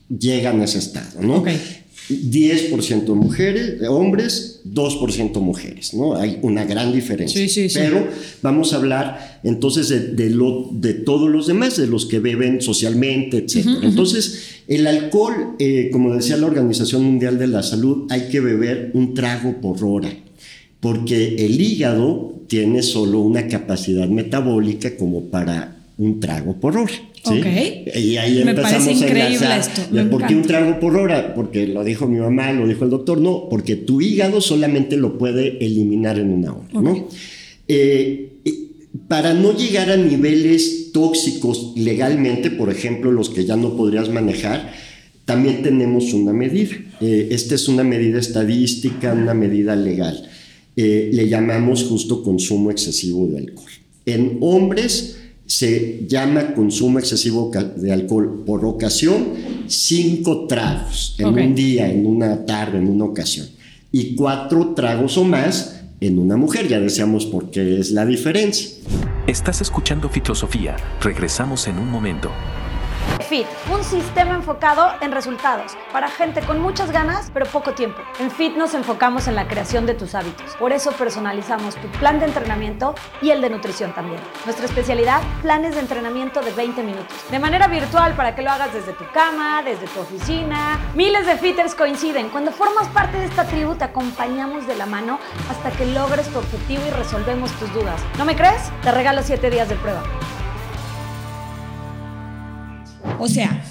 llegan 0.08 0.62
a 0.62 0.66
ese 0.66 0.80
estado, 0.80 1.22
¿no? 1.22 1.44
10% 2.08 3.16
mujeres, 3.16 3.82
hombres, 3.90 4.62
2% 4.64 5.40
mujeres, 5.40 5.96
¿no? 5.96 6.16
Hay 6.16 6.38
una 6.44 6.64
gran 6.66 6.94
diferencia. 6.94 7.42
Sí, 7.42 7.50
sí, 7.50 7.68
sí. 7.68 7.80
Pero 7.80 8.08
vamos 8.44 8.74
a 8.74 8.76
hablar 8.76 9.40
entonces 9.44 10.16
de, 10.16 10.30
lo, 10.30 10.70
de 10.72 10.94
todos 10.94 11.32
los 11.32 11.48
demás, 11.48 11.78
de 11.78 11.88
los 11.88 12.06
que 12.06 12.20
beben 12.20 12.62
socialmente, 12.62 13.38
etc. 13.38 13.66
Entonces, 13.82 14.62
el 14.68 14.86
alcohol, 14.86 15.56
eh, 15.58 15.90
como 15.92 16.14
decía 16.14 16.38
la 16.38 16.46
Organización 16.46 17.04
Mundial 17.04 17.40
de 17.40 17.48
la 17.48 17.64
Salud, 17.64 18.06
hay 18.12 18.30
que 18.30 18.40
beber 18.40 18.92
un 18.94 19.16
trago 19.16 19.60
por 19.60 19.84
hora, 19.84 20.16
porque 20.80 21.44
el 21.44 21.60
hígado 21.60 22.35
tiene 22.48 22.84
solo 22.84 23.20
una 23.20 23.48
capacidad 23.48 24.08
metabólica 24.08 24.96
como 24.98 25.26
para 25.26 25.78
un 25.98 26.20
trago 26.20 26.54
por 26.60 26.78
hora. 26.78 26.94
¿sí? 27.24 27.42
Y 27.96 28.18
ahí 28.18 28.44
Me 28.44 28.52
empezamos 28.52 29.02
increíble 29.02 29.48
esto. 29.58 29.82
¿Por 30.10 30.28
qué 30.28 30.36
un 30.36 30.44
trago 30.44 30.80
por 30.80 30.96
hora? 30.96 31.34
Porque 31.34 31.68
lo 31.68 31.84
dijo 31.84 32.08
mi 32.08 32.20
mamá, 32.20 32.52
lo 32.54 32.68
dijo 32.68 32.84
el 32.84 32.90
doctor. 32.90 33.20
No, 33.20 33.48
porque 33.50 33.76
tu 33.76 34.02
hígado 34.02 34.42
solamente 34.42 34.98
lo 34.98 35.18
puede 35.18 35.64
eliminar 35.66 36.20
en 36.20 36.32
una 36.32 36.54
hora. 36.54 36.68
¿no? 36.74 37.08
Eh, 37.68 38.32
para 39.08 39.34
no 39.34 39.56
llegar 39.56 39.90
a 39.90 39.98
niveles 39.98 40.92
tóxicos 40.92 41.74
legalmente, 41.76 42.52
por 42.52 42.70
ejemplo, 42.70 43.12
los 43.12 43.30
que 43.30 43.46
ya 43.46 43.56
no 43.56 43.76
podrías 43.76 44.10
manejar, 44.10 44.74
también 45.26 45.64
tenemos 45.64 46.14
una 46.14 46.34
medida. 46.34 46.76
Eh, 47.02 47.30
esta 47.32 47.56
es 47.56 47.68
una 47.68 47.84
medida 47.84 48.20
estadística, 48.20 49.14
una 49.14 49.34
medida 49.34 49.76
legal. 49.76 50.30
Eh, 50.76 51.10
le 51.14 51.30
llamamos 51.30 51.84
justo 51.84 52.22
consumo 52.22 52.72
excesivo 52.72 53.28
de 53.28 53.38
alcohol. 53.38 53.72
En 54.06 54.38
hombres 54.42 55.18
se 55.46 56.06
llama 56.08 56.54
consumo 56.54 57.00
excesivo 57.00 57.52
de 57.76 57.94
alcohol 57.94 58.44
por 58.46 58.66
ocasión 58.66 59.34
cinco 59.68 60.48
tragos 60.48 61.16
en 61.18 61.28
un 61.28 61.56
día, 61.56 61.90
en 61.90 62.06
una 62.06 62.46
tarde, 62.46 62.78
en 62.80 62.88
una 62.88 63.06
ocasión. 63.06 63.48
Y 63.92 64.16
cuatro 64.16 64.74
tragos 64.74 65.18
o 65.18 65.24
más 65.24 65.84
en 66.02 66.20
una 66.20 66.36
mujer. 66.36 66.68
Ya 66.68 66.80
decíamos 66.80 67.26
por 67.26 67.52
qué 67.52 67.80
es 67.80 67.92
la 67.92 68.06
diferencia. 68.06 68.70
Estás 69.28 69.62
escuchando 69.62 70.10
Fitrosofía. 70.10 70.76
Regresamos 71.02 71.68
en 71.68 71.78
un 71.78 71.90
momento. 71.90 72.30
Fit, 73.36 73.48
un 73.70 73.84
sistema 73.84 74.34
enfocado 74.34 74.94
en 75.02 75.12
resultados 75.12 75.76
para 75.92 76.08
gente 76.08 76.40
con 76.40 76.62
muchas 76.62 76.92
ganas 76.92 77.32
pero 77.34 77.46
poco 77.46 77.74
tiempo. 77.74 78.02
En 78.22 78.32
Fit 78.32 78.56
nos 78.56 78.74
enfocamos 78.74 79.28
en 79.28 79.36
la 79.36 79.46
creación 79.46 79.86
de 79.86 79.94
tus 79.94 80.16
hábitos. 80.16 80.56
Por 80.56 80.72
eso 80.72 80.94
personalizamos 80.94 81.76
tu 81.76 81.90
plan 82.00 82.18
de 82.18 82.28
entrenamiento 82.28 82.96
y 83.22 83.32
el 83.32 83.42
de 83.42 83.50
nutrición 83.50 83.92
también. 83.92 84.22
Nuestra 84.46 84.66
especialidad, 84.66 85.22
planes 85.42 85.76
de 85.76 85.82
entrenamiento 85.82 86.42
de 86.42 86.54
20 86.54 86.82
minutos. 86.82 87.14
De 87.30 87.40
manera 87.40 87.68
virtual 87.68 88.14
para 88.16 88.36
que 88.36 88.42
lo 88.42 88.52
hagas 88.52 88.74
desde 88.74 88.94
tu 88.94 89.04
cama, 89.12 89.62
desde 89.64 89.88
tu 89.88 90.00
oficina. 90.00 90.80
Miles 90.96 91.26
de 91.26 91.36
fitters 91.36 91.76
coinciden. 91.76 92.30
Cuando 92.30 92.54
formas 92.54 92.88
parte 92.88 93.18
de 93.18 93.26
esta 93.26 93.44
tribu 93.44 93.76
te 93.76 93.84
acompañamos 93.84 94.66
de 94.66 94.78
la 94.78 94.86
mano 94.86 95.20
hasta 95.52 95.72
que 95.72 95.86
logres 95.88 96.30
tu 96.30 96.40
objetivo 96.40 96.84
y 96.88 96.92
resolvemos 96.92 97.52
tus 97.60 97.74
dudas. 97.74 98.02
¿No 98.18 98.24
me 98.24 98.38
crees? 98.38 98.72
Te 98.82 98.92
regalo 98.94 99.24
7 99.24 99.50
días 99.50 99.68
de 99.68 99.76
prueba. 99.76 100.04
O 103.20 103.28
sea, 103.28 103.64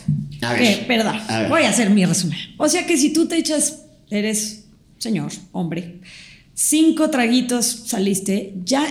que, 0.56 0.84
perdón, 0.86 1.16
voy 1.48 1.62
a 1.62 1.70
hacer 1.70 1.90
mi 1.90 2.04
resumen. 2.04 2.38
O 2.58 2.68
sea 2.68 2.86
que 2.86 2.96
si 2.96 3.12
tú 3.12 3.26
te 3.26 3.36
echas, 3.36 3.82
eres 4.10 4.64
señor, 4.98 5.32
hombre, 5.52 6.00
cinco 6.54 7.10
traguitos 7.10 7.66
saliste, 7.86 8.54
ya 8.64 8.86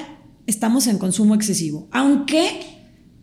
estamos 0.46 0.88
en 0.88 0.98
consumo 0.98 1.36
excesivo. 1.36 1.88
Aunque 1.92 2.60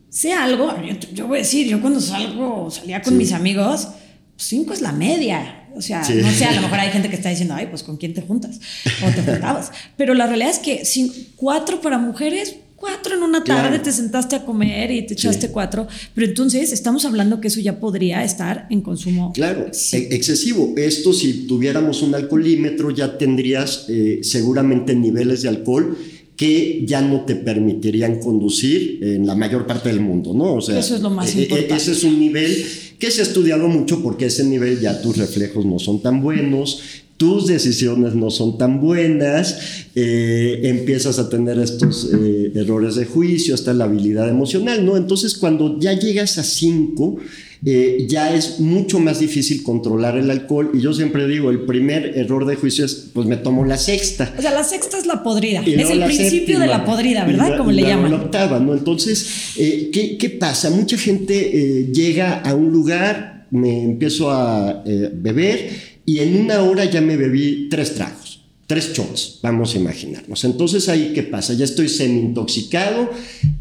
sea 0.09 0.45
algo, 0.45 0.75
yo, 1.15 1.29
voy 1.29 1.39
a 1.39 1.43
decir, 1.43 1.69
yo 1.69 1.81
cuando 1.81 2.01
salgo, 2.01 2.71
salía 2.71 3.01
con 3.01 3.17
mis 3.17 3.33
amigos, 3.33 3.89
cinco 4.37 4.73
es 4.73 4.81
la 4.81 4.93
media. 4.93 5.69
O 5.77 5.81
sea, 5.81 6.01
no 6.01 6.31
sé, 6.33 6.47
a 6.47 6.53
lo 6.53 6.63
mejor 6.63 6.81
hay 6.81 6.91
gente 6.91 7.09
que 7.09 7.15
está 7.15 7.29
diciendo, 7.29 7.55
ay, 7.55 7.69
pues 7.69 7.85
con 7.85 7.97
quién 7.97 8.13
te 8.13 8.23
juntas 8.23 8.59
o 9.07 9.11
te 9.11 9.23
juntabas. 9.31 9.71
Pero 9.97 10.15
la 10.15 10.27
realidad 10.27 10.51
es 10.51 10.59
que 10.59 10.85
sin, 10.85 11.13
cuatro 11.37 11.81
para 11.81 11.97
mujeres, 11.97 12.57
cuatro 12.81 13.15
en 13.15 13.23
una 13.23 13.45
tarde 13.45 13.79
te 13.79 13.93
sentaste 13.93 14.35
a 14.37 14.45
comer 14.45 14.91
y 14.91 15.07
te 15.07 15.15
echaste 15.15 15.51
cuatro, 15.51 15.87
pero 16.15 16.27
entonces 16.27 16.73
estamos 16.73 17.05
hablando 17.05 17.41
que 17.41 17.49
eso 17.49 17.61
ya 17.61 17.79
podría 17.79 18.25
estar 18.25 18.67
en 18.71 18.81
consumo. 18.81 19.33
Claro, 19.35 19.67
e-, 19.67 20.09
excesivo. 20.11 20.75
Esto 20.77 21.13
si 21.13 21.47
tuviéramos 21.47 22.03
un 22.03 22.15
alcoholímetro 22.15 22.91
ya 22.91 23.19
tendrías 23.19 23.85
eh, 23.89 24.21
seguramente 24.23 24.95
niveles 24.95 25.43
de 25.43 25.51
alcohol 25.51 25.97
que 26.37 26.87
ya 26.87 27.03
no 27.03 27.27
te 27.27 27.37
permitirían 27.37 28.19
conducir 28.19 28.99
en 29.03 29.27
la 29.27 29.35
mayor 29.35 29.67
parte 29.67 29.91
del 29.91 30.01
mundo, 30.01 30.33
¿no? 30.33 30.55
O 30.55 30.61
sea, 30.63 30.79
eso 30.79 30.97
es 30.97 31.03
lo 31.03 31.11
más 31.11 31.35
e-, 31.35 31.41
e-, 31.41 31.43
importante. 31.43 31.75
Ese 31.75 31.93
es 31.93 32.03
un 32.03 32.19
nivel 32.19 32.65
que 32.99 33.11
se 33.11 33.21
ha 33.21 33.25
estudiado 33.25 33.69
mucho 33.69 34.03
porque 34.03 34.27
ese 34.27 34.45
nivel 34.45 34.81
ya 34.81 35.03
tus 35.03 35.17
reflejos 35.17 35.67
no 35.67 35.79
son 35.79 36.01
tan 36.01 36.23
buenos, 36.23 36.81
tus 37.21 37.47
decisiones 37.47 38.15
no 38.15 38.31
son 38.31 38.57
tan 38.57 38.81
buenas, 38.81 39.85
eh, 39.95 40.61
empiezas 40.65 41.19
a 41.19 41.29
tener 41.29 41.59
estos 41.59 42.09
eh, 42.15 42.51
errores 42.55 42.95
de 42.95 43.05
juicio, 43.05 43.55
hasta 43.55 43.75
la 43.75 43.85
habilidad 43.85 44.27
emocional, 44.27 44.87
¿no? 44.87 44.97
Entonces 44.97 45.35
cuando 45.35 45.79
ya 45.79 45.93
llegas 45.93 46.39
a 46.39 46.43
5, 46.43 47.19
eh, 47.67 48.07
ya 48.09 48.35
es 48.35 48.59
mucho 48.59 49.01
más 49.01 49.21
difícil 49.21 49.63
controlar 49.63 50.17
el 50.17 50.31
alcohol 50.31 50.71
y 50.73 50.81
yo 50.81 50.95
siempre 50.95 51.29
digo, 51.29 51.51
el 51.51 51.67
primer 51.67 52.17
error 52.17 52.47
de 52.47 52.57
juicio 52.57 52.87
es, 52.87 53.11
pues 53.13 53.27
me 53.27 53.37
tomo 53.37 53.67
la 53.67 53.77
sexta. 53.77 54.35
O 54.39 54.41
sea, 54.41 54.53
la 54.53 54.65
sexta 54.65 54.97
es 54.97 55.05
la 55.05 55.23
podrida, 55.23 55.61
es 55.61 55.91
el 55.91 56.03
principio 56.03 56.59
de 56.59 56.69
la 56.69 56.87
podrida, 56.87 57.27
¿verdad? 57.27 57.59
Como 57.59 57.71
le 57.71 57.83
llaman. 57.83 58.13
La 58.13 58.17
octava, 58.17 58.59
¿no? 58.61 58.73
Entonces, 58.73 59.53
¿qué, 59.57 60.17
¿qué, 60.19 60.31
pasa? 60.31 60.71
Mucha 60.71 60.97
gente 60.97 61.91
llega 61.93 62.41
a 62.41 62.55
un 62.55 62.73
lugar, 62.73 63.47
me 63.51 63.85
empiezo 63.85 64.31
a 64.31 64.83
beber, 64.87 65.90
y 66.11 66.19
en 66.19 66.41
una 66.41 66.65
hora 66.65 66.85
ya 66.87 67.01
me 67.01 67.17
bebí 67.17 67.69
tres 67.71 67.95
tragos, 67.95 68.41
tres 68.67 68.93
shots, 68.93 69.39
vamos 69.45 69.77
a 69.77 69.79
imaginarnos. 69.79 70.43
Entonces 70.43 70.89
ahí 70.89 71.13
qué 71.15 71.23
pasa, 71.23 71.53
ya 71.53 71.65
estoy 71.65 71.89
semi 71.89 72.19
intoxicado, 72.19 73.11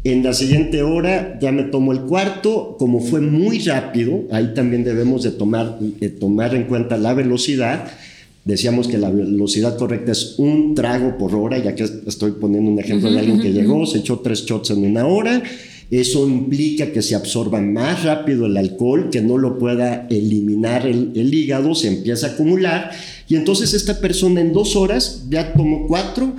en 0.02 0.24
la 0.24 0.32
siguiente 0.32 0.82
hora 0.82 1.38
ya 1.40 1.52
me 1.52 1.62
tomo 1.62 1.92
el 1.92 2.00
cuarto, 2.00 2.74
como 2.76 2.98
fue 2.98 3.20
muy 3.20 3.60
rápido, 3.60 4.24
ahí 4.32 4.52
también 4.52 4.82
debemos 4.82 5.22
de 5.22 5.30
tomar, 5.30 5.78
tomar 6.18 6.56
en 6.56 6.64
cuenta 6.64 6.96
la 6.96 7.14
velocidad. 7.14 7.88
Decíamos 8.44 8.88
que 8.88 8.98
la 8.98 9.10
velocidad 9.10 9.78
correcta 9.78 10.10
es 10.10 10.34
un 10.38 10.74
trago 10.74 11.18
por 11.18 11.36
hora, 11.36 11.56
ya 11.58 11.76
que 11.76 11.84
estoy 11.84 12.32
poniendo 12.32 12.68
un 12.68 12.80
ejemplo 12.80 13.12
de 13.12 13.20
alguien 13.20 13.40
que 13.40 13.52
llegó, 13.52 13.86
se 13.86 13.98
echó 13.98 14.18
tres 14.18 14.44
shots 14.44 14.70
en 14.70 14.84
una 14.84 15.06
hora 15.06 15.40
eso 15.90 16.28
implica 16.28 16.92
que 16.92 17.02
se 17.02 17.16
absorba 17.16 17.60
más 17.60 18.04
rápido 18.04 18.46
el 18.46 18.56
alcohol, 18.56 19.10
que 19.10 19.20
no 19.20 19.38
lo 19.38 19.58
pueda 19.58 20.06
eliminar 20.08 20.86
el, 20.86 21.34
hígado, 21.34 21.74
se 21.74 21.88
empieza 21.88 22.28
a 22.28 22.30
acumular. 22.30 22.92
Y 23.28 23.34
entonces 23.34 23.74
esta 23.74 24.00
persona 24.00 24.40
en 24.40 24.52
dos 24.52 24.76
horas 24.76 25.26
ya 25.28 25.52
tomó 25.52 25.88
cuatro, 25.88 26.36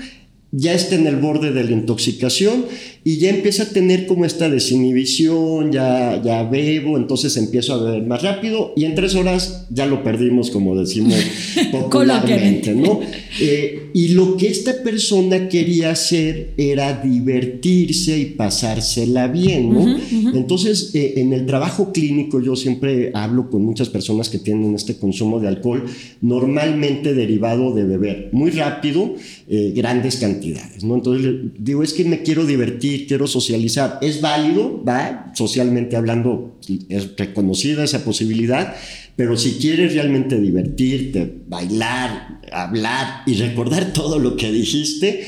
ya 0.51 0.73
está 0.73 0.95
en 0.95 1.05
el 1.05 1.17
borde 1.17 1.51
de 1.51 1.65
la 1.65 1.71
intoxicación 1.71 2.65
y 3.03 3.17
ya 3.17 3.29
empieza 3.29 3.63
a 3.63 3.69
tener 3.69 4.05
como 4.05 4.25
esta 4.25 4.47
desinhibición, 4.47 5.71
ya, 5.71 6.21
ya 6.23 6.43
bebo, 6.43 6.97
entonces 6.97 7.35
empiezo 7.35 7.73
a 7.73 7.83
beber 7.83 8.03
más 8.03 8.21
rápido 8.21 8.73
y 8.75 8.85
en 8.85 8.93
tres 8.93 9.15
horas 9.15 9.65
ya 9.71 9.87
lo 9.87 10.03
perdimos, 10.03 10.51
como 10.51 10.75
decimos 10.75 11.15
popularmente, 11.71 12.75
¿no? 12.75 12.99
Eh, 13.39 13.89
y 13.93 14.09
lo 14.09 14.37
que 14.37 14.47
esta 14.49 14.83
persona 14.83 15.49
quería 15.49 15.91
hacer 15.91 16.53
era 16.57 17.01
divertirse 17.01 18.19
y 18.19 18.25
pasársela 18.25 19.27
bien, 19.27 19.73
¿no? 19.73 19.97
Entonces, 20.35 20.91
eh, 20.93 21.13
en 21.17 21.33
el 21.33 21.47
trabajo 21.47 21.91
clínico 21.91 22.39
yo 22.39 22.55
siempre 22.55 23.11
hablo 23.15 23.49
con 23.49 23.63
muchas 23.63 23.89
personas 23.89 24.29
que 24.29 24.37
tienen 24.37 24.75
este 24.75 24.95
consumo 24.95 25.39
de 25.39 25.47
alcohol, 25.47 25.85
normalmente 26.21 27.15
derivado 27.15 27.73
de 27.73 27.83
beber 27.83 28.29
muy 28.31 28.51
rápido, 28.51 29.15
eh, 29.49 29.73
grandes 29.75 30.17
cantidades, 30.17 30.83
¿no? 30.83 30.95
Entonces, 30.95 31.33
digo, 31.57 31.81
es 31.81 31.93
que 31.93 32.05
me 32.05 32.21
quiero 32.21 32.45
divertir 32.45 32.90
quiero 33.07 33.27
socializar. 33.27 33.99
Es 34.01 34.21
válido, 34.21 34.83
va, 34.83 35.31
socialmente 35.35 35.95
hablando, 35.95 36.57
es 36.89 37.15
reconocida 37.17 37.83
esa 37.83 38.03
posibilidad, 38.03 38.75
pero 39.15 39.37
si 39.37 39.53
quieres 39.53 39.93
realmente 39.93 40.39
divertirte, 40.39 41.41
bailar, 41.47 42.41
hablar 42.51 43.23
y 43.25 43.35
recordar 43.35 43.93
todo 43.93 44.19
lo 44.19 44.35
que 44.35 44.51
dijiste, 44.51 45.25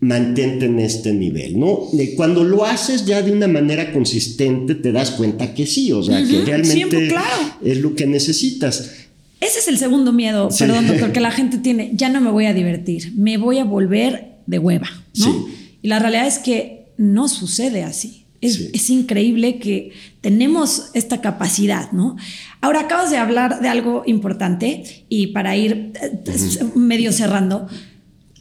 mantente 0.00 0.66
en 0.66 0.78
este 0.78 1.12
nivel, 1.12 1.58
¿no? 1.58 1.88
Cuando 2.16 2.44
lo 2.44 2.64
haces 2.64 3.04
ya 3.06 3.22
de 3.22 3.32
una 3.32 3.48
manera 3.48 3.92
consistente, 3.92 4.74
te 4.74 4.92
das 4.92 5.12
cuenta 5.12 5.54
que 5.54 5.66
sí, 5.66 5.92
o 5.92 6.02
sea, 6.02 6.22
que 6.22 6.44
realmente 6.44 7.10
es 7.64 7.78
lo 7.78 7.94
que 7.94 8.06
necesitas. 8.06 8.90
Ese 9.40 9.58
es 9.58 9.68
el 9.68 9.78
segundo 9.78 10.12
miedo, 10.12 10.48
perdón, 10.58 10.86
doctor, 10.86 11.12
que 11.12 11.20
la 11.20 11.30
gente 11.32 11.58
tiene. 11.58 11.90
Ya 11.94 12.08
no 12.08 12.20
me 12.20 12.30
voy 12.30 12.46
a 12.46 12.54
divertir, 12.54 13.12
me 13.16 13.36
voy 13.36 13.58
a 13.58 13.64
volver 13.64 14.36
de 14.46 14.58
hueva, 14.58 14.90
¿no? 15.16 15.46
Y 15.82 15.88
la 15.88 15.98
realidad 15.98 16.26
es 16.26 16.38
que 16.38 16.73
no 16.96 17.28
sucede 17.28 17.84
así. 17.84 18.26
Es, 18.40 18.90
increíble 18.90 19.58
que 19.58 19.92
tenemos 20.20 20.90
esta 20.92 21.22
capacidad, 21.22 21.92
¿no? 21.92 22.16
Ahora 22.60 22.80
acabas 22.80 23.10
de 23.10 23.16
hablar 23.16 23.62
de 23.62 23.68
algo 23.68 24.02
importante 24.06 25.06
y 25.08 25.28
para 25.28 25.56
ir 25.56 25.92
eh, 26.02 26.64
medio 26.74 27.10
cerrando, 27.10 27.66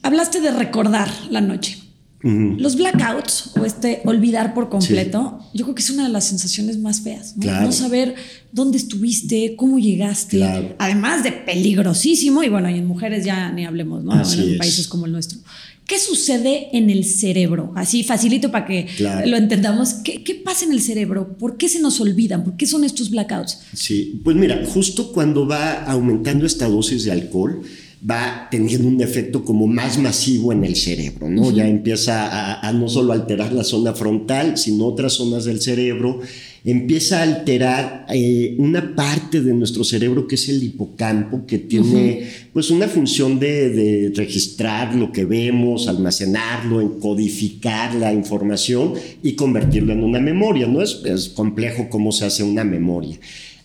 hablaste 0.01 0.41
de 0.41 0.51
recordar 0.51 1.10
la 1.30 1.39
noche. 1.39 1.78
Los 2.24 2.78
blackouts 2.78 3.51
o 3.60 3.66
este 3.66 4.01
olvidar 4.06 4.54
por 4.54 4.70
completo, 4.70 5.39
yo 5.54 5.66
creo 5.66 5.76
que 5.76 5.82
es 5.82 5.89
una 5.89 6.04
de 6.04 6.10
las 6.10 6.24
sensaciones 6.24 6.78
más 6.78 7.01
feas, 7.01 7.36
¿no? 7.36 7.70
saber 7.74 8.16
dónde 8.54 8.78
estuviste, 8.78 9.58
cómo 9.58 9.78
llegaste, 9.78 10.41
además 10.80 11.24
de 11.24 11.34
peligrosísimo, 11.34 12.41
y 12.41 12.47
bueno, 12.47 12.70
y 12.70 12.78
en 12.78 12.86
mujeres 12.86 13.26
ya 13.26 13.51
ni 13.51 13.66
hablemos, 13.66 14.06
¿no? 14.06 14.14
en 14.14 14.58
países 14.58 14.88
como 14.88 15.06
el 15.06 15.12
nuestro. 15.12 15.39
¿Qué 15.86 15.99
sucede 15.99 16.69
en 16.73 16.89
el 16.89 17.03
cerebro? 17.03 17.73
Así 17.75 18.03
facilito 18.03 18.51
para 18.51 18.65
que 18.65 18.88
lo 19.25 19.38
entendamos. 19.38 19.95
¿Qué, 19.95 20.23
¿Qué, 20.23 20.36
pasa 20.36 20.65
en 20.65 20.71
el 20.71 20.81
cerebro? 20.81 21.38
¿Por 21.38 21.57
qué 21.57 21.67
se 21.67 21.79
nos 21.79 21.99
olvidan? 21.99 22.43
¿Por 22.43 22.55
qué 22.55 22.65
son 22.65 22.84
estos 22.84 23.09
blackouts? 23.09 23.59
Sí, 23.73 24.21
pues 24.23 24.36
mira, 24.36 24.63
justo 24.65 25.11
cuando 25.11 25.45
va 25.45 25.84
aumentando 25.84 26.45
esta 26.45 26.67
dosis 26.67 27.03
de 27.03 27.11
alcohol, 27.11 27.63
va 28.10 28.47
teniendo 28.51 28.88
un 28.88 29.01
efecto 29.01 29.45
como 29.45 29.66
más 29.66 29.97
masivo 29.97 30.51
en 30.51 30.64
el 30.66 30.76
cerebro, 30.76 31.30
¿no? 31.30 31.51
Ya 31.51 31.68
empieza 31.68 32.60
a, 32.60 32.74
no 32.74 32.89
solo 32.89 33.14
alterar 33.14 33.54
la 33.54 33.64
zona 33.64 33.93
frontal, 33.93 34.58
sino 34.58 34.88
otras 34.88 35.14
zonas 35.14 35.45
del 35.45 35.62
cerebro, 35.62 36.20
empieza 36.66 37.20
a 37.20 37.24
alterar 37.24 38.06
eh, 38.10 38.56
una 38.58 38.93
parte 38.95 39.41
de 39.41 39.54
nuestro 39.54 39.86
cerebro 39.86 40.28
que 40.28 40.36
es 40.36 40.49
el 40.49 40.62
hipocampo, 40.64 41.45
que 41.45 41.60
tiene 41.60 42.28
pues 42.51 42.72
una 42.72 42.88
función 42.88 43.39
de, 43.39 44.12
registrar 44.16 44.93
lo 44.95 45.12
que 45.12 45.24
vemos, 45.24 45.88
almacenarlo, 45.88 46.82
encodificar 46.82 47.95
la 47.95 48.14
información 48.14 48.93
y 49.22 49.34
convertirlo 49.34 49.93
en 49.93 50.04
una 50.04 50.20
memoria, 50.20 50.68
¿no? 50.68 50.82
Es, 50.82 51.01
es 51.06 51.30
complejo 51.30 51.88
cómo 51.89 52.12
se 52.12 52.26
hace 52.26 52.43
una 52.43 52.66
memoria. 52.66 53.18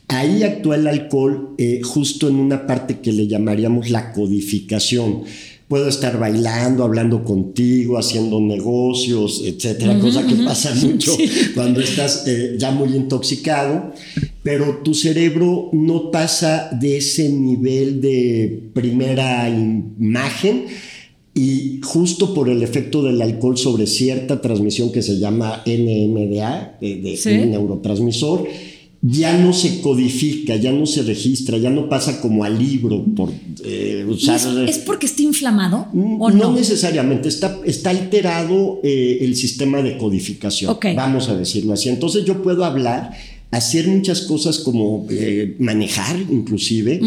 Ahí 0.09 0.43
actúa 0.43 0.77
el 0.77 0.87
alcohol 0.87 1.55
eh, 1.59 1.81
justo 1.85 2.29
en 2.29 2.37
una 2.37 2.67
parte 2.67 3.01
que 3.01 3.13
le 3.13 3.27
llamaríamos 3.27 3.91
la 3.91 4.13
codificación. 4.13 5.25
Puedo 5.69 5.87
estar 5.87 6.19
bailando, 6.19 6.83
hablando 6.83 7.25
contigo, 7.25 7.99
haciendo 7.99 8.41
negocios, 8.41 9.43
etcétera, 9.45 9.99
cosa 10.01 10.27
que 10.27 10.35
pasa 10.37 10.75
mucho 10.75 11.15
cuando 11.55 11.81
estás 11.81 12.25
eh, 12.27 12.57
ya 12.59 12.71
muy 12.71 12.97
intoxicado, 12.97 13.93
pero 14.43 14.79
tu 14.83 14.95
cerebro 14.95 15.69
no 15.75 16.11
pasa 16.11 16.71
de 16.73 16.97
ese 16.97 17.29
nivel 17.29 18.01
de 18.01 18.71
primera 18.73 19.47
imagen 19.51 20.65
y 21.35 21.81
justo 21.85 22.35
por 22.35 22.49
el 22.49 22.63
efecto 22.63 23.03
del 23.03 23.21
alcohol 23.23 23.57
sobre 23.59 23.87
cierta 23.87 24.41
transmisión 24.41 24.91
que 24.91 25.03
se 25.03 25.19
llama 25.19 25.63
NMDA, 25.67 26.79
de, 26.81 27.47
neurotransmisor, 27.47 28.49
ya 29.11 29.39
no 29.39 29.53
se 29.53 29.81
codifica, 29.81 30.57
ya 30.57 30.71
no 30.71 30.85
se 30.85 31.03
registra, 31.03 31.57
ya 31.57 31.71
no 31.71 31.89
pasa 31.89 32.21
como 32.21 32.45
al 32.45 32.59
libro 32.59 33.05
por 33.17 33.33
eh, 33.65 34.07
¿Es, 34.67 34.79
porque 34.79 35.07
está 35.07 35.23
inflamado 35.23 35.87
mm, 35.93 36.21
o 36.21 36.31
no? 36.31 36.37
No 36.37 36.53
necesariamente, 36.53 37.29
está, 37.29 37.59
está 37.65 37.91
alterado 37.91 38.81
eh, 38.83 39.19
el 39.23 39.35
sistema 39.35 39.81
de 39.83 39.97
codificación, 39.97 40.77
vamos 40.95 41.29
a 41.29 41.37
decirlo 41.37 41.73
así. 41.73 41.89
Entonces 41.89 42.25
yo 42.25 42.43
puedo 42.43 42.65
hablar, 42.65 43.13
hacer 43.51 43.89
muchas 43.89 44.23
cosas 44.23 44.59
como 44.59 45.07
eh, 45.09 45.57
manejar 45.59 46.17
inclusive, 46.31 47.01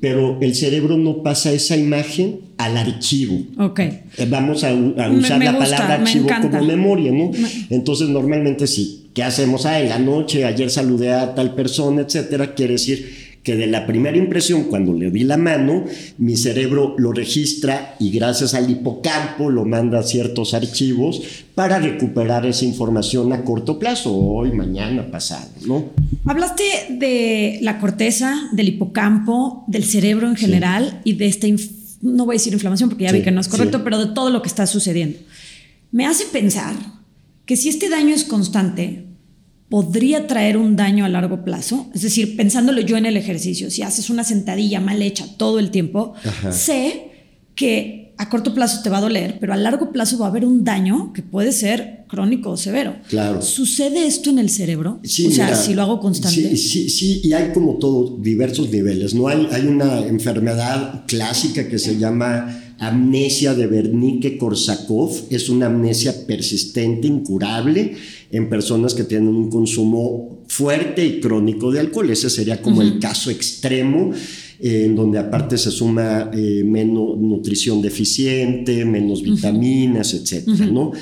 pero 0.00 0.38
el 0.42 0.54
cerebro 0.54 0.98
no 0.98 1.22
pasa 1.22 1.52
esa 1.52 1.76
imagen 1.76 2.40
al 2.58 2.76
archivo. 2.76 3.40
Ok. 3.58 3.80
vamos 4.28 4.62
a, 4.62 4.74
usar 4.74 5.42
la 5.42 5.58
palabra 5.58 5.94
archivo 5.94 6.28
como 6.42 6.64
memoria, 6.64 7.12
¿no? 7.12 7.30
Entonces 7.70 8.10
normalmente 8.10 8.66
sí 8.66 9.05
¿Qué 9.16 9.22
hacemos? 9.22 9.64
Ah, 9.64 9.80
en 9.80 9.88
la 9.88 9.98
noche, 9.98 10.44
ayer 10.44 10.68
saludé 10.68 11.14
a 11.14 11.34
tal 11.34 11.54
persona, 11.54 12.02
etcétera. 12.02 12.54
Quiere 12.54 12.74
decir 12.74 13.38
que 13.42 13.56
de 13.56 13.66
la 13.66 13.86
primera 13.86 14.14
impresión, 14.18 14.64
cuando 14.64 14.92
le 14.92 15.10
di 15.10 15.24
la 15.24 15.38
mano, 15.38 15.86
mi 16.18 16.36
cerebro 16.36 16.94
lo 16.98 17.12
registra 17.12 17.96
y 17.98 18.10
gracias 18.10 18.52
al 18.52 18.68
hipocampo 18.68 19.48
lo 19.48 19.64
manda 19.64 20.00
a 20.00 20.02
ciertos 20.02 20.52
archivos 20.52 21.22
para 21.54 21.78
recuperar 21.78 22.44
esa 22.44 22.66
información 22.66 23.32
a 23.32 23.42
corto 23.42 23.78
plazo, 23.78 24.14
hoy, 24.14 24.52
mañana, 24.52 25.10
pasado, 25.10 25.48
¿no? 25.66 25.86
Hablaste 26.26 26.64
de 26.90 27.58
la 27.62 27.78
corteza, 27.78 28.50
del 28.52 28.68
hipocampo, 28.68 29.64
del 29.66 29.84
cerebro 29.84 30.28
en 30.28 30.36
general 30.36 31.00
y 31.04 31.14
de 31.14 31.24
esta, 31.24 31.46
no 32.02 32.26
voy 32.26 32.34
a 32.34 32.38
decir 32.38 32.52
inflamación 32.52 32.90
porque 32.90 33.04
ya 33.04 33.12
vi 33.12 33.22
que 33.22 33.30
no 33.30 33.40
es 33.40 33.48
correcto, 33.48 33.82
pero 33.82 33.98
de 33.98 34.12
todo 34.12 34.28
lo 34.28 34.42
que 34.42 34.48
está 34.48 34.66
sucediendo. 34.66 35.16
Me 35.90 36.04
hace 36.04 36.26
pensar 36.26 36.74
que 37.46 37.56
si 37.56 37.70
este 37.70 37.88
daño 37.88 38.14
es 38.14 38.24
constante, 38.24 39.05
podría 39.68 40.26
traer 40.26 40.56
un 40.56 40.76
daño 40.76 41.04
a 41.04 41.08
largo 41.08 41.44
plazo. 41.44 41.88
Es 41.94 42.02
decir, 42.02 42.36
pensándolo 42.36 42.80
yo 42.80 42.96
en 42.96 43.06
el 43.06 43.16
ejercicio, 43.16 43.70
si 43.70 43.82
haces 43.82 44.10
una 44.10 44.24
sentadilla 44.24 44.80
mal 44.80 45.02
hecha 45.02 45.26
todo 45.36 45.58
el 45.58 45.70
tiempo, 45.70 46.14
sé 46.50 47.10
que 47.54 48.06
a 48.18 48.28
corto 48.30 48.54
plazo 48.54 48.82
te 48.82 48.88
va 48.88 48.98
a 48.98 49.00
doler, 49.00 49.38
pero 49.40 49.52
a 49.52 49.56
largo 49.56 49.92
plazo 49.92 50.18
va 50.18 50.26
a 50.26 50.30
haber 50.30 50.44
un 50.44 50.64
daño 50.64 51.12
que 51.12 51.22
puede 51.22 51.52
ser 51.52 52.04
crónico 52.08 52.50
o 52.50 52.56
severo. 52.56 52.96
Claro. 53.08 53.42
¿Sucede 53.42 54.06
esto 54.06 54.30
en 54.30 54.38
el 54.38 54.48
cerebro? 54.48 55.00
Sí, 55.02 55.26
o 55.26 55.30
sea, 55.30 55.54
si 55.54 55.74
lo 55.74 55.82
hago 55.82 56.00
constante. 56.00 56.56
Sí, 56.56 56.56
sí, 56.56 56.88
sí, 56.88 57.20
y 57.24 57.32
hay 57.32 57.52
como 57.52 57.74
todo, 57.74 58.16
diversos 58.18 58.70
niveles, 58.70 59.14
¿no? 59.14 59.28
Hay, 59.28 59.48
hay 59.50 59.66
una 59.66 59.98
enfermedad 60.06 61.04
clásica 61.06 61.68
que 61.68 61.78
se 61.78 61.98
llama 61.98 62.62
amnesia 62.78 63.54
de 63.54 63.68
Wernicke-Korsakoff, 63.68 65.24
es 65.30 65.48
una 65.48 65.66
amnesia 65.66 66.26
persistente, 66.26 67.06
incurable, 67.06 67.94
en 68.30 68.48
personas 68.48 68.94
que 68.94 69.04
tienen 69.04 69.28
un 69.28 69.50
consumo 69.50 70.44
fuerte 70.48 71.04
y 71.04 71.20
crónico 71.20 71.70
de 71.70 71.80
alcohol. 71.80 72.10
Ese 72.10 72.30
sería 72.30 72.60
como 72.60 72.82
el 72.82 72.98
caso 72.98 73.30
extremo. 73.30 74.12
Eh, 74.58 74.86
en 74.86 74.96
donde 74.96 75.18
aparte 75.18 75.58
se 75.58 75.70
suma 75.70 76.30
eh, 76.32 76.62
menos 76.64 77.18
nutrición 77.18 77.82
deficiente, 77.82 78.86
menos 78.86 79.22
vitaminas, 79.22 80.14
etcétera, 80.14 80.64
¿no? 80.66 80.92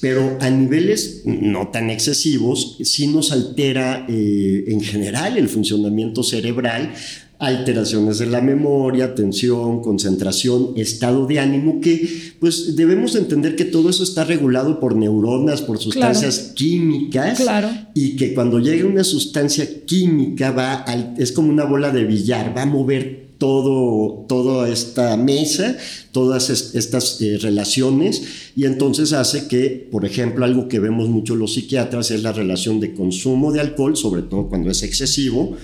Pero 0.00 0.36
a 0.40 0.50
niveles 0.50 1.22
no 1.24 1.68
tan 1.68 1.88
excesivos, 1.90 2.76
sí 2.82 3.06
nos 3.06 3.32
altera 3.32 4.06
eh, 4.08 4.64
en 4.66 4.80
general 4.80 5.38
el 5.38 5.48
funcionamiento 5.48 6.22
cerebral, 6.22 6.92
alteraciones 7.38 8.18
de 8.18 8.26
la 8.26 8.40
memoria, 8.40 9.14
tensión, 9.14 9.82
concentración, 9.82 10.72
estado 10.76 11.26
de 11.26 11.38
ánimo, 11.38 11.80
que 11.80 12.08
pues 12.40 12.76
debemos 12.76 13.14
entender 13.14 13.56
que 13.56 13.66
todo 13.66 13.90
eso 13.90 14.02
está 14.02 14.24
regulado 14.24 14.80
por 14.80 14.96
neuronas, 14.96 15.60
por 15.60 15.78
sustancias 15.78 16.52
químicas, 16.54 17.40
claro. 17.40 17.68
y 17.94 18.16
que 18.16 18.32
cuando 18.32 18.58
llega 18.58 18.86
una 18.86 19.04
sustancia 19.04 19.84
química 19.84 20.50
va 20.52 20.84
es 21.18 21.32
como 21.32 21.50
una 21.50 21.64
bola 21.64 21.90
de 21.90 22.04
billar, 22.04 22.56
va 22.56 22.62
a 22.62 22.66
mover 22.66 23.26
todo, 23.38 24.24
toda 24.28 24.68
esta 24.70 25.16
mesa, 25.16 25.76
todas 26.12 26.48
estas 26.48 27.20
eh, 27.20 27.38
relaciones, 27.38 28.22
y 28.56 28.64
entonces 28.64 29.12
hace 29.12 29.46
que, 29.46 29.88
por 29.90 30.04
ejemplo, 30.04 30.44
algo 30.44 30.68
que 30.68 30.80
vemos 30.80 31.08
mucho 31.08 31.36
los 31.36 31.54
psiquiatras 31.54 32.10
es 32.10 32.22
la 32.22 32.32
relación 32.32 32.80
de 32.80 32.94
consumo 32.94 33.52
de 33.52 33.60
alcohol, 33.60 33.96
sobre 33.96 34.22
todo 34.22 34.48
cuando 34.48 34.70
es 34.70 34.82
excesivo, 34.82 35.56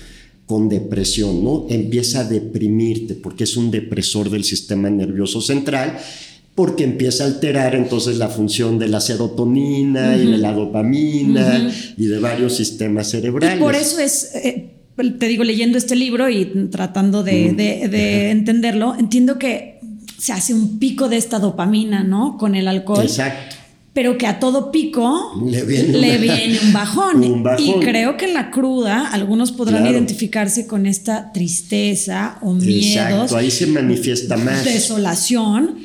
con 0.52 0.68
depresión, 0.68 1.42
¿no? 1.42 1.64
Empieza 1.70 2.20
a 2.20 2.24
deprimirte 2.24 3.14
porque 3.14 3.44
es 3.44 3.56
un 3.56 3.70
depresor 3.70 4.28
del 4.28 4.44
sistema 4.44 4.90
nervioso 4.90 5.40
central 5.40 5.96
porque 6.54 6.84
empieza 6.84 7.24
a 7.24 7.28
alterar 7.28 7.74
entonces 7.74 8.18
la 8.18 8.28
función 8.28 8.78
de 8.78 8.88
la 8.88 9.00
serotonina 9.00 10.14
y 10.14 10.30
de 10.30 10.36
la 10.36 10.52
dopamina 10.52 11.72
y 11.96 12.04
de 12.04 12.18
varios 12.18 12.54
sistemas 12.54 13.08
cerebrales. 13.08 13.58
por 13.58 13.74
eso 13.74 13.98
es, 13.98 14.34
eh, 14.34 14.72
te 15.18 15.26
digo, 15.26 15.42
leyendo 15.42 15.78
este 15.78 15.96
libro 15.96 16.28
y 16.28 16.44
tratando 16.70 17.22
de, 17.22 17.54
de 17.54 18.30
entenderlo, 18.30 18.94
entiendo 18.98 19.38
que 19.38 19.80
se 20.18 20.34
hace 20.34 20.52
un 20.52 20.78
pico 20.78 21.08
de 21.08 21.16
esta 21.16 21.38
dopamina, 21.38 22.04
¿no? 22.04 22.36
Con 22.36 22.54
el 22.56 22.68
alcohol. 22.68 23.04
Exacto 23.04 23.61
pero 23.92 24.16
que 24.16 24.26
a 24.26 24.40
todo 24.40 24.72
pico 24.72 25.34
le 25.44 25.64
viene, 25.64 26.58
un, 26.64 26.72
bajón. 26.72 27.44
Y 27.58 27.74
creo 27.80 28.16
que 28.16 28.24
en 28.24 28.34
la 28.34 28.50
cruda 28.50 29.08
algunos 29.08 29.52
podrán 29.52 29.86
identificarse 29.86 30.66
con 30.66 30.86
esta 30.86 31.30
tristeza 31.32 32.38
o 32.40 32.54
miedos. 32.54 32.86
Exacto, 32.86 33.36
ahí 33.36 33.50
se 33.50 33.66
manifiesta 33.66 34.38
más. 34.38 34.64
Desolación, 34.64 35.76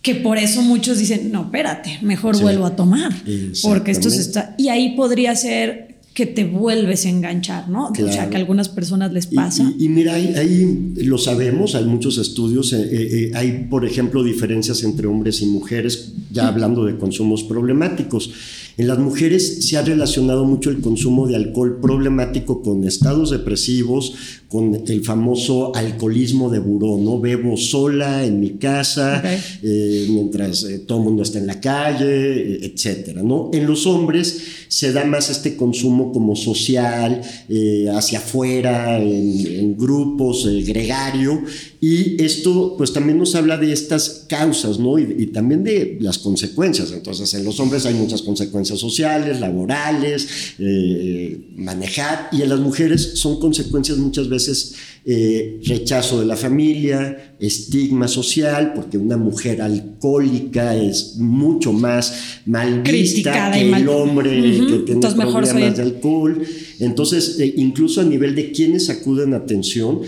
que 0.00 0.14
por 0.14 0.38
eso 0.38 0.62
muchos 0.62 0.98
dicen, 0.98 1.30
no, 1.30 1.42
espérate, 1.42 1.98
mejor 2.00 2.40
vuelvo 2.40 2.64
a 2.64 2.74
tomar. 2.74 3.12
Porque 3.62 3.90
esto 3.90 4.08
se 4.08 4.22
está... 4.22 4.54
Y 4.56 4.68
ahí 4.68 4.96
podría 4.96 5.36
ser 5.36 5.91
que 6.14 6.26
te 6.26 6.44
vuelves 6.44 7.06
a 7.06 7.08
enganchar, 7.08 7.70
¿no? 7.70 7.88
O 7.88 8.12
sea, 8.12 8.28
que 8.28 8.36
a 8.36 8.38
algunas 8.38 8.68
personas 8.68 9.12
les 9.12 9.26
pasa. 9.26 9.72
Y, 9.78 9.88
mira, 9.88 10.14
ahí, 10.14 10.92
lo 10.96 11.16
sabemos, 11.16 11.74
hay 11.74 11.86
muchos 11.86 12.18
estudios, 12.18 12.72
eh, 12.74 12.82
eh, 12.82 13.08
eh, 13.12 13.30
hay, 13.34 13.66
por 13.70 13.86
ejemplo, 13.86 14.22
diferencias 14.22 14.82
entre 14.82 15.06
hombres 15.06 15.40
y 15.40 15.46
mujeres, 15.46 16.12
ya 16.30 16.48
hablando 16.48 16.84
de 16.84 16.98
consumos 16.98 17.44
problemáticos. 17.44 18.30
En 18.78 18.88
las 18.88 18.98
mujeres 18.98 19.66
se 19.68 19.76
ha 19.76 19.82
relacionado 19.82 20.44
mucho 20.44 20.70
el 20.70 20.80
consumo 20.80 21.26
de 21.26 21.36
alcohol 21.36 21.78
problemático 21.80 22.62
con 22.62 22.84
estados 22.84 23.30
depresivos, 23.30 24.14
con 24.48 24.82
el 24.86 25.04
famoso 25.04 25.74
alcoholismo 25.74 26.50
de 26.50 26.58
buró, 26.58 26.98
¿no? 26.98 27.20
Bebo 27.20 27.56
sola 27.56 28.24
en 28.24 28.40
mi 28.40 28.52
casa, 28.52 29.22
eh, 29.62 30.06
mientras 30.10 30.64
eh, 30.64 30.78
todo 30.80 30.98
el 30.98 31.04
mundo 31.04 31.22
está 31.22 31.38
en 31.38 31.46
la 31.46 31.60
calle, 31.60 32.06
eh, 32.06 32.60
etcétera, 32.62 33.22
¿no? 33.22 33.50
En 33.52 33.66
los 33.66 33.86
hombres 33.86 34.42
se 34.68 34.92
da 34.92 35.04
más 35.04 35.30
este 35.30 35.56
consumo 35.56 36.01
como 36.10 36.34
social, 36.34 37.20
hacia 37.94 38.18
afuera, 38.18 38.98
en, 38.98 39.76
grupos, 39.76 40.46
gregario, 40.66 41.42
y 41.80 42.22
esto 42.22 42.74
pues 42.76 42.92
también 42.92 43.18
nos 43.18 43.34
habla 43.34 43.56
de 43.56 43.72
estas 43.72 44.24
causas, 44.28 44.78
¿no? 44.78 44.98
Y, 44.98 45.26
también 45.26 45.62
de 45.62 45.98
las 46.00 46.18
consecuencias. 46.18 46.90
Entonces, 46.92 47.32
en 47.34 47.44
los 47.44 47.60
hombres 47.60 47.86
hay 47.86 47.94
muchas 47.94 48.22
consecuencias 48.22 48.78
sociales, 48.78 49.40
laborales, 49.40 50.54
manejar, 51.56 52.28
y 52.32 52.42
en 52.42 52.48
las 52.48 52.60
mujeres 52.60 53.12
son 53.14 53.38
consecuencias 53.38 53.98
muchas 53.98 54.28
veces 54.28 54.74
eh, 55.04 55.60
rechazo 55.66 56.20
de 56.20 56.26
la 56.26 56.36
familia, 56.36 57.34
estigma 57.40 58.06
social, 58.06 58.72
porque 58.72 58.96
una 58.96 59.16
mujer 59.16 59.60
alcohólica 59.60 60.76
es 60.76 61.16
mucho 61.16 61.72
más 61.72 62.40
mal 62.46 62.82
vista 62.82 63.50
que 63.52 63.68
el 63.68 63.88
hombre 63.88 64.30
que 64.30 64.78
tiene 64.86 65.00
problemas 65.00 65.76
de 65.76 65.82
alcohol. 65.82 66.42
Entonces, 66.78 67.40
eh, 67.40 67.52
incluso 67.56 68.00
a 68.00 68.04
nivel 68.04 68.36
de 68.36 68.52
quienes 68.52 68.90
acuden 68.90 69.34
a 69.34 69.38
atención, 69.38 70.02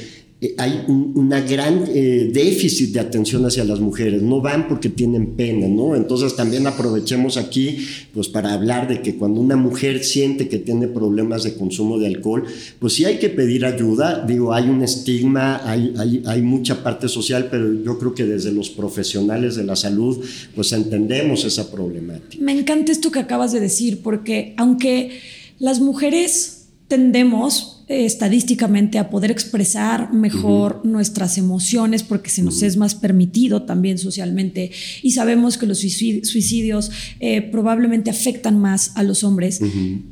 hay 0.58 0.84
un 0.88 1.04
una 1.14 1.40
gran 1.40 1.84
eh, 1.88 2.30
déficit 2.32 2.92
de 2.92 3.00
atención 3.00 3.44
hacia 3.46 3.64
las 3.64 3.80
mujeres. 3.80 4.22
No 4.22 4.40
van 4.40 4.68
porque 4.68 4.88
tienen 4.88 5.36
pena, 5.36 5.68
¿no? 5.68 5.94
Entonces 5.94 6.36
también 6.36 6.66
aprovechemos 6.66 7.36
aquí, 7.36 7.86
pues 8.12 8.28
para 8.28 8.52
hablar 8.52 8.88
de 8.88 9.00
que 9.00 9.16
cuando 9.16 9.40
una 9.40 9.56
mujer 9.56 10.04
siente 10.04 10.48
que 10.48 10.58
tiene 10.58 10.88
problemas 10.88 11.44
de 11.44 11.54
consumo 11.54 11.98
de 11.98 12.08
alcohol, 12.08 12.44
pues 12.78 12.94
sí 12.94 13.04
hay 13.04 13.18
que 13.18 13.30
pedir 13.30 13.64
ayuda. 13.64 14.24
Digo, 14.26 14.52
hay 14.52 14.68
un 14.68 14.82
estigma, 14.82 15.60
hay, 15.64 15.94
hay, 15.96 16.22
hay 16.26 16.42
mucha 16.42 16.82
parte 16.82 17.08
social, 17.08 17.48
pero 17.50 17.72
yo 17.82 17.98
creo 17.98 18.14
que 18.14 18.24
desde 18.24 18.52
los 18.52 18.70
profesionales 18.70 19.56
de 19.56 19.64
la 19.64 19.76
salud, 19.76 20.18
pues 20.54 20.72
entendemos 20.72 21.44
esa 21.44 21.70
problemática. 21.70 22.42
Me 22.42 22.52
encanta 22.52 22.92
esto 22.92 23.10
que 23.10 23.20
acabas 23.20 23.52
de 23.52 23.60
decir, 23.60 24.00
porque 24.02 24.54
aunque 24.56 25.20
las 25.58 25.80
mujeres 25.80 26.66
tendemos 26.88 27.73
eh, 27.73 27.73
estadísticamente 27.88 28.98
a 28.98 29.10
poder 29.10 29.30
expresar 29.30 30.12
mejor 30.12 30.80
nuestras 30.84 31.36
emociones 31.36 32.02
porque 32.02 32.30
se 32.30 32.42
nos 32.42 32.62
es 32.62 32.76
más 32.76 32.94
permitido 32.94 33.62
también 33.62 33.98
socialmente 33.98 34.70
y 35.02 35.12
sabemos 35.12 35.58
que 35.58 35.66
los 35.66 35.78
suicidios 35.78 36.90
eh, 37.20 37.42
probablemente 37.42 38.10
afectan 38.10 38.58
más 38.58 38.92
a 38.94 39.02
los 39.02 39.22
hombres. 39.24 39.60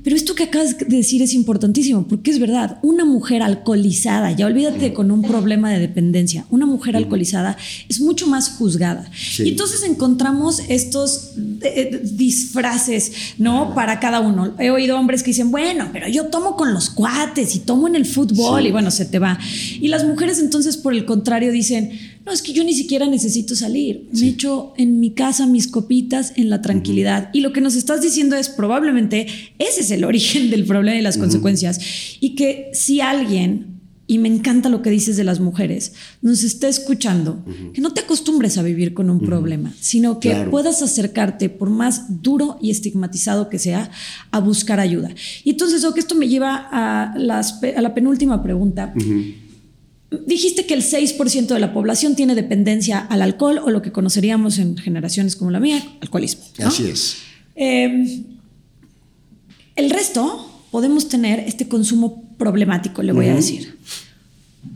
Pero 0.04 0.16
esto 0.16 0.34
que 0.34 0.44
acabas 0.44 0.78
de 0.78 0.96
decir 0.96 1.22
es 1.22 1.34
importantísimo 1.34 2.06
porque 2.06 2.30
es 2.30 2.38
verdad, 2.38 2.78
una 2.82 3.04
mujer 3.04 3.42
alcoholizada, 3.42 4.32
ya 4.32 4.46
olvídate 4.46 4.92
con 4.92 5.10
un 5.10 5.22
problema 5.22 5.70
de 5.70 5.78
dependencia, 5.78 6.46
una 6.50 6.66
mujer 6.66 6.96
alcoholizada 6.96 7.56
es 7.88 8.00
mucho 8.00 8.26
más 8.26 8.50
juzgada. 8.50 9.10
Y 9.38 9.50
entonces 9.50 9.82
encontramos 9.82 10.60
estos 10.68 11.32
eh, 11.62 12.00
disfraces, 12.02 13.12
¿no? 13.38 13.74
Para 13.74 14.00
cada 14.00 14.20
uno. 14.20 14.54
He 14.58 14.70
oído 14.70 14.98
hombres 14.98 15.22
que 15.22 15.30
dicen, 15.30 15.50
bueno, 15.50 15.88
pero 15.92 16.08
yo 16.08 16.26
tomo 16.26 16.56
con 16.56 16.74
los 16.74 16.90
cuates 16.90 17.54
y 17.54 17.61
tomo 17.64 17.88
en 17.88 17.96
el 17.96 18.06
fútbol 18.06 18.66
y 18.66 18.70
bueno, 18.70 18.90
se 18.90 19.04
te 19.04 19.18
va. 19.18 19.38
Y 19.80 19.88
las 19.88 20.04
mujeres 20.04 20.38
entonces, 20.38 20.76
por 20.76 20.94
el 20.94 21.04
contrario, 21.04 21.52
dicen, 21.52 21.90
no, 22.24 22.32
es 22.32 22.42
que 22.42 22.52
yo 22.52 22.62
ni 22.64 22.74
siquiera 22.74 23.06
necesito 23.06 23.56
salir. 23.56 24.08
Me 24.12 24.28
echo 24.28 24.74
en 24.76 25.00
mi 25.00 25.12
casa 25.12 25.46
mis 25.46 25.66
copitas 25.66 26.32
en 26.36 26.50
la 26.50 26.62
tranquilidad. 26.62 27.30
Y 27.32 27.40
lo 27.40 27.52
que 27.52 27.60
nos 27.60 27.74
estás 27.74 28.00
diciendo 28.00 28.36
es 28.36 28.48
probablemente 28.48 29.26
ese 29.58 29.80
es 29.80 29.90
el 29.90 30.04
origen 30.04 30.50
del 30.50 30.64
problema 30.64 30.98
y 30.98 31.02
las 31.02 31.18
consecuencias. 31.18 31.80
Y 32.20 32.34
que 32.34 32.70
si 32.74 33.00
alguien 33.00 33.81
y 34.06 34.18
me 34.18 34.28
encanta 34.28 34.68
lo 34.68 34.82
que 34.82 34.90
dices 34.90 35.16
de 35.16 35.24
las 35.24 35.40
mujeres, 35.40 35.92
nos 36.20 36.42
está 36.42 36.68
escuchando, 36.68 37.44
que 37.72 37.80
no 37.80 37.92
te 37.92 38.00
acostumbres 38.00 38.58
a 38.58 38.62
vivir 38.62 38.94
con 38.94 39.08
un 39.08 39.20
problema, 39.20 39.72
sino 39.80 40.18
que 40.18 40.34
puedas 40.50 40.82
acercarte, 40.82 41.48
por 41.48 41.70
más 41.70 42.22
duro 42.22 42.58
y 42.60 42.70
estigmatizado 42.70 43.48
que 43.48 43.58
sea, 43.58 43.90
a 44.30 44.40
buscar 44.40 44.80
ayuda. 44.80 45.10
Y 45.44 45.50
entonces, 45.50 45.86
que 45.94 46.00
esto 46.00 46.14
me 46.14 46.28
lleva 46.28 46.68
a, 46.70 47.16
las, 47.16 47.62
a 47.62 47.80
la 47.80 47.94
penúltima 47.94 48.42
pregunta. 48.42 48.92
dijiste 50.26 50.66
que 50.66 50.74
el 50.74 50.82
6% 50.82 51.46
de 51.46 51.60
la 51.60 51.72
población 51.72 52.16
tiene 52.16 52.34
dependencia 52.34 52.98
al 52.98 53.22
alcohol 53.22 53.60
o 53.64 53.70
lo 53.70 53.82
que 53.82 53.92
conoceríamos 53.92 54.58
en 54.58 54.76
generaciones 54.76 55.36
como 55.36 55.50
la 55.50 55.60
mía, 55.60 55.82
alcoholismo. 56.00 56.44
Así 56.58 56.88
es. 56.88 57.18
Eh, 57.54 58.24
el 59.76 59.90
resto 59.90 60.48
podemos 60.70 61.08
tener 61.08 61.40
este 61.40 61.68
consumo 61.68 62.21
problemático, 62.42 63.02
le 63.02 63.12
voy 63.12 63.28
a 63.28 63.34
decir. 63.34 63.78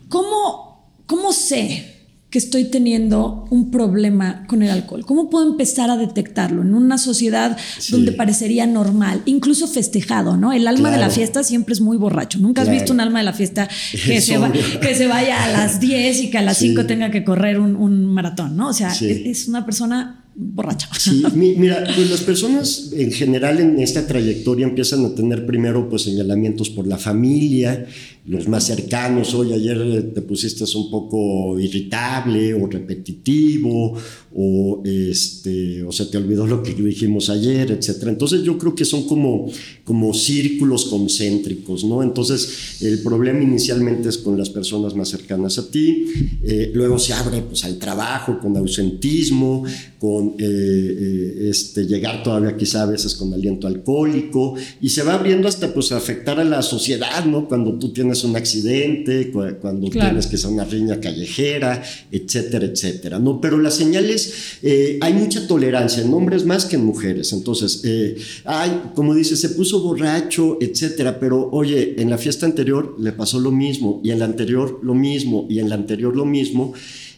¿Cómo, 0.09 0.89
¿Cómo 1.05 1.33
sé 1.33 1.93
que 2.29 2.37
estoy 2.39 2.65
teniendo 2.65 3.45
un 3.49 3.71
problema 3.71 4.45
con 4.47 4.61
el 4.61 4.69
alcohol? 4.69 5.05
¿Cómo 5.05 5.29
puedo 5.29 5.49
empezar 5.49 5.89
a 5.89 5.95
detectarlo 5.97 6.61
en 6.61 6.73
una 6.73 6.97
sociedad 6.97 7.57
Sí. 7.79 7.93
donde 7.93 8.11
parecería 8.11 8.67
normal, 8.67 9.21
incluso 9.25 9.67
festejado, 9.67 10.35
¿no? 10.35 10.51
El 10.51 10.67
alma 10.67 10.91
de 10.91 10.97
la 10.97 11.09
fiesta 11.09 11.43
siempre 11.43 11.73
es 11.73 11.79
muy 11.81 11.95
borracho. 11.97 12.39
Nunca 12.39 12.61
has 12.63 12.69
visto 12.69 12.91
un 12.91 12.99
alma 12.99 13.19
de 13.19 13.25
la 13.25 13.33
fiesta 13.33 13.69
que, 14.05 14.19
se, 14.19 14.37
va- 14.37 14.51
que 14.51 14.93
se 14.95 15.07
vaya 15.07 15.43
a 15.45 15.51
las 15.51 15.79
10 15.79 16.21
y 16.23 16.29
que 16.29 16.37
a 16.37 16.41
las 16.41 16.57
Sí. 16.57 16.69
5 16.69 16.85
tenga 16.85 17.11
que 17.11 17.23
correr 17.23 17.59
un, 17.59 17.75
un 17.77 18.05
maratón, 18.05 18.57
¿no? 18.57 18.69
O 18.69 18.73
sea, 18.73 18.93
Sí. 18.93 19.23
es 19.25 19.47
una 19.47 19.65
persona 19.65 20.25
borracha. 20.39 20.87
Sí, 20.97 21.23
mi- 21.35 21.55
mira, 21.55 21.83
pues 21.95 22.09
las 22.11 22.21
personas 22.21 22.91
en 22.95 23.11
general 23.11 23.59
en 23.59 23.79
esta 23.79 24.05
trayectoria 24.05 24.67
empiezan 24.67 25.03
a 25.05 25.15
tener 25.15 25.45
primero 25.47 25.89
pues 25.89 26.03
señalamientos 26.03 26.69
por 26.69 26.85
la 26.87 26.97
familia, 26.97 27.87
los 28.27 28.47
más 28.49 28.65
cercanos, 28.65 29.33
hoy 29.33 29.53
ayer 29.53 29.77
eh, 29.81 30.01
te 30.01 30.21
pusiste 30.21 30.65
un 30.75 30.91
poco 30.91 31.57
irritable 31.59 32.53
o 32.53 32.67
repetitivo 32.67 33.97
o 34.35 34.81
este 34.83 35.81
o 35.83 35.91
se 35.93 36.07
te 36.07 36.17
olvidó 36.17 36.45
lo 36.45 36.61
que 36.61 36.73
dijimos 36.73 37.29
ayer, 37.29 37.71
etcétera. 37.71 38.11
Entonces 38.11 38.43
yo 38.43 38.57
creo 38.57 38.75
que 38.75 38.83
son 38.83 39.07
como 39.07 39.49
como 39.85 40.13
círculos 40.13 40.85
concéntricos, 40.85 41.85
¿no? 41.85 42.03
Entonces 42.03 42.81
el 42.81 42.99
problema 42.99 43.41
inicialmente 43.41 44.09
es 44.09 44.17
con 44.17 44.37
las 44.37 44.49
personas 44.49 44.93
más 44.93 45.07
cercanas 45.07 45.57
a 45.57 45.71
ti, 45.71 46.05
eh, 46.43 46.71
luego 46.73 46.99
se 46.99 47.13
abre 47.13 47.41
pues 47.41 47.63
al 47.63 47.77
trabajo 47.77 48.39
con 48.39 48.57
ausentismo, 48.57 49.63
con 49.99 50.35
eh, 50.37 51.47
este, 51.49 51.87
llegar 51.87 52.23
todavía 52.23 52.57
quizá 52.57 52.83
a 52.83 52.87
veces 52.87 53.15
con 53.15 53.33
aliento 53.33 53.67
alcohólico 53.67 54.55
y 54.81 54.89
se 54.89 55.03
va 55.03 55.13
abriendo 55.13 55.47
hasta 55.47 55.73
pues 55.73 55.93
afectar 55.93 56.39
a 56.39 56.43
la 56.43 56.61
sociedad, 56.61 57.25
¿no? 57.25 57.47
Cuando 57.47 57.79
tú 57.79 57.93
tienes 57.93 58.16
un 58.23 58.35
accidente, 58.35 59.29
cu- 59.31 59.57
cuando 59.61 59.89
Claro. 59.89 60.09
tienes 60.09 60.27
que 60.27 60.37
ser 60.37 60.49
una 60.51 60.65
riña 60.65 60.99
callejera, 60.99 61.83
etcétera, 62.11 62.65
etcétera, 62.65 63.19
¿no? 63.19 63.39
Pero 63.41 63.57
las 63.57 63.75
señales, 63.75 64.33
eh, 64.63 64.97
hay 65.01 65.13
mucha 65.13 65.47
tolerancia 65.47 66.03
en 66.03 66.13
hombres 66.13 66.45
más 66.45 66.65
que 66.65 66.75
en 66.75 66.85
mujeres, 66.85 67.33
entonces, 67.33 67.81
eh, 67.83 68.15
ay, 68.45 68.81
como 68.95 69.13
dice, 69.15 69.35
se 69.35 69.49
puso 69.49 69.81
borracho, 69.81 70.57
etcétera, 70.61 71.19
pero 71.19 71.49
oye, 71.51 71.95
en 72.01 72.09
la 72.09 72.17
fiesta 72.17 72.45
anterior 72.45 72.95
le 72.99 73.11
pasó 73.11 73.39
lo 73.39 73.51
mismo 73.51 74.01
y 74.03 74.11
en 74.11 74.19
la 74.19 74.25
anterior 74.25 74.79
lo 74.83 74.93
mismo 74.93 75.45
y 75.49 75.59
en 75.59 75.69
la 75.69 75.75
anterior 75.75 76.15
lo 76.15 76.25
mismo, 76.25 76.73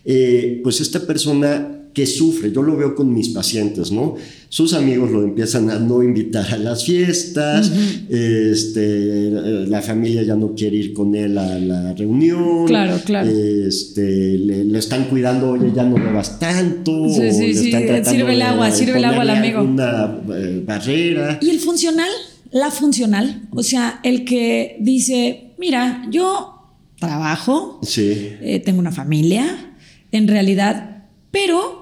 eh, 0.06 0.60
pues 0.64 0.80
esta 0.82 1.06
persona 1.06 1.76
que 1.94 2.06
sufre, 2.06 2.52
yo 2.52 2.62
lo 2.62 2.78
veo 2.78 2.96
con 2.96 3.14
mis 3.14 3.30
pacientes, 3.30 3.92
¿no? 3.92 4.16
Sus 4.48 4.74
amigos 4.74 5.12
lo 5.12 5.24
empiezan 5.24 5.70
a 5.70 5.80
no 5.80 6.02
invitar 6.04 6.54
a 6.54 6.58
las 6.58 6.86
fiestas, 6.86 7.72
este, 8.10 9.28
eh, 9.28 9.66
la 9.68 9.82
familia 9.82 10.24
ya 10.24 10.36
no 10.36 10.54
quiere 10.56 10.78
ir 10.78 10.94
con 10.94 11.16
él 11.16 11.38
a 11.38 11.58
la 11.60 11.94
reunión, 11.94 12.66
Claro, 12.68 13.00
claro. 13.06 13.30
este, 13.30 14.38
le, 14.38 14.66
le 14.66 14.80
están 14.80 15.06
cuidando, 15.06 15.52
oye, 15.52 15.72
ya 15.76 15.84
no 15.84 15.96
bebas 15.96 16.40
tanto, 16.40 17.10
Sí, 17.10 17.72
tratando 17.72 18.10
sirve 18.12 18.34
el 18.34 18.40
de 18.40 18.44
agua, 18.44 18.72
sirve 18.72 18.98
el 18.98 19.06
agua 19.06 19.22
al 19.24 19.30
amigo. 19.32 19.62
Una 19.64 20.20
eh, 20.36 20.64
barrera. 20.66 21.40
Y 21.42 21.50
el 21.50 21.60
funcional, 21.60 22.10
la 22.52 22.72
funcional, 22.72 23.48
o 23.52 23.64
sea, 23.64 24.00
el 24.04 24.26
que 24.26 24.78
dice, 24.80 25.54
mira, 25.58 26.06
yo 26.12 26.56
trabajo, 27.00 27.80
Sí, 27.84 28.30
eh, 28.42 28.62
tengo 28.64 28.80
una 28.80 28.92
familia, 28.92 29.74
en 30.12 30.28
realidad, 30.28 31.04
pero 31.32 31.79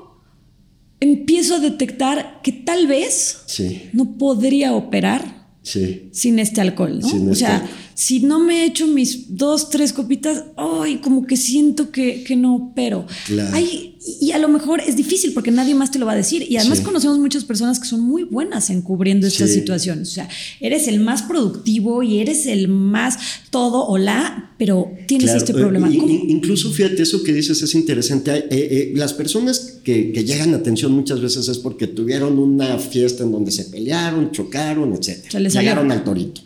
empiezo 1.00 1.56
a 1.56 1.60
detectar 1.60 2.42
que 2.44 2.52
tal 2.52 2.88
vez 2.88 3.42
sí, 3.46 3.90
no 3.94 4.18
podría 4.18 4.74
operar 4.74 5.48
sí. 5.62 6.10
sin 6.12 6.40
este 6.40 6.62
alcohol, 6.62 7.00
¿no? 7.00 7.08
Sin 7.10 7.28
o 7.28 7.32
este 7.32 7.46
sea, 7.46 7.56
alcohol. 7.58 7.72
si 7.94 8.20
no 8.22 8.40
me 8.40 8.66
echo 8.66 8.88
mis 8.88 9.36
dos, 9.36 9.70
tres 9.70 9.94
copitas, 9.94 10.46
ay, 10.56 10.98
como 10.98 11.26
que 11.26 11.38
siento 11.38 11.92
que, 11.92 12.24
que 12.24 12.36
no 12.36 12.56
opero. 12.56 13.06
Claro. 13.26 13.52
Ay, 13.54 13.97
y 14.22 14.32
a 14.32 14.38
lo 14.38 14.48
mejor 14.48 14.82
es 14.82 14.96
difícil 14.96 15.34
porque 15.34 15.52
nadie 15.52 15.76
más 15.76 15.92
te 15.92 16.00
lo 16.00 16.06
va 16.06 16.14
a 16.14 16.16
decir. 16.16 16.46
Y 16.50 16.58
además 16.58 16.80
Sí. 16.80 16.84
conocemos 16.84 17.20
muchas 17.20 17.44
personas 17.46 17.80
que 17.80 17.88
son 17.88 18.02
muy 18.02 18.24
buenas 18.24 18.70
en 18.70 18.82
cubriendo 18.82 19.28
estas 19.28 19.50
Sí. 19.50 19.56
situaciones. 19.60 20.10
O 20.10 20.12
sea, 20.12 20.30
eres 20.60 20.88
el 20.88 21.00
más 21.00 21.24
productivo 21.24 22.04
y 22.04 22.20
eres 22.20 22.46
el 22.46 22.68
más 22.68 23.18
todo 23.50 23.86
o 23.88 23.98
la, 23.98 24.54
pero 24.58 24.92
tienes 25.08 25.26
Claro, 25.26 25.38
este 25.40 25.52
eh, 25.52 25.56
problema. 25.56 25.90
incluso 25.92 26.72
fíjate, 26.72 27.04
eso 27.04 27.24
que 27.24 27.34
dices 27.34 27.62
es 27.62 27.76
interesante. 27.76 28.32
Eh, 28.36 28.46
eh, 28.52 28.94
las 28.96 29.14
personas 29.14 29.80
que, 29.84 30.12
que 30.12 30.24
llegan 30.24 30.54
a 30.54 30.58
atención 30.58 30.92
muchas 30.92 31.22
veces 31.22 31.48
es 31.48 31.58
porque 31.58 31.88
tuvieron 31.88 32.40
una 32.40 32.78
fiesta 32.80 33.24
en 33.24 33.32
donde 33.32 33.52
se 33.52 33.66
pelearon, 33.66 34.32
chocaron, 34.32 34.94
etc. 34.94 35.26
Se 35.30 35.40
les. 35.40 35.54
Llegaron 35.54 35.92
al 35.92 36.04
torito. 36.04 36.42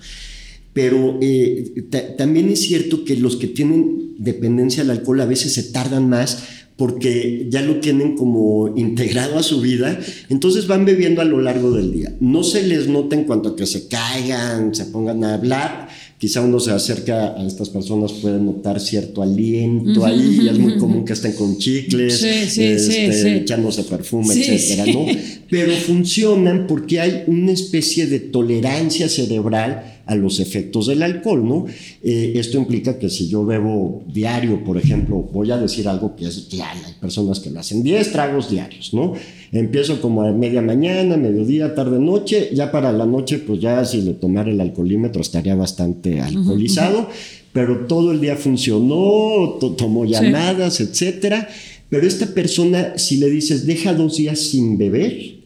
Pero 0.73 1.17
eh, 1.21 1.83
ta- 1.89 2.15
también 2.15 2.47
es 2.49 2.61
cierto 2.61 3.03
que 3.03 3.17
los 3.17 3.35
que 3.35 3.47
tienen 3.47 4.15
dependencia 4.19 4.83
al 4.83 4.89
alcohol 4.91 5.19
a 5.19 5.25
veces 5.25 5.53
se 5.53 5.63
tardan 5.63 6.07
más 6.07 6.43
porque 6.81 7.45
ya 7.47 7.61
lo 7.61 7.75
tienen 7.75 8.15
como 8.15 8.75
integrado 8.75 9.37
a 9.37 9.43
su 9.43 9.61
vida, 9.61 9.99
entonces 10.29 10.65
van 10.65 10.83
bebiendo 10.83 11.21
a 11.21 11.25
lo 11.25 11.39
largo 11.39 11.69
del 11.69 11.93
día. 11.93 12.15
No 12.19 12.41
se 12.43 12.63
les 12.63 12.87
nota 12.87 13.15
en 13.15 13.25
cuanto 13.25 13.49
a 13.49 13.55
que 13.55 13.67
se 13.67 13.87
caigan, 13.87 14.73
se 14.73 14.85
pongan 14.85 15.23
a 15.23 15.35
hablar, 15.35 15.89
quizá 16.17 16.41
uno 16.41 16.59
se 16.59 16.71
acerca 16.71 17.39
a 17.39 17.45
estas 17.45 17.69
personas, 17.69 18.13
puede 18.13 18.39
notar 18.39 18.79
cierto 18.79 19.21
aliento 19.21 20.03
ahí, 20.03 20.39
y 20.41 20.49
es 20.49 20.57
muy 20.57 20.79
común 20.79 21.05
que 21.05 21.13
estén 21.13 21.33
con 21.33 21.59
chicles, 21.59 22.17
Sí, 22.17 22.27
este, 22.27 22.79
sí. 22.79 23.27
echándose 23.27 23.83
perfume, 23.83 24.33
etcétera. 24.33 24.91
¿no? 24.91 25.05
Pero 25.51 25.73
funcionan 25.73 26.65
porque 26.65 26.99
hay 26.99 27.25
una 27.27 27.51
especie 27.51 28.07
de 28.07 28.21
tolerancia 28.21 29.07
cerebral 29.07 30.00
a 30.11 30.15
los 30.15 30.39
efectos 30.39 30.87
del 30.87 31.01
alcohol, 31.03 31.47
¿no? 31.47 31.65
Eh, 32.03 32.33
esto 32.35 32.57
implica 32.57 32.99
que 32.99 33.09
si 33.09 33.27
yo 33.29 33.45
bebo 33.45 34.03
diario, 34.13 34.63
por 34.63 34.77
ejemplo, 34.77 35.15
voy 35.33 35.49
a 35.51 35.57
decir 35.57 35.87
algo 35.87 36.15
que 36.15 36.25
es 36.27 36.49
real, 36.51 36.77
hay 36.85 36.93
personas 36.99 37.39
que 37.39 37.49
lo 37.49 37.59
hacen 37.59 37.81
10 37.81 38.11
tragos 38.11 38.49
diarios, 38.49 38.93
¿no? 38.93 39.13
Empiezo 39.53 40.01
como 40.01 40.21
a 40.23 40.31
media 40.31 40.61
mañana, 40.61 41.17
mediodía, 41.17 41.73
tarde, 41.75 41.97
noche, 41.99 42.49
ya 42.53 42.71
para 42.71 42.91
la 42.91 43.05
noche, 43.05 43.37
pues 43.39 43.59
ya 43.61 43.83
si 43.85 44.01
le 44.01 44.13
tomara 44.13 44.51
el 44.51 44.59
alcoholímetro 44.61 45.21
estaría 45.21 45.55
bastante 45.55 46.19
alcoholizado, 46.21 47.07
pero 47.53 47.85
todo 47.87 48.11
el 48.11 48.19
día 48.21 48.35
funcionó, 48.37 49.57
to- 49.59 49.71
tomó 49.77 50.05
llamadas, 50.05 50.79
etcétera. 50.81 51.47
Pero 51.89 52.07
esta 52.07 52.27
persona, 52.33 52.97
si 52.97 53.17
le 53.17 53.29
dices, 53.29 53.65
deja 53.65 53.93
dos 53.93 54.17
días 54.17 54.39
sin 54.39 54.77
beber, 54.77 55.40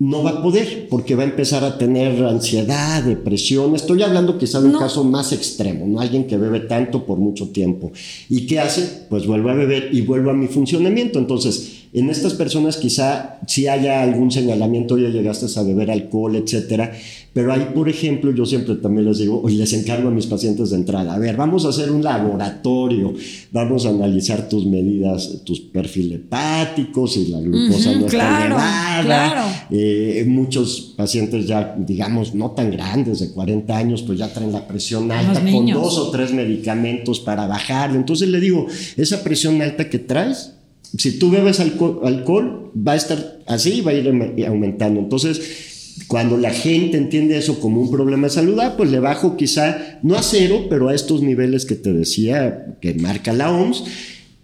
no 0.00 0.22
va 0.22 0.30
a 0.30 0.42
poder 0.42 0.88
porque 0.88 1.14
va 1.14 1.22
a 1.24 1.26
empezar 1.26 1.62
a 1.62 1.76
tener 1.76 2.24
ansiedad, 2.24 3.02
depresión. 3.02 3.74
Estoy 3.76 4.02
hablando 4.02 4.38
quizá 4.38 4.58
de 4.58 4.66
un 4.66 4.72
No. 4.72 4.78
caso 4.78 5.04
más 5.04 5.30
extremo, 5.32 5.86
¿no? 5.86 6.00
Alguien 6.00 6.24
que 6.26 6.38
bebe 6.38 6.60
tanto 6.60 7.04
por 7.04 7.18
mucho 7.18 7.50
tiempo. 7.50 7.92
¿Y 8.30 8.46
qué 8.46 8.60
hace? 8.60 9.04
Pues 9.10 9.26
vuelve 9.26 9.50
a 9.50 9.54
beber 9.54 9.90
y 9.92 10.00
vuelve 10.00 10.30
a 10.30 10.34
mi 10.34 10.46
funcionamiento. 10.48 11.18
Entonces, 11.18 11.82
en 11.92 12.08
estas 12.08 12.32
personas 12.32 12.78
quizá 12.78 13.40
sí 13.46 13.66
haya 13.66 14.02
algún 14.02 14.30
señalamiento, 14.30 14.96
ya 14.96 15.10
llegaste 15.10 15.46
a 15.58 15.62
beber 15.64 15.90
alcohol, 15.90 16.34
etcétera. 16.34 16.92
Pero 17.32 17.52
ahí, 17.52 17.70
por 17.72 17.88
ejemplo, 17.88 18.32
yo 18.32 18.44
siempre 18.44 18.74
también 18.74 19.06
les 19.06 19.18
digo, 19.18 19.48
y 19.48 19.54
les 19.54 19.72
encargo 19.72 20.08
a 20.08 20.10
mis 20.10 20.26
pacientes 20.26 20.70
de 20.70 20.76
entrada, 20.76 21.14
a 21.14 21.18
ver, 21.18 21.36
vamos 21.36 21.64
a 21.64 21.68
hacer 21.68 21.92
un 21.92 22.02
laboratorio, 22.02 23.14
vamos 23.52 23.86
a 23.86 23.90
analizar 23.90 24.48
tus 24.48 24.66
medidas, 24.66 25.42
tus 25.44 25.60
perfiles 25.60 26.20
hepáticos, 26.20 27.16
y 27.16 27.28
la 27.28 27.40
glucosa 27.40 27.92
no 27.92 28.06
está 28.06 28.10
claro, 28.10 28.46
elevada. 28.46 29.02
claro. 29.04 29.42
Eh, 29.70 30.24
muchos 30.26 30.94
pacientes 30.96 31.46
ya, 31.46 31.76
digamos, 31.78 32.34
no 32.34 32.50
tan 32.50 32.72
grandes, 32.72 33.20
de 33.20 33.30
40 33.30 33.76
años, 33.76 34.02
pues 34.02 34.18
ya 34.18 34.32
traen 34.32 34.52
la 34.52 34.66
presión 34.66 35.12
alta 35.12 35.40
con 35.40 35.66
dos 35.66 35.98
o 35.98 36.10
tres 36.10 36.32
medicamentos 36.32 37.20
para 37.20 37.46
bajarlo. 37.46 37.96
Entonces 37.96 38.28
le 38.28 38.40
digo, 38.40 38.66
esa 38.96 39.22
presión 39.22 39.62
alta 39.62 39.88
que 39.88 40.00
traes, 40.00 40.54
si 40.96 41.18
tú 41.18 41.30
bebes 41.30 41.60
alcohol, 41.60 42.00
alcohol 42.04 42.72
va 42.76 42.92
a 42.92 42.96
estar 42.96 43.38
así 43.46 43.74
y 43.74 43.80
va 43.80 43.92
a 43.92 43.94
ir 43.94 44.08
aumentando. 44.46 44.98
Entonces, 44.98 45.69
cuando 46.10 46.36
la 46.36 46.50
gente 46.50 46.96
entiende 46.98 47.38
eso 47.38 47.60
como 47.60 47.80
un 47.80 47.88
problema 47.88 48.26
de 48.26 48.32
salud, 48.32 48.58
ah, 48.58 48.74
pues 48.76 48.90
le 48.90 48.98
bajo 48.98 49.36
quizá, 49.36 50.00
no 50.02 50.16
a 50.16 50.22
cero, 50.24 50.66
pero 50.68 50.88
a 50.88 50.94
estos 50.96 51.22
niveles 51.22 51.64
que 51.64 51.76
te 51.76 51.92
decía, 51.92 52.74
que 52.80 52.94
marca 52.94 53.32
la 53.32 53.52
OMS, 53.52 53.84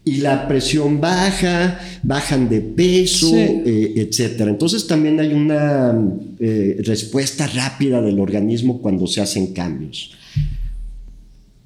y 0.04 0.18
la 0.18 0.46
presión 0.46 1.00
baja, 1.00 1.80
bajan 2.04 2.48
de 2.48 2.60
peso, 2.60 3.30
Sí. 3.30 3.34
eh, 3.36 3.94
etcétera. 3.96 4.48
Entonces 4.48 4.86
también 4.86 5.18
hay 5.18 5.32
una 5.34 6.00
eh, 6.38 6.76
respuesta 6.84 7.48
rápida 7.48 8.00
del 8.00 8.20
organismo 8.20 8.80
cuando 8.80 9.08
se 9.08 9.20
hacen 9.20 9.52
cambios. 9.52 10.12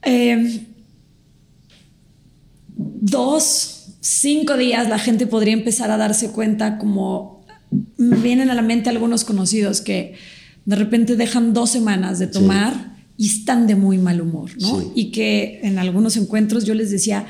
Eh, 0.02 0.60
dos, 2.74 3.88
cinco 4.00 4.56
días 4.56 4.88
la 4.88 4.98
gente 4.98 5.26
podría 5.26 5.52
empezar 5.52 5.90
a 5.90 5.98
darse 5.98 6.30
cuenta 6.30 6.78
como 6.78 7.39
me 7.96 8.16
vienen 8.16 8.50
a 8.50 8.54
la 8.54 8.62
mente 8.62 8.90
algunos 8.90 9.24
conocidos 9.24 9.80
que 9.80 10.14
de 10.64 10.76
repente 10.76 11.16
dejan 11.16 11.52
dos 11.52 11.70
semanas 11.70 12.18
de 12.18 12.26
tomar 12.26 12.96
y 13.16 13.26
están 13.26 13.66
de 13.66 13.76
muy 13.76 13.98
mal 13.98 14.20
humor, 14.20 14.50
¿no? 14.60 14.80
Sí. 14.80 14.86
Y 14.94 15.10
que 15.10 15.60
en 15.62 15.78
algunos 15.78 16.16
encuentros 16.16 16.64
yo 16.64 16.74
les 16.74 16.90
decía, 16.90 17.26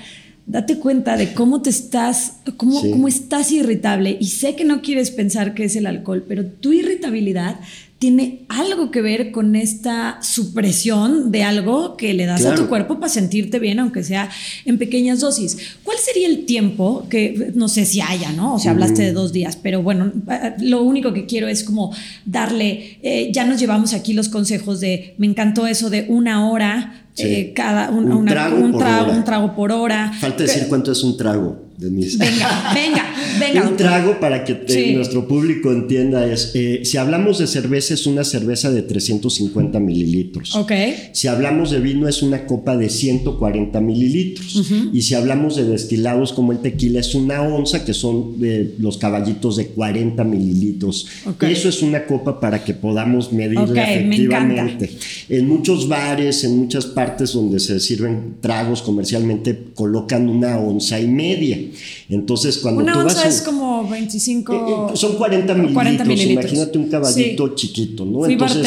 date 0.46 0.78
cuenta 0.78 1.16
de 1.16 1.32
cómo 1.32 1.62
te 1.62 1.70
estás, 1.70 2.34
cómo, 2.56 2.80
cómo 2.80 3.08
estás 3.08 3.52
irritable. 3.52 4.16
Y 4.20 4.28
sé 4.28 4.56
que 4.56 4.64
no 4.64 4.82
quieres 4.82 5.10
pensar 5.10 5.54
que 5.54 5.64
es 5.64 5.76
el 5.76 5.86
alcohol, 5.86 6.24
pero 6.26 6.44
tu 6.44 6.72
irritabilidad 6.72 7.60
tiene 8.00 8.46
algo 8.48 8.90
que 8.90 9.02
ver 9.02 9.30
con 9.30 9.54
esta 9.54 10.20
supresión 10.22 11.30
de 11.30 11.42
algo 11.42 11.98
que 11.98 12.14
le 12.14 12.24
das 12.24 12.46
a 12.46 12.54
tu 12.54 12.66
cuerpo 12.66 12.98
para 12.98 13.12
sentirte 13.12 13.58
bien, 13.58 13.78
aunque 13.78 14.02
sea 14.02 14.30
en 14.64 14.78
pequeñas 14.78 15.20
dosis. 15.20 15.76
¿Cuál 15.84 15.98
sería 15.98 16.26
el 16.26 16.46
tiempo 16.46 17.06
que, 17.10 17.52
no 17.54 17.68
sé 17.68 17.84
si 17.84 18.00
haya, 18.00 18.32
¿no? 18.32 18.54
O 18.54 18.58
sea, 18.58 18.70
hablaste 18.70 19.02
de 19.02 19.12
dos 19.12 19.34
días, 19.34 19.56
pero 19.56 19.82
bueno, 19.82 20.12
lo 20.60 20.82
único 20.82 21.12
que 21.12 21.26
quiero 21.26 21.46
es 21.46 21.62
como 21.62 21.94
darle, 22.24 22.98
eh, 23.02 23.30
ya 23.34 23.44
nos 23.44 23.60
llevamos 23.60 23.92
aquí 23.92 24.14
los 24.14 24.30
consejos 24.30 24.80
de, 24.80 25.14
me 25.18 25.26
encantó 25.26 25.66
eso 25.66 25.90
de 25.90 26.06
una 26.08 26.50
hora, 26.50 27.04
eh, 27.18 27.52
cada, 27.54 27.90
un, 27.90 28.06
trago, 28.24 28.56
un, 28.56 28.78
trago, 28.78 29.12
un 29.12 29.24
trago 29.24 29.54
por 29.54 29.72
hora. 29.72 30.10
Falta 30.18 30.44
decir 30.44 30.68
cuánto 30.70 30.90
es 30.90 31.02
un 31.02 31.18
trago. 31.18 31.69
Venga, 32.18 32.72
venga, 32.74 33.14
venga. 33.40 33.68
Un 33.68 33.76
trago 33.76 34.20
para 34.20 34.44
que 34.44 34.94
nuestro 34.94 35.26
público 35.26 35.72
entienda 35.72 36.26
es, 36.30 36.52
eh, 36.54 36.82
si 36.84 36.98
hablamos 36.98 37.38
de 37.38 37.46
cerveza 37.46 37.94
es 37.94 38.06
una 38.06 38.24
cerveza 38.24 38.70
de 38.70 38.82
350 38.82 39.80
mililitros. 39.80 40.54
Ok. 40.54 40.72
Si 41.12 41.28
hablamos 41.28 41.70
de 41.70 41.80
vino 41.80 42.08
es 42.08 42.22
una 42.22 42.46
copa 42.46 42.76
de 42.76 42.88
140 42.88 43.80
mililitros. 43.80 44.70
Y 44.92 45.02
si 45.02 45.14
hablamos 45.14 45.56
de 45.56 45.64
destilados 45.64 46.32
como 46.32 46.52
el 46.52 46.58
tequila 46.58 47.00
es 47.00 47.14
una 47.14 47.42
onza 47.42 47.84
que 47.84 47.94
son 47.94 48.36
los 48.78 48.98
caballitos 48.98 49.56
de 49.56 49.68
40 49.68 50.22
mililitros. 50.24 51.06
Eso 51.40 51.68
es 51.68 51.82
una 51.82 52.04
copa 52.06 52.40
para 52.40 52.64
que 52.64 52.74
podamos 52.74 53.32
medirla 53.32 53.92
efectivamente. 53.92 54.90
En 55.28 55.48
muchos 55.48 55.88
bares, 55.88 56.44
en 56.44 56.58
muchas 56.58 56.86
partes 56.86 57.32
donde 57.32 57.60
se 57.60 57.80
sirven 57.80 58.36
tragos 58.40 58.82
comercialmente, 58.82 59.58
colocan 59.74 60.28
una 60.28 60.58
onza 60.58 61.00
y 61.00 61.08
media. 61.08 61.58
Entonces, 62.08 62.58
cuando 62.58 62.82
Una 62.82 62.92
tú 62.92 62.98
onza 63.00 63.24
vas. 63.24 63.34
es 63.36 63.42
como 63.42 63.88
25. 63.88 64.52
Eh, 64.52 64.92
eh, 64.92 64.96
son 64.96 65.16
40 65.16 65.54
mililitros, 65.54 66.30
Imagínate 66.30 66.78
un 66.78 66.88
caballito 66.88 67.54
chiquito, 67.54 68.04
¿no? 68.04 68.26
entonces, 68.26 68.66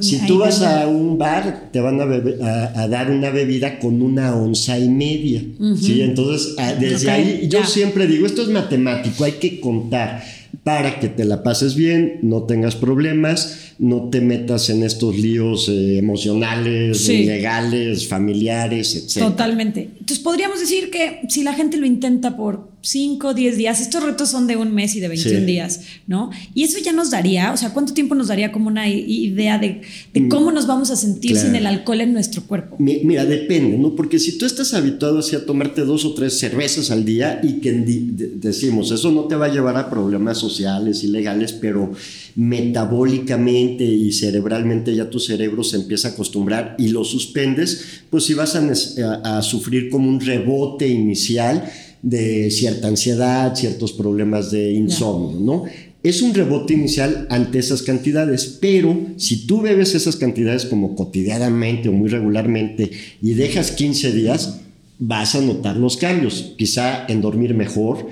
si 0.00 0.26
tú 0.26 0.38
vas 0.38 0.62
a 0.62 0.86
un 0.86 1.18
bar, 1.18 1.70
te 1.72 1.80
van 1.80 2.00
a, 2.00 2.88
dar 2.88 3.10
una 3.10 3.30
bebida 3.30 3.78
con 3.78 4.02
una 4.02 4.34
onza 4.34 4.78
y 4.78 4.88
media. 4.88 5.42
¿sí? 5.80 6.02
Entonces, 6.02 6.54
ah, 6.58 6.74
desde 6.74 7.10
ahí, 7.10 7.48
yo 7.48 7.64
siempre 7.64 8.06
digo, 8.06 8.26
esto 8.26 8.42
es 8.42 8.48
matemático, 8.48 9.24
hay 9.24 9.32
que 9.32 9.60
contar 9.60 10.22
para 10.64 11.00
que 11.00 11.08
te 11.08 11.24
la 11.24 11.42
pases 11.42 11.74
bien, 11.74 12.18
no 12.22 12.44
tengas 12.44 12.76
problemas, 12.76 13.71
no 13.78 14.08
te 14.10 14.20
metas 14.20 14.70
en 14.70 14.82
estos 14.82 15.18
líos 15.18 15.68
eh, 15.68 15.98
emocionales, 15.98 17.08
legales, 17.08 18.06
familiares, 18.06 18.94
etc. 18.94 19.26
Totalmente. 19.26 19.90
Entonces 19.92 20.20
podríamos 20.20 20.60
decir 20.60 20.90
que 20.90 21.20
si 21.28 21.42
la 21.42 21.54
gente 21.54 21.76
lo 21.76 21.86
intenta 21.86 22.36
por 22.36 22.72
5, 22.82 23.34
10 23.34 23.56
días, 23.56 23.80
estos 23.80 24.02
retos 24.02 24.28
son 24.28 24.46
de 24.46 24.56
un 24.56 24.74
mes 24.74 24.96
y 24.96 25.00
de 25.00 25.08
21 25.08 25.46
días, 25.46 25.82
¿no? 26.08 26.30
Y 26.52 26.64
eso 26.64 26.78
ya 26.80 26.92
nos 26.92 27.10
daría, 27.10 27.52
o 27.52 27.56
sea, 27.56 27.72
¿cuánto 27.72 27.94
tiempo 27.94 28.16
nos 28.16 28.26
daría 28.26 28.50
como 28.50 28.66
una 28.66 28.88
idea 28.88 29.58
de, 29.58 29.82
mm, 30.14 30.28
cómo 30.28 30.50
nos 30.50 30.66
vamos 30.66 30.90
a 30.90 30.96
sentir 30.96 31.36
sin 31.36 31.54
el 31.54 31.66
alcohol 31.66 32.00
en 32.00 32.12
nuestro 32.12 32.42
cuerpo? 32.42 32.76
Mira, 32.80 33.24
depende, 33.24 33.78
¿no? 33.78 33.94
Porque 33.94 34.18
si 34.18 34.36
tú 34.36 34.46
estás 34.46 34.74
habituado 34.74 35.20
así 35.20 35.36
a 35.36 35.46
tomarte 35.46 35.82
dos 35.82 36.04
o 36.04 36.14
tres 36.14 36.38
cervezas 36.38 36.90
al 36.90 37.04
día 37.04 37.40
y 37.42 37.60
que 37.60 37.72
decimos, 37.72 38.90
eso 38.90 39.12
no 39.12 39.24
te 39.24 39.36
va 39.36 39.46
a 39.46 39.52
llevar 39.52 39.76
a 39.76 39.88
problemas 39.88 40.38
sociales 40.38 41.04
y 41.04 41.06
legales, 41.06 41.52
pero 41.52 41.92
metabólicamente 42.34 43.61
y 43.62 44.12
cerebralmente 44.12 44.94
ya 44.94 45.10
tu 45.10 45.18
cerebro 45.18 45.64
se 45.64 45.76
empieza 45.76 46.08
a 46.08 46.10
acostumbrar 46.12 46.76
y 46.78 46.88
lo 46.88 47.04
suspendes, 47.04 48.02
pues 48.10 48.24
si 48.24 48.34
vas 48.34 48.56
a, 48.56 49.38
a 49.38 49.42
sufrir 49.42 49.90
como 49.90 50.08
un 50.08 50.20
rebote 50.20 50.88
inicial 50.88 51.64
de 52.02 52.50
cierta 52.50 52.88
ansiedad, 52.88 53.54
ciertos 53.54 53.92
problemas 53.92 54.50
de 54.50 54.72
insomnio, 54.72 55.38
¿no? 55.40 55.64
Es 56.02 56.20
un 56.20 56.34
rebote 56.34 56.74
inicial 56.74 57.28
ante 57.30 57.60
esas 57.60 57.82
cantidades, 57.82 58.58
pero 58.60 58.98
si 59.16 59.46
tú 59.46 59.60
bebes 59.60 59.94
esas 59.94 60.16
cantidades 60.16 60.66
como 60.66 60.96
cotidianamente 60.96 61.88
o 61.88 61.92
muy 61.92 62.08
regularmente 62.08 62.90
y 63.22 63.34
dejas 63.34 63.70
15 63.70 64.10
días, 64.10 64.58
vas 64.98 65.36
a 65.36 65.40
notar 65.40 65.76
los 65.76 65.96
cambios, 65.96 66.54
quizá 66.58 67.06
en 67.06 67.20
dormir 67.20 67.54
mejor, 67.54 68.08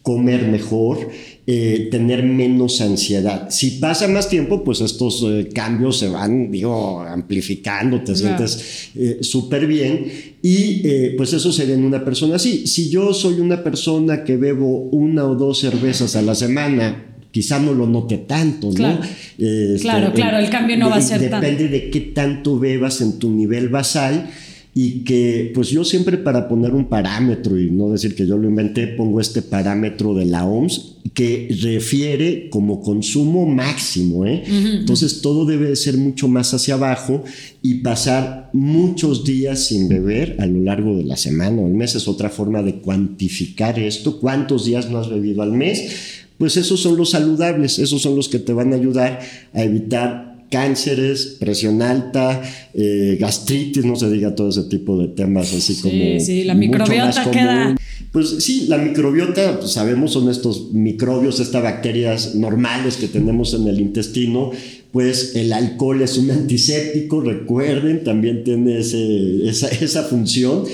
comer 0.00 0.48
mejor, 0.48 1.10
eh, 1.48 1.86
tener 1.92 2.24
menos 2.24 2.80
ansiedad. 2.80 3.50
Si 3.50 3.78
pasa 3.78 4.08
más 4.08 4.28
tiempo, 4.28 4.64
pues 4.64 4.80
estos 4.80 5.24
eh, 5.28 5.48
cambios 5.54 5.96
se 5.96 6.08
van, 6.08 6.50
digo, 6.50 7.02
amplificando, 7.02 8.00
te 8.02 8.16
sientes 8.16 8.90
eh, 8.96 9.18
súper 9.20 9.68
bien 9.68 10.10
y 10.42 10.82
pues 11.16 11.32
eso 11.34 11.52
sería 11.52 11.76
en 11.76 11.84
una 11.84 12.04
persona 12.04 12.34
así. 12.34 12.66
Si 12.66 12.90
yo 12.90 13.14
soy 13.14 13.38
una 13.38 13.62
persona 13.62 14.24
que 14.24 14.36
bebo 14.36 14.88
una 14.90 15.24
o 15.24 15.36
dos 15.36 15.60
cervezas 15.60 16.16
a 16.16 16.22
la 16.22 16.34
semana, 16.34 17.14
quizá 17.30 17.60
no 17.60 17.74
lo 17.74 17.86
note 17.86 18.18
tanto, 18.18 18.68
¿no? 18.68 18.74
Claro, 18.74 19.00
este, 19.38 19.78
claro, 19.82 20.12
claro, 20.12 20.38
el 20.38 20.50
cambio 20.50 20.76
no 20.76 20.90
va 20.90 20.96
a 20.96 21.00
ser 21.00 21.20
Depende 21.20 21.68
de 21.68 21.90
qué 21.90 22.00
tanto 22.00 22.58
bebas 22.58 23.00
en 23.00 23.20
tu 23.20 23.30
nivel 23.30 23.68
basal 23.68 24.30
y 24.78 25.04
que 25.04 25.52
pues 25.54 25.70
yo 25.70 25.86
siempre 25.86 26.18
para 26.18 26.48
poner 26.48 26.74
un 26.74 26.90
parámetro 26.90 27.58
y 27.58 27.70
no 27.70 27.88
decir 27.88 28.14
que 28.14 28.26
yo 28.26 28.36
lo 28.36 28.46
inventé, 28.46 28.86
pongo 28.88 29.22
este 29.22 29.40
parámetro 29.40 30.12
de 30.12 30.26
la 30.26 30.44
OMS 30.44 30.96
que 31.14 31.48
refiere 31.62 32.50
como 32.50 32.82
consumo 32.82 33.46
máximo, 33.46 34.26
¿eh? 34.26 34.42
Entonces 34.46 35.22
todo 35.22 35.46
debe 35.46 35.74
ser 35.76 35.96
mucho 35.96 36.28
más 36.28 36.52
hacia 36.52 36.74
abajo 36.74 37.24
y 37.62 37.76
pasar 37.76 38.50
muchos 38.52 39.24
días 39.24 39.64
sin 39.64 39.88
beber 39.88 40.36
a 40.40 40.44
lo 40.44 40.60
largo 40.60 40.94
de 40.94 41.04
la 41.04 41.16
semana 41.16 41.62
o 41.62 41.66
el 41.68 41.72
mes. 41.72 41.94
Es 41.94 42.06
otra 42.06 42.28
forma 42.28 42.62
de 42.62 42.74
cuantificar 42.74 43.78
esto, 43.78 44.20
cuántos 44.20 44.66
días 44.66 44.90
no 44.90 44.98
has 44.98 45.08
bebido 45.08 45.40
al 45.40 45.52
mes, 45.52 46.20
pues 46.36 46.58
esos 46.58 46.80
son 46.80 46.98
los 46.98 47.12
saludables, 47.12 47.78
esos 47.78 48.02
son 48.02 48.14
los 48.14 48.28
que 48.28 48.40
te 48.40 48.52
van 48.52 48.74
a 48.74 48.76
ayudar 48.76 49.20
a 49.54 49.62
evitar 49.62 50.35
cánceres, 50.50 51.36
presión 51.38 51.82
alta, 51.82 52.42
eh, 52.74 53.16
gastritis, 53.20 53.84
no 53.84 53.96
se 53.96 54.10
diga 54.10 54.34
todo 54.34 54.50
ese 54.50 54.64
tipo 54.64 54.98
de 54.98 55.08
temas 55.08 55.52
así 55.52 55.76
como... 55.76 56.20
Sí, 56.20 56.44
la 56.44 56.54
microbiota 56.54 57.30
queda... 57.30 57.76
Pues 58.12 58.36
sí, 58.38 58.66
la 58.68 58.78
microbiota, 58.78 59.58
pues 59.58 59.72
sabemos, 59.72 60.12
son 60.12 60.30
estos 60.30 60.72
microbios, 60.72 61.40
estas 61.40 61.62
bacterias 61.62 62.34
normales 62.34 62.96
que 62.96 63.08
tenemos 63.08 63.52
en 63.52 63.66
el 63.66 63.80
intestino, 63.80 64.52
pues 64.92 65.36
el 65.36 65.52
alcohol 65.52 66.00
es 66.00 66.16
un 66.16 66.30
antiséptico, 66.30 67.20
recuerden, 67.20 68.04
también 68.04 68.44
tiene 68.44 68.78
esa, 68.78 69.68
esa 69.68 70.02
función. 70.04 70.64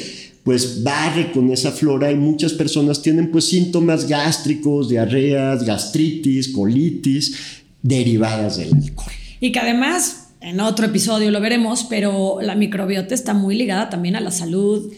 Pues 0.45 0.83
barre 0.83 1.31
con 1.31 1.53
esa 1.53 1.71
flora 1.71 2.11
y 2.11 2.17
muchas 2.17 2.53
personas 2.53 3.01
tienen 3.01 3.31
pues 3.31 3.45
síntomas 3.45 4.09
gástricos, 4.09 4.89
diarreas, 4.89 5.65
gastritis, 5.65 6.49
colitis 6.49 7.37
derivadas 7.81 8.57
del 8.59 8.75
alcohol. 8.75 9.13
Y 9.43 9.51
que 9.51 9.59
además, 9.59 10.29
en 10.41 10.61
otro 10.61 10.87
episodio 10.87 11.33
lo 11.33 11.41
veremos, 11.41 11.85
pero 11.91 12.39
la 12.41 12.55
microbiota 12.55 13.13
está 13.13 13.35
muy 13.35 13.57
ligada 13.57 13.91
también 13.91 14.15
a 14.15 14.21
la 14.21 14.31
salud 14.31 14.93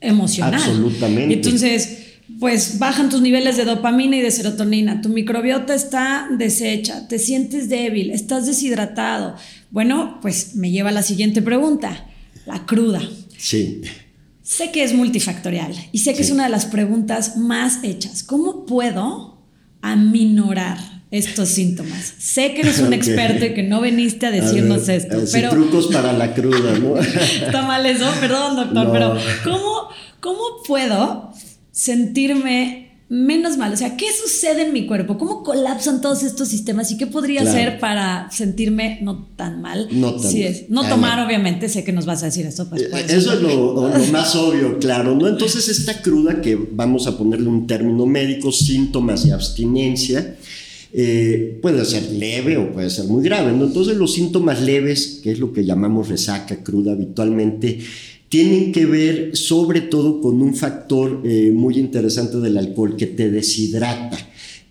emocional. 0.00 0.54
Absolutamente. 0.54 1.34
Entonces, 1.34 1.98
pues 2.38 2.78
bajan 2.78 3.10
tus 3.10 3.20
niveles 3.20 3.56
de 3.56 3.64
dopamina 3.64 4.16
y 4.16 4.20
de 4.20 4.30
serotonina, 4.30 5.00
tu 5.00 5.08
microbiota 5.08 5.74
está 5.74 6.28
deshecha, 6.30 7.08
te 7.08 7.18
sientes 7.18 7.68
débil, 7.68 8.12
estás 8.12 8.46
deshidratado. 8.46 9.34
Bueno, 9.72 10.20
pues 10.22 10.54
me 10.54 10.70
lleva 10.70 10.90
a 10.90 10.92
la 10.92 11.02
siguiente 11.02 11.42
pregunta, 11.42 12.06
la 12.46 12.66
cruda. 12.66 13.02
Sí. 13.36 13.80
Sé 14.42 14.70
que 14.70 14.84
es 14.84 14.94
multifactorial 14.94 15.74
y 15.90 15.98
sé 15.98 16.14
que 16.14 16.22
es 16.22 16.30
una 16.30 16.44
de 16.44 16.50
las 16.50 16.66
preguntas 16.66 17.36
más 17.36 17.82
hechas. 17.82 18.22
¿Cómo 18.22 18.64
puedo 18.64 19.42
aminorar 19.82 20.97
estos 21.10 21.48
síntomas. 21.48 22.14
Sé 22.18 22.54
que 22.54 22.62
eres 22.62 22.78
un 22.80 22.92
experto 22.92 23.44
y 23.46 23.54
que 23.54 23.62
no 23.62 23.80
viniste 23.80 24.26
a 24.26 24.30
decirnos 24.30 24.88
esto, 24.88 25.16
pero 25.32 25.50
trucos 25.50 25.88
para 25.88 26.12
la 26.12 26.34
cruda, 26.34 26.78
¿no? 26.78 26.96
Está 27.46 27.62
mal 27.62 27.84
eso, 27.86 28.06
perdón, 28.20 28.56
doctor, 28.56 28.92
pero 28.92 29.16
¿cómo, 29.44 29.88
¿cómo 30.20 30.42
puedo 30.66 31.32
sentirme 31.70 32.88
menos 33.08 33.56
mal? 33.56 33.72
O 33.72 33.76
sea, 33.76 33.96
¿qué 33.96 34.06
sucede 34.12 34.66
en 34.66 34.72
mi 34.72 34.86
cuerpo? 34.86 35.16
¿Cómo 35.16 35.42
colapsan 35.42 36.00
todos 36.00 36.22
estos 36.22 36.48
sistemas 36.48 36.90
y 36.90 36.98
qué 36.98 37.06
podría 37.06 37.42
hacer 37.42 37.80
para 37.80 38.30
sentirme 38.30 38.98
no 39.00 39.28
tan 39.36 39.62
mal? 39.62 39.88
No 39.90 40.14
tan 40.16 40.36
es. 40.36 40.68
No 40.68 40.86
tomar, 40.86 41.24
obviamente, 41.24 41.68
sé 41.68 41.84
que 41.84 41.92
nos 41.92 42.04
vas 42.04 42.22
a 42.22 42.26
decir 42.26 42.44
esto. 42.46 42.68
Pues, 42.68 42.82
eh, 42.82 43.06
eso 43.08 43.32
es 43.32 43.40
lo, 43.40 43.90
más 44.12 44.36
obvio, 44.36 44.78
claro, 44.78 45.14
¿no? 45.14 45.26
Entonces, 45.26 45.68
esta 45.68 46.02
cruda 46.02 46.42
que 46.42 46.56
vamos 46.72 47.06
a 47.06 47.16
ponerle 47.16 47.48
un 47.48 47.66
término 47.66 48.04
médico, 48.04 48.52
síntomas 48.52 49.24
y 49.24 49.30
abstinencia, 49.30 50.36
eh, 50.92 51.58
puede 51.60 51.84
ser 51.84 52.10
leve 52.12 52.56
o 52.56 52.72
puede 52.72 52.90
ser 52.90 53.06
muy 53.06 53.22
grave. 53.22 53.50
Entonces 53.50 53.96
los 53.96 54.14
síntomas 54.14 54.62
leves, 54.62 55.20
que 55.22 55.32
es 55.32 55.38
lo 55.38 55.52
que 55.52 55.64
llamamos 55.64 56.08
resaca 56.08 56.62
cruda 56.62 56.92
habitualmente, 56.92 57.78
tienen 58.28 58.72
que 58.72 58.86
ver 58.86 59.36
sobre 59.36 59.82
todo 59.82 60.20
con 60.20 60.40
un 60.40 60.54
factor 60.54 61.22
eh, 61.24 61.50
muy 61.52 61.78
interesante 61.78 62.38
del 62.38 62.58
alcohol 62.58 62.96
que 62.96 63.06
te 63.06 63.30
deshidrata. 63.30 64.18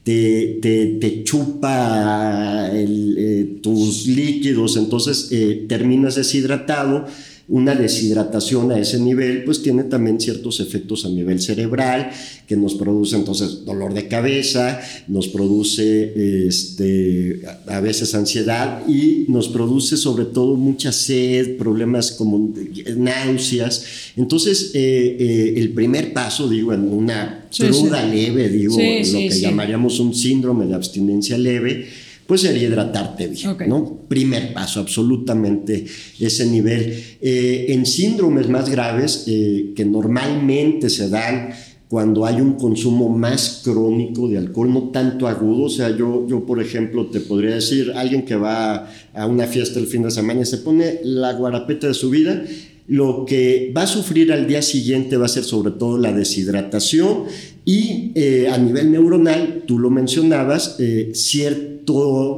Te, 0.04 0.60
te, 0.62 1.24
chupa 1.26 2.70
eh, 2.72 3.58
tus 3.62 4.08
líquidos, 4.08 4.78
entonces 4.78 5.30
terminas 5.68 6.16
deshidratado, 6.16 7.06
una 7.50 7.76
deshidratación 7.76 8.72
a 8.74 8.80
ese 8.80 9.00
nivel, 9.00 9.46
pues 9.46 9.62
tiene 9.62 9.84
también 9.84 10.20
ciertos 10.20 10.60
efectos 10.60 11.06
a 11.06 11.10
nivel 11.10 11.40
cerebral 11.40 12.12
que 12.46 12.58
nos 12.58 12.76
produce 12.76 13.16
entonces 13.16 13.64
dolor 13.64 13.94
de 13.94 14.10
cabeza, 14.10 14.82
nos 15.08 15.30
produce 15.30 16.48
este, 16.48 17.42
a 17.68 17.80
veces 17.80 18.14
ansiedad 18.16 18.86
y 18.88 19.26
nos 19.30 19.48
produce 19.48 19.96
sobre 19.96 20.26
todo 20.26 20.56
mucha 20.56 20.92
sed, 20.92 21.58
problemas 21.58 22.12
como 22.12 22.54
náuseas. 22.98 24.12
Entonces, 24.18 24.72
eh, 24.74 25.16
eh, 25.18 25.54
el 25.56 25.70
primer 25.72 26.12
paso, 26.12 26.50
digo, 26.50 26.74
en 26.74 26.92
una 26.92 27.48
cruda 27.58 28.06
leve, 28.06 28.50
digo, 28.50 28.76
lo 28.76 29.20
que 29.20 29.40
llamaríamos 29.40 30.02
un 30.02 30.14
síndrome 30.14 30.66
de 30.66 30.76
abstinencia 30.76 31.38
leve, 31.38 31.88
pues 32.28 32.42
sería 32.42 32.68
hidratarte 32.68 33.28
bien, 33.28 33.58
¿no? 33.68 34.02
Primer 34.08 34.54
paso, 34.54 34.82
absolutamente 34.82 35.86
ese 36.20 36.46
nivel. 36.46 36.94
Eh, 37.22 37.68
en 37.70 37.86
síndromes 37.86 38.50
más 38.50 38.70
graves 38.70 39.24
eh, 39.28 39.72
que 39.76 39.86
normalmente 39.86 40.90
se 40.90 41.10
dan 41.10 41.52
cuando 41.88 42.26
hay 42.26 42.42
un 42.42 42.56
consumo 42.56 43.08
más 43.08 43.62
crónico 43.64 44.28
de 44.28 44.38
alcohol, 44.38 44.74
no 44.74 44.90
tanto 44.90 45.26
agudo, 45.26 45.64
o 45.64 45.70
sea, 45.70 45.90
yo, 45.96 46.28
yo 46.28 46.46
por 46.46 46.62
ejemplo 46.62 47.06
te 47.06 47.22
podría 47.22 47.56
decir, 47.56 47.94
alguien 47.96 48.26
que 48.26 48.36
va 48.36 48.92
a 49.14 49.26
una 49.26 49.48
fiesta 49.48 49.80
el 49.80 49.88
fin 49.88 50.04
de 50.04 50.12
semana 50.12 50.42
y 50.42 50.46
se 50.46 50.58
pone 50.58 51.00
la 51.04 51.32
guarapeta 51.32 51.88
de 51.88 51.94
su 51.94 52.10
vida, 52.10 52.44
lo 52.88 53.24
que 53.26 53.72
va 53.76 53.84
a 53.84 53.88
sufrir 53.88 54.34
al 54.34 54.48
día 54.48 54.62
siguiente 54.62 55.16
va 55.16 55.28
a 55.28 55.30
ser 55.30 55.46
sobre 55.46 55.72
todo 55.72 55.98
la 55.98 56.12
deshidratación 56.12 57.24
y 57.64 58.12
eh, 58.16 58.50
a 58.52 58.58
nivel 58.58 58.92
neuronal, 58.92 59.64
tú 59.66 59.80
lo 59.80 59.90
mencionabas, 59.90 60.76
cierto 61.14 61.77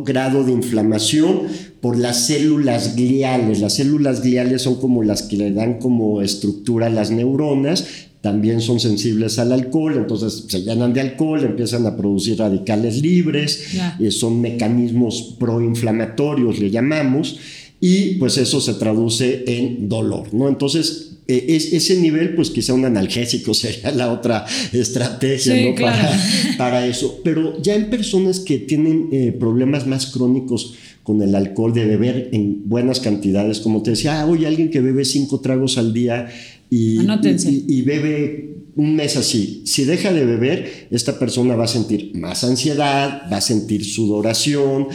grado 0.04 0.44
de 0.44 0.52
inflamación 0.52 1.42
por 1.82 1.98
las 1.98 2.28
células 2.28 2.96
gliales. 2.96 3.60
Las 3.60 3.76
células 3.76 4.22
gliales 4.22 4.62
son 4.62 4.76
como 4.76 5.04
las 5.04 5.24
que 5.24 5.38
le 5.38 5.52
dan 5.52 5.80
como 5.80 6.22
estructura 6.22 6.88
a 6.88 6.90
las 6.90 7.12
neuronas, 7.12 7.86
también 8.22 8.60
son 8.60 8.80
sensibles 8.80 9.40
al 9.40 9.54
alcohol, 9.54 9.96
entonces 9.96 10.46
se 10.48 10.62
llenan 10.62 10.94
de 10.94 11.02
alcohol, 11.02 11.44
empiezan 11.44 11.86
a 11.86 11.96
producir 11.96 12.38
radicales 12.38 13.02
libres, 13.02 13.76
eh, 14.00 14.12
son 14.12 14.42
mecanismos 14.42 15.36
proinflamatorios, 15.40 16.60
le 16.60 16.70
llamamos, 16.70 17.40
y 17.80 18.16
pues 18.16 18.38
eso 18.38 18.60
se 18.60 18.74
traduce 18.74 19.46
en 19.48 19.88
dolor, 19.88 20.34
¿no? 20.34 20.50
Entonces, 20.50 21.09
eh, 21.30 21.56
es, 21.56 21.72
ese 21.74 21.96
nivel, 22.02 22.34
pues 22.34 22.50
quizá 22.50 22.74
un 22.74 22.86
analgésico 22.86 23.54
sería 23.54 23.92
la 23.92 24.12
otra 24.12 24.46
estrategia 24.74 25.56
¿no? 25.56 25.76
para, 26.58 26.88
eso. 26.88 27.22
Pero 27.24 27.62
ya 27.62 27.76
en 27.76 27.92
personas 27.92 28.40
que 28.40 28.58
tienen 28.58 29.10
eh, 29.12 29.32
problemas 29.32 29.86
más 29.86 30.08
crónicos 30.08 30.74
con 31.04 31.22
el 31.22 31.36
alcohol, 31.36 31.74
de 31.74 31.86
beber 31.86 32.30
en 32.34 32.68
buenas 32.68 33.00
cantidades, 33.00 33.60
como 33.60 33.84
te 33.84 33.92
decía, 33.92 34.22
ah, 34.22 34.26
oye, 34.26 34.48
alguien 34.48 34.70
que 34.70 34.82
bebe 34.82 35.06
cinco 35.06 35.40
tragos 35.40 35.78
al 35.78 35.94
día 35.94 36.28
y, 36.70 37.00
y, 37.00 37.82
bebe 37.82 38.58
un 38.76 38.96
mes 38.96 39.18
así, 39.18 39.64
si 39.66 39.86
deja 39.86 40.14
de 40.14 40.24
beber, 40.24 40.88
esta 40.92 41.18
persona 41.18 41.56
va 41.56 41.64
a 41.64 41.68
sentir 41.68 42.12
más 42.14 42.44
ansiedad, 42.44 43.24
va 43.32 43.38
a 43.38 43.42
sentir 43.42 43.84
sudoración, 43.84 44.88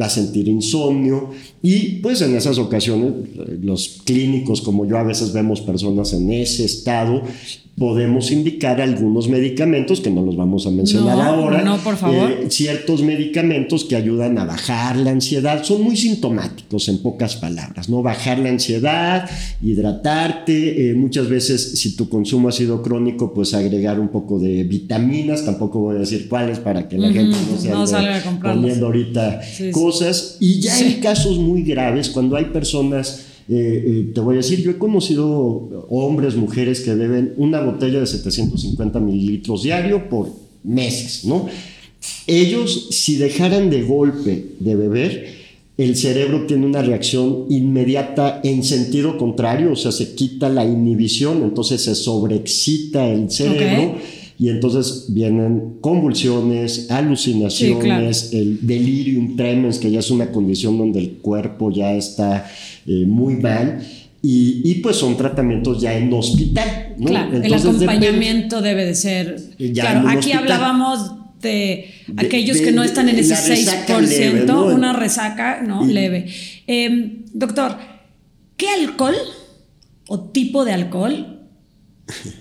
va 0.00 0.06
a 0.06 0.10
sentir 0.10 0.48
insomnio 0.48 1.30
y 1.62 2.00
pues 2.00 2.20
en 2.22 2.36
esas 2.36 2.58
ocasiones 2.58 3.12
los 3.60 4.00
clínicos 4.04 4.62
como 4.62 4.86
yo 4.86 4.98
a 4.98 5.02
veces 5.02 5.32
vemos 5.32 5.60
personas 5.60 6.12
en 6.12 6.32
ese 6.32 6.64
estado 6.64 7.22
podemos 7.76 8.30
indicar 8.30 8.80
algunos 8.80 9.28
medicamentos 9.28 10.00
que 10.00 10.10
no 10.10 10.22
los 10.22 10.36
vamos 10.36 10.66
a 10.66 10.70
mencionar 10.70 11.18
ahora. 11.20 11.62
No, 11.62 11.78
por 11.78 11.96
favor. 11.96 12.30
Eh, 12.30 12.46
ciertos 12.50 13.02
medicamentos 13.02 13.84
que 13.84 13.96
ayudan 13.96 14.38
a 14.38 14.44
bajar 14.44 14.96
la 14.96 15.10
ansiedad. 15.10 15.64
Son 15.64 15.82
muy 15.82 15.96
sintomáticos, 15.96 16.88
en 16.88 16.98
pocas 16.98 17.36
palabras, 17.36 17.88
¿no? 17.88 18.02
Bajar 18.02 18.38
la 18.38 18.50
ansiedad, 18.50 19.28
hidratarte. 19.62 20.90
Eh, 20.90 20.94
muchas 20.94 21.28
veces, 21.28 21.80
si 21.80 21.96
tu 21.96 22.08
consumo 22.08 22.48
ha 22.48 22.52
sido 22.52 22.82
crónico, 22.82 23.32
pues 23.32 23.54
agregar 23.54 23.98
un 23.98 24.08
poco 24.08 24.38
de 24.38 24.64
vitaminas. 24.64 25.44
Tampoco 25.44 25.80
voy 25.80 25.96
a 25.96 26.00
decir 26.00 26.28
cuáles 26.28 26.58
para 26.58 26.88
que 26.88 26.98
la 26.98 27.10
gente 27.10 27.36
no 27.50 27.86
se 27.86 27.96
no 27.96 28.40
poniendo 28.40 28.86
ahorita 28.86 29.40
cosas. 29.82 30.36
Y 30.40 30.60
ya 30.60 30.74
hay 30.76 30.94
casos 31.00 31.38
muy 31.38 31.62
graves 31.62 32.08
cuando 32.08 32.36
hay 32.36 32.46
personas 32.46 33.26
eh, 33.48 33.84
eh, 33.86 34.12
te 34.14 34.20
voy 34.20 34.34
a 34.34 34.36
decir, 34.38 34.62
yo 34.62 34.70
he 34.70 34.78
conocido 34.78 35.86
hombres, 35.90 36.36
mujeres 36.36 36.80
que 36.80 36.94
beben 36.94 37.34
una 37.36 37.60
botella 37.60 38.00
de 38.00 38.06
750 38.06 39.00
mililitros 39.00 39.64
diario 39.64 40.08
por 40.08 40.28
meses, 40.62 41.24
¿no? 41.24 41.48
Ellos, 42.26 42.88
si 42.90 43.16
dejaran 43.16 43.68
de 43.68 43.82
golpe 43.82 44.46
de 44.60 44.76
beber, 44.76 45.26
el 45.76 45.96
cerebro 45.96 46.46
tiene 46.46 46.66
una 46.66 46.82
reacción 46.82 47.46
inmediata 47.48 48.40
en 48.44 48.62
sentido 48.62 49.18
contrario, 49.18 49.72
o 49.72 49.76
sea, 49.76 49.90
se 49.90 50.14
quita 50.14 50.48
la 50.48 50.64
inhibición, 50.64 51.42
entonces 51.42 51.82
se 51.82 51.94
sobreexcita 51.94 53.08
el 53.08 53.30
cerebro. 53.30 53.96
Y 54.42 54.48
entonces 54.48 55.04
vienen 55.10 55.74
convulsiones, 55.80 56.90
alucinaciones, 56.90 58.32
el 58.32 58.58
delirium 58.66 59.36
tremens, 59.36 59.78
que 59.78 59.88
ya 59.88 60.00
es 60.00 60.10
una 60.10 60.32
condición 60.32 60.76
donde 60.76 60.98
el 60.98 61.12
cuerpo 61.18 61.70
ya 61.70 61.92
está 61.92 62.50
eh, 62.84 63.04
muy 63.06 63.36
mal. 63.36 63.86
Y, 64.20 64.74
pues 64.82 64.96
son 64.96 65.16
tratamientos 65.16 65.80
ya 65.80 65.96
en 65.96 66.12
hospital. 66.12 66.96
¿no? 66.98 67.06
Claro, 67.06 67.40
el 67.40 67.54
acompañamiento 67.54 68.60
debe 68.60 68.84
de 68.84 68.96
ser. 68.96 69.36
claro, 69.74 70.08
aquí 70.08 70.32
hablábamos 70.32 71.12
de, 71.40 71.92
aquellos 72.16 72.56
que 72.56 72.72
no 72.72 72.82
están 72.82 73.08
en 73.10 73.20
ese 73.20 73.36
6%, 73.36 74.74
una 74.74 74.92
resaca 74.92 75.62
no 75.62 75.86
leve. 75.86 76.26
Em, 76.66 77.26
doctor, 77.32 77.76
¿qué 78.56 78.66
alcohol 78.70 79.14
o 80.08 80.18
tipo 80.18 80.64
de 80.64 80.72
alcohol 80.72 81.31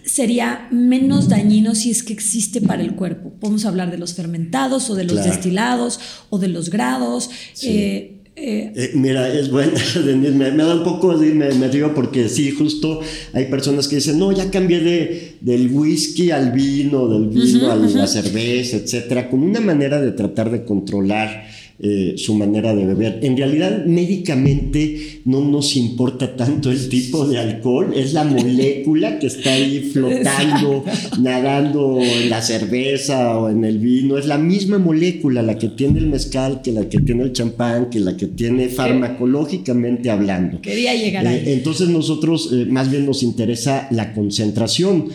sería 0.05 0.67
menos 0.71 1.29
dañino 1.29 1.75
si 1.75 1.91
es 1.91 2.03
que 2.03 2.13
existe 2.13 2.61
para 2.61 2.81
el 2.81 2.95
cuerpo? 2.95 3.31
Podemos 3.39 3.65
hablar 3.65 3.91
de 3.91 3.97
los 3.97 4.13
fermentados 4.13 4.89
o 4.89 4.95
de 4.95 5.05
los 5.05 5.23
destilados 5.23 5.99
o 6.29 6.39
de 6.39 6.47
los 6.47 6.69
grados. 6.69 7.29
Eh, 7.63 8.21
eh, 8.35 8.71
eh, 8.75 8.91
mira, 8.95 9.31
es 9.31 9.51
bueno, 9.51 9.73
Denise, 10.05 10.31
me, 10.31 10.51
da 10.51 10.75
un 10.75 10.83
poco, 10.83 11.17
me, 11.17 11.53
me 11.53 11.67
río 11.67 11.93
porque 11.93 12.29
sí, 12.29 12.51
justo 12.51 13.01
hay 13.33 13.45
personas 13.45 13.87
que 13.87 13.97
dicen, 13.97 14.17
no, 14.17 14.31
ya 14.31 14.49
cambié 14.49 14.79
de, 14.79 15.35
del 15.41 15.67
whisky 15.71 16.31
al 16.31 16.51
vino, 16.51 17.07
del 17.07 17.27
vino 17.27 17.71
a 17.71 17.75
la 17.75 18.07
cerveza, 18.07 18.77
etcétera, 18.77 19.29
con 19.29 19.43
una 19.43 19.59
manera 19.59 20.01
de 20.01 20.11
tratar 20.11 20.49
de 20.49 20.63
controlar 20.63 21.45
eh, 21.83 22.13
su 22.15 22.35
manera 22.35 22.75
de 22.75 22.85
beber. 22.85 23.17
En 23.23 23.35
realidad, 23.35 23.85
médicamente 23.87 25.21
no 25.25 25.41
nos 25.41 25.75
importa 25.75 26.35
tanto 26.35 26.69
el 26.69 26.89
tipo 26.89 27.25
de 27.25 27.39
alcohol, 27.39 27.91
es 27.95 28.13
la 28.13 28.23
molécula 28.23 29.17
que 29.17 29.25
está 29.25 29.53
ahí 29.53 29.79
flotando, 29.93 30.85
nadando 31.19 31.99
en 31.99 32.29
la 32.29 32.43
cerveza 32.43 33.35
o 33.39 33.49
en 33.49 33.65
el 33.65 33.79
vino, 33.79 34.19
es 34.19 34.27
la 34.27 34.37
misma 34.37 34.77
molécula 34.77 35.41
la 35.41 35.57
que 35.57 35.69
tiene 35.69 35.97
el 35.97 36.05
mezcal, 36.05 36.61
que 36.61 36.71
la 36.71 36.87
que 36.87 36.99
tiene 36.99 37.23
el 37.23 37.33
champán, 37.33 37.89
que 37.89 37.99
la 37.99 38.15
que 38.15 38.27
tiene 38.27 38.69
farmacológicamente 38.69 40.11
hablando. 40.11 40.61
Quería 40.61 40.93
llegar 40.93 41.25
ahí. 41.25 41.37
Eh, 41.37 41.53
entonces 41.53 41.89
nosotros 41.89 42.51
eh, 42.53 42.67
más 42.69 42.91
bien 42.91 43.07
nos 43.07 43.23
interesa 43.23 43.87
la 43.89 44.13
concentración. 44.13 45.07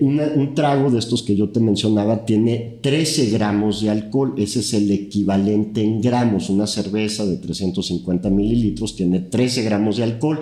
un 0.00 0.54
trago 0.54 0.90
de 0.90 0.98
estos 0.98 1.22
que 1.22 1.36
yo 1.36 1.50
te 1.50 1.60
mencionaba 1.60 2.24
tiene 2.24 2.78
13 2.80 3.28
gramos 3.28 3.82
de 3.82 3.90
alcohol, 3.90 4.32
ese 4.38 4.60
es 4.60 4.72
el 4.72 4.90
equivalente 4.90 5.89
gramos. 6.00 6.50
Una 6.50 6.66
cerveza 6.66 7.26
de 7.26 7.36
350 7.36 8.30
mililitros 8.30 8.94
tiene 8.94 9.20
13 9.20 9.62
gramos 9.62 9.96
de 9.96 10.04
alcohol. 10.04 10.40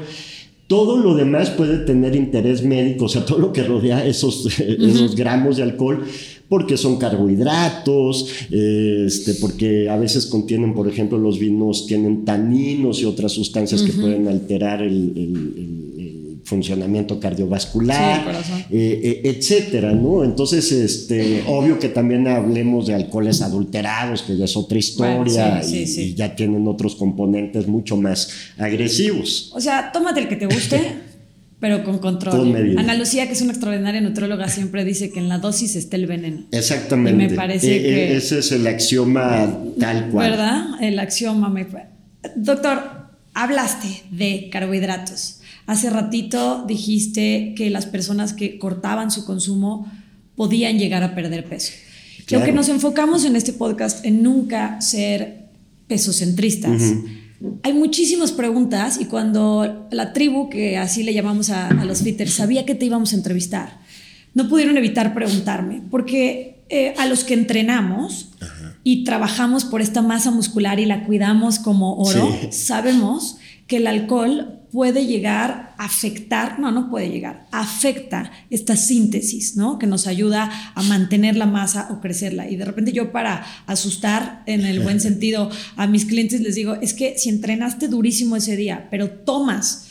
Todo 0.66 0.98
lo 0.98 1.14
demás 1.14 1.48
puede 1.50 1.78
tener 1.78 2.14
interés 2.14 2.62
médico, 2.62 3.06
o 3.06 3.08
sea, 3.08 3.24
todo 3.24 3.38
lo 3.38 3.52
que 3.52 3.62
rodea 3.62 4.04
esos, 4.04 4.46
esos 4.60 5.16
gramos 5.16 5.56
de 5.56 5.62
alcohol, 5.62 6.04
porque 6.48 6.76
son 6.76 6.98
carbohidratos, 6.98 8.28
este, 8.50 9.34
porque 9.34 9.88
a 9.88 9.96
veces 9.96 10.26
contienen, 10.26 10.74
por 10.74 10.86
ejemplo, 10.86 11.16
los 11.16 11.38
vinos 11.38 11.86
tienen 11.86 12.26
taninos 12.26 13.00
y 13.00 13.06
otras 13.06 13.32
sustancias 13.32 13.80
que 13.82 13.92
pueden 13.92 14.28
alterar 14.28 14.82
el 14.82 15.87
funcionamiento 16.48 17.20
cardiovascular, 17.20 18.34
eh, 18.70 19.00
eh, 19.04 19.20
etcétera, 19.24 19.92
¿no? 19.92 20.24
Entonces, 20.24 20.72
este, 20.72 21.44
obvio 21.46 21.78
que 21.78 21.88
también 21.90 22.26
hablemos 22.26 22.86
de 22.86 22.94
alcoholes 22.94 23.42
adulterados, 23.42 24.22
que 24.22 24.36
ya 24.36 24.46
es 24.46 24.56
otra 24.56 24.78
historia 24.78 25.62
y, 25.64 26.14
ya 26.14 26.34
tienen 26.34 26.66
otros 26.66 26.96
componentes 26.96 27.68
mucho 27.68 27.96
más 27.96 28.30
agresivos. 28.56 29.52
O 29.54 29.60
sea, 29.60 29.92
tómate 29.92 30.20
el 30.20 30.28
que 30.28 30.36
te 30.36 30.46
guste. 30.46 31.08
pero 31.60 31.82
con 31.84 31.98
control. 31.98 32.76
Ana 32.78 32.94
Lucía, 32.94 33.26
que 33.26 33.32
es 33.32 33.42
una 33.42 33.50
extraordinaria 33.50 34.00
nutróloga, 34.00 34.48
siempre 34.48 34.84
dice 34.84 35.10
que 35.10 35.18
en 35.18 35.28
la 35.28 35.38
dosis 35.38 35.74
está 35.74 35.96
el 35.96 36.06
veneno. 36.06 36.44
Exactamente. 36.52 37.24
Y 37.24 37.28
me 37.28 37.34
parece 37.34 37.76
eh, 37.76 37.82
que... 37.82 38.16
Ese 38.16 38.38
es 38.38 38.52
el 38.52 38.66
axioma 38.66 39.58
tal 39.78 40.08
cual. 40.10 40.30
¿Verdad? 40.30 40.66
El 40.80 40.98
axioma. 41.00 41.48
Me... 41.48 41.66
Doctor, 42.36 43.08
hablaste 43.34 43.88
de 44.10 44.48
carbohidratos. 44.52 45.37
Hace 45.68 45.90
ratito 45.90 46.64
dijiste 46.66 47.54
que 47.56 47.70
las 47.70 47.86
personas 47.86 48.32
que 48.32 48.58
cortaban 48.58 49.12
su 49.12 49.24
consumo 49.24 49.86
podían 50.34 50.78
llegar 50.78 51.04
a 51.04 51.14
perder 51.14 51.44
peso. 51.44 51.72
Creo 52.26 52.42
que 52.42 52.52
nos 52.52 52.68
enfocamos 52.68 53.24
en 53.24 53.36
este 53.36 53.52
podcast 53.52 54.04
en 54.04 54.22
nunca 54.22 54.80
ser 54.80 55.46
pesocentristas, 55.86 56.82
hay 57.62 57.72
muchísimas 57.72 58.32
preguntas 58.32 58.98
y 59.00 59.04
cuando 59.04 59.86
la 59.92 60.12
tribu, 60.12 60.48
que 60.48 60.76
así 60.76 61.02
le 61.02 61.14
llamamos 61.14 61.50
a, 61.50 61.72
los 61.84 62.02
fitters, 62.02 62.32
sabía 62.32 62.66
que 62.66 62.74
te 62.74 62.84
íbamos 62.84 63.12
a 63.12 63.16
entrevistar, 63.16 63.78
no 64.34 64.48
pudieron 64.48 64.76
evitar 64.76 65.14
preguntarme, 65.14 65.82
porque 65.90 66.64
eh, 66.68 66.94
a 66.98 67.06
los 67.06 67.24
que 67.24 67.34
entrenamos 67.34 68.30
y 68.82 69.04
trabajamos 69.04 69.64
por 69.64 69.80
esta 69.80 70.02
masa 70.02 70.30
muscular 70.30 70.80
y 70.80 70.86
la 70.86 71.04
cuidamos 71.04 71.58
como 71.58 71.94
oro, 71.96 72.36
sabemos 72.50 73.36
que 73.68 73.76
el 73.76 73.86
alcohol 73.86 74.58
puede 74.72 75.06
llegar 75.06 75.74
a 75.78 75.84
afectar, 75.84 76.58
no, 76.58 76.72
no 76.72 76.90
puede 76.90 77.10
llegar, 77.10 77.46
afecta 77.52 78.32
esta 78.50 78.76
síntesis, 78.76 79.56
¿no? 79.56 79.78
Que 79.78 79.86
nos 79.86 80.06
ayuda 80.06 80.72
a 80.74 80.82
mantener 80.82 81.36
la 81.36 81.46
masa 81.46 81.88
o 81.90 82.00
crecerla. 82.00 82.50
Y 82.50 82.56
de 82.56 82.64
repente 82.64 82.92
yo 82.92 83.12
para 83.12 83.46
asustar 83.66 84.42
en 84.46 84.64
el 84.64 84.80
buen 84.80 85.00
sentido 85.08 85.50
a 85.76 85.86
mis 85.86 86.06
clientes 86.06 86.40
les 86.40 86.54
digo, 86.54 86.74
es 86.80 86.94
que 86.94 87.16
si 87.18 87.28
entrenaste 87.28 87.88
durísimo 87.88 88.36
ese 88.36 88.56
día, 88.56 88.88
pero 88.90 89.10
tomas 89.10 89.86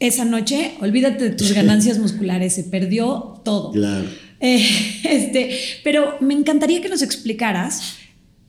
esa 0.00 0.24
noche, 0.24 0.72
olvídate 0.80 1.24
de 1.24 1.30
tus 1.30 1.52
ganancias 1.54 1.98
musculares, 1.98 2.54
se 2.54 2.64
perdió 2.64 3.40
todo. 3.44 3.72
Claro. 3.72 4.08
Eh, 4.40 4.66
este, 5.04 5.56
pero 5.84 6.16
me 6.20 6.34
encantaría 6.34 6.80
que 6.80 6.88
nos 6.88 7.02
explicaras 7.02 7.94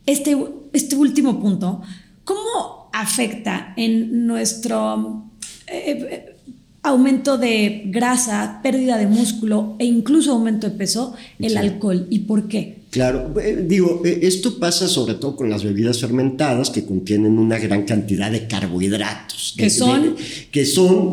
este, 0.08 0.36
este 0.74 0.96
último 0.96 1.40
punto, 1.40 1.82
¿cómo 2.24 2.81
afecta 2.94 3.74
en 3.78 4.28
nuestro 4.28 5.26
eh, 5.68 6.36
aumento 6.84 7.38
de 7.38 7.84
grasa, 7.86 8.60
pérdida 8.64 8.98
de 8.98 9.06
músculo 9.06 9.76
e 9.80 9.86
incluso 9.86 10.32
aumento 10.32 10.68
de 10.70 10.76
peso, 10.76 11.14
el 11.40 11.56
alcohol. 11.58 12.08
¿Y 12.10 12.20
por 12.20 12.48
qué? 12.48 12.82
Claro, 12.90 13.34
eh, 13.40 13.64
digo, 13.66 14.02
eh, 14.04 14.20
esto 14.24 14.60
pasa 14.60 14.88
sobre 14.88 15.14
todo 15.14 15.38
con 15.38 15.50
las 15.50 15.64
bebidas 15.64 16.02
fermentadas 16.02 16.72
que 16.72 16.84
contienen 16.84 17.38
una 17.38 17.58
gran 17.58 17.84
cantidad 17.84 18.30
de 18.30 18.48
carbohidratos. 18.48 19.54
Que 19.56 19.70
son, 19.70 20.16
que 20.52 20.66
son, 20.66 21.12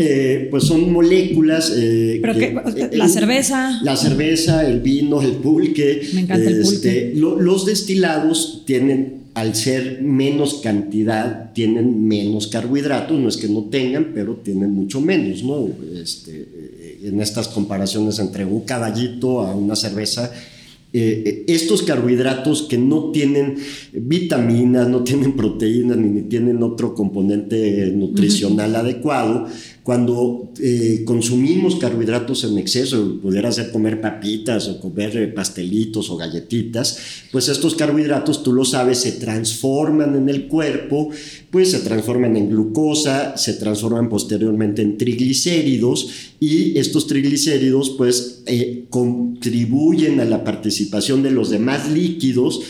pues 0.51 0.65
son 0.65 0.93
moléculas. 0.93 1.71
Pero 1.71 2.35
que, 2.35 2.61
la 2.93 3.09
cerveza. 3.09 3.81
La 3.83 3.97
cerveza, 3.97 4.67
el 4.67 4.81
vino, 4.81 5.21
el 5.23 5.33
pulque. 5.33 6.09
Me 6.15 6.23
encanta 6.23 6.49
el 6.49 6.63
pulque. 6.63 6.77
Este, 6.77 7.13
los 7.15 7.67
destilados 7.67 8.63
tienen 8.65 9.18
al 9.39 9.55
ser 9.55 10.03
menos 10.03 10.55
cantidad, 10.55 11.53
tienen 11.53 12.09
menos 12.09 12.49
carbohidratos, 12.49 13.19
no 13.21 13.29
es 13.29 13.37
que 13.37 13.49
no 13.49 13.65
tengan, 13.65 14.11
pero 14.13 14.35
tienen 14.35 14.73
mucho 14.73 15.01
menos, 15.01 15.45
¿no? 15.45 15.69
Este, 15.95 16.41
eh, 16.41 17.01
en 17.05 17.21
estas 17.21 17.47
comparaciones 17.47 18.19
entre 18.19 18.45
un 18.45 18.63
caballito 18.63 19.43
a 19.43 19.55
una 19.55 19.77
cerveza, 19.77 20.33
eh, 20.93 21.23
eh, 21.25 21.45
estos 21.47 21.83
carbohidratos 21.83 22.63
que 22.63 22.79
no 22.79 23.13
tienen 23.13 23.59
vitaminas, 23.93 24.89
no 24.89 25.05
tienen 25.05 25.37
proteínas 25.37 25.99
ni, 25.99 26.23
tienen 26.23 26.61
otro 26.65 26.95
componente 26.95 27.93
nutricional 27.95 28.75
adecuado, 28.75 29.47
cuando 29.89 30.53
eh, 30.61 31.03
consumimos 31.07 31.77
carbohidratos 31.77 32.45
en 32.45 32.59
exceso, 32.59 33.19
pudiera 33.23 33.51
ser 33.51 33.73
comer 33.73 34.03
papitas 34.03 34.69
o 34.69 34.79
comer 34.83 35.17
eh, 35.17 35.29
pastelitos 35.29 36.11
o 36.11 36.19
galletitas, 36.19 36.99
pues 37.33 37.49
estos 37.49 37.75
carbohidratos, 37.75 38.43
tú 38.43 38.53
lo 38.53 38.67
sabes, 38.67 38.99
se 38.99 39.13
transforman 39.13 40.15
en 40.15 40.29
el 40.29 40.47
cuerpo, 40.47 41.09
pues 41.51 41.71
se 41.71 41.79
transforman 41.79 42.37
en 42.37 42.51
glucosa, 42.51 43.39
se 43.39 43.55
transforman 43.55 44.11
posteriormente 44.11 44.83
en 44.83 44.99
triglicéridos 44.99 46.11
y 46.39 46.79
estos 46.79 47.07
triglicéridos 47.07 47.89
pues 47.97 48.43
eh, 48.45 48.85
contribuyen 48.91 50.21
a 50.21 50.27
la 50.27 50.45
participación 50.45 51.23
de 51.23 51.31
los 51.31 51.49
demás 51.49 51.91
líquidos 51.91 52.61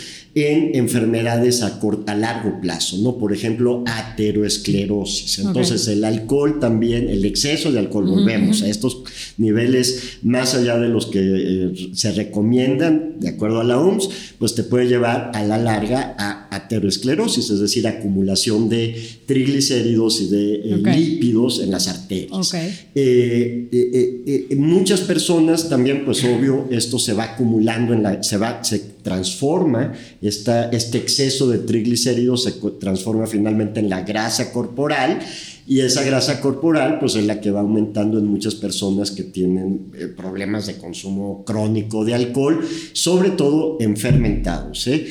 en 0.44 0.74
enfermedades 0.74 1.62
a, 1.62 1.80
corto, 1.80 2.10
a 2.10 2.14
largo 2.14 2.60
plazo, 2.60 2.96
¿no? 2.98 3.18
Por 3.18 3.32
ejemplo, 3.32 3.84
ateroesclerosis. 3.86 5.40
Entonces, 5.40 5.86
el 5.88 6.04
alcohol 6.04 6.60
también, 6.60 7.08
el 7.08 7.24
exceso 7.24 7.72
de 7.72 7.78
alcohol, 7.78 8.06
volvemos 8.06 8.62
a 8.62 8.68
estos 8.68 9.02
niveles 9.36 10.18
más 10.22 10.54
allá 10.54 10.78
de 10.78 10.88
los 10.88 11.06
que 11.06 11.20
eh, 11.20 11.90
se 11.94 12.12
recomiendan, 12.12 13.18
de 13.18 13.30
acuerdo 13.30 13.60
a 13.60 13.64
la 13.64 13.78
OMS, 13.78 14.08
pues 14.38 14.54
te 14.54 14.62
puede 14.62 14.86
llevar 14.86 15.32
a 15.34 15.42
la 15.42 15.58
larga 15.58 16.14
a 16.18 16.37
ateroesclerosis, 16.50 17.50
es 17.50 17.60
decir, 17.60 17.86
acumulación 17.86 18.68
de 18.68 19.00
triglicéridos 19.26 20.20
y 20.20 20.28
de 20.28 20.54
eh, 20.54 20.76
lípidos 20.96 21.60
en 21.60 21.70
las 21.70 21.88
arterias. 21.88 22.30
Eh, 22.94 24.48
muchas 24.56 25.00
personas 25.00 25.68
también, 25.68 26.04
pues 26.04 26.24
obvio, 26.24 26.66
esto 26.70 26.98
se 26.98 27.12
va 27.12 27.24
acumulando, 27.24 27.92
en 27.92 28.02
la, 28.02 28.22
se, 28.22 28.36
va, 28.36 28.62
se 28.64 28.78
transforma 29.02 29.92
este 30.20 30.98
exceso 30.98 31.48
de 31.48 31.58
triglicéridos 31.58 32.44
se 32.44 32.52
transforma 32.78 33.26
finalmente 33.26 33.80
en 33.80 33.88
la 33.88 34.02
grasa 34.02 34.52
corporal 34.52 35.20
y 35.68 35.80
esa 35.80 36.02
grasa 36.02 36.40
corporal 36.40 36.98
pues 36.98 37.14
es 37.14 37.26
la 37.26 37.42
que 37.42 37.50
va 37.50 37.60
aumentando 37.60 38.18
en 38.18 38.26
muchas 38.26 38.54
personas 38.54 39.10
que 39.10 39.22
tienen 39.22 39.92
eh, 39.94 40.06
problemas 40.06 40.66
de 40.66 40.78
consumo 40.78 41.44
crónico 41.44 42.06
de 42.06 42.14
alcohol, 42.14 42.66
sobre 42.94 43.30
todo 43.30 43.76
en 43.78 43.98
fermentados. 43.98 44.86
¿eh? 44.86 45.06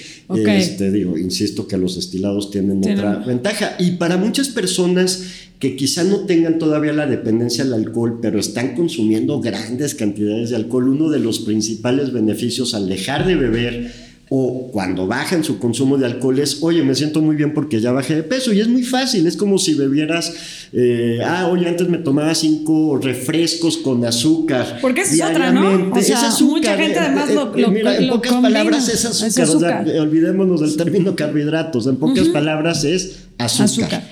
Este, 0.48 0.92
digo, 0.92 1.16
insisto 1.16 1.68
que 1.68 1.78
los 1.78 1.96
destilados 1.96 2.50
tienen, 2.50 2.80
otra 2.80 3.20
ventaja 3.20 3.76
y 3.78 3.92
para 3.92 4.18
muchas 4.18 4.50
personas 4.50 5.26
que 5.60 5.76
quizá 5.76 6.04
no 6.04 6.22
tengan 6.22 6.58
todavía 6.58 6.92
la 6.92 7.06
dependencia 7.06 7.64
al 7.64 7.74
alcohol, 7.74 8.18
pero 8.20 8.40
están 8.40 8.76
consumiendo 8.76 9.40
grandes 9.40 9.94
cantidades 9.94 10.50
de 10.50 10.56
alcohol, 10.56 10.90
uno 10.90 11.10
de 11.10 11.20
los 11.20 11.40
principales 11.40 12.12
beneficios 12.12 12.74
al 12.74 12.90
dejar 12.90 13.28
de 13.28 13.36
beber 13.36 14.07
o 14.30 14.70
cuando 14.74 15.08
bajan 15.08 15.44
su 15.44 15.58
consumo 15.58 15.98
de 15.98 16.06
alcohol 16.06 16.38
es, 16.40 16.62
oye, 16.62 16.84
me 16.84 16.94
siento 16.96 17.22
muy 17.22 17.38
bien 17.38 17.54
porque 17.54 17.80
ya 17.80 17.94
bajé 17.94 18.16
de 18.16 18.24
peso. 18.24 18.52
Y 18.52 18.60
es 18.60 18.68
muy 18.68 18.84
fácil, 18.84 19.26
es 19.26 19.38
como 19.38 19.58
si 19.58 19.74
bebieras, 19.74 20.34
eh, 20.74 21.20
ah, 21.26 21.48
oye, 21.48 21.68
antes 21.68 21.88
me 21.88 21.98
tomaba 21.98 22.36
cinco 22.36 23.00
refrescos 23.02 23.78
con 23.78 24.04
azúcar. 24.04 24.80
Porque 24.82 25.02
esa 25.02 25.14
es 25.14 25.32
otra, 25.32 25.52
¿no? 25.54 25.92
O 25.94 26.02
sea, 26.02 26.30
mucha 26.42 26.76
gente 26.76 27.00
además 27.00 27.34
lo, 27.34 27.56
eh, 27.56 27.68
Mira, 27.70 27.98
en 27.98 28.10
pocas 28.10 28.34
palabras 28.34 28.90
es 28.90 29.06
azúcar. 29.40 29.88
olvidémonos 29.88 30.60
del 30.60 30.76
término 30.76 31.16
carbohidratos. 31.16 31.88
En 31.88 31.96
pocas 31.96 32.28
palabras 32.28 32.84
es 32.84 33.28
azúcar. 33.38 34.04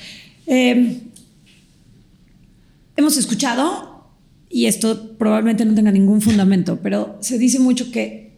Em, 0.47 0.99
hemos 2.95 3.17
escuchado, 3.17 4.05
y 4.49 4.67
esto 4.67 5.17
probablemente 5.17 5.65
no 5.65 5.75
tenga 5.75 5.91
ningún 5.91 6.21
fundamento, 6.21 6.79
pero 6.81 7.17
se 7.19 7.37
dice 7.37 7.59
mucho 7.59 7.91
que 7.91 8.34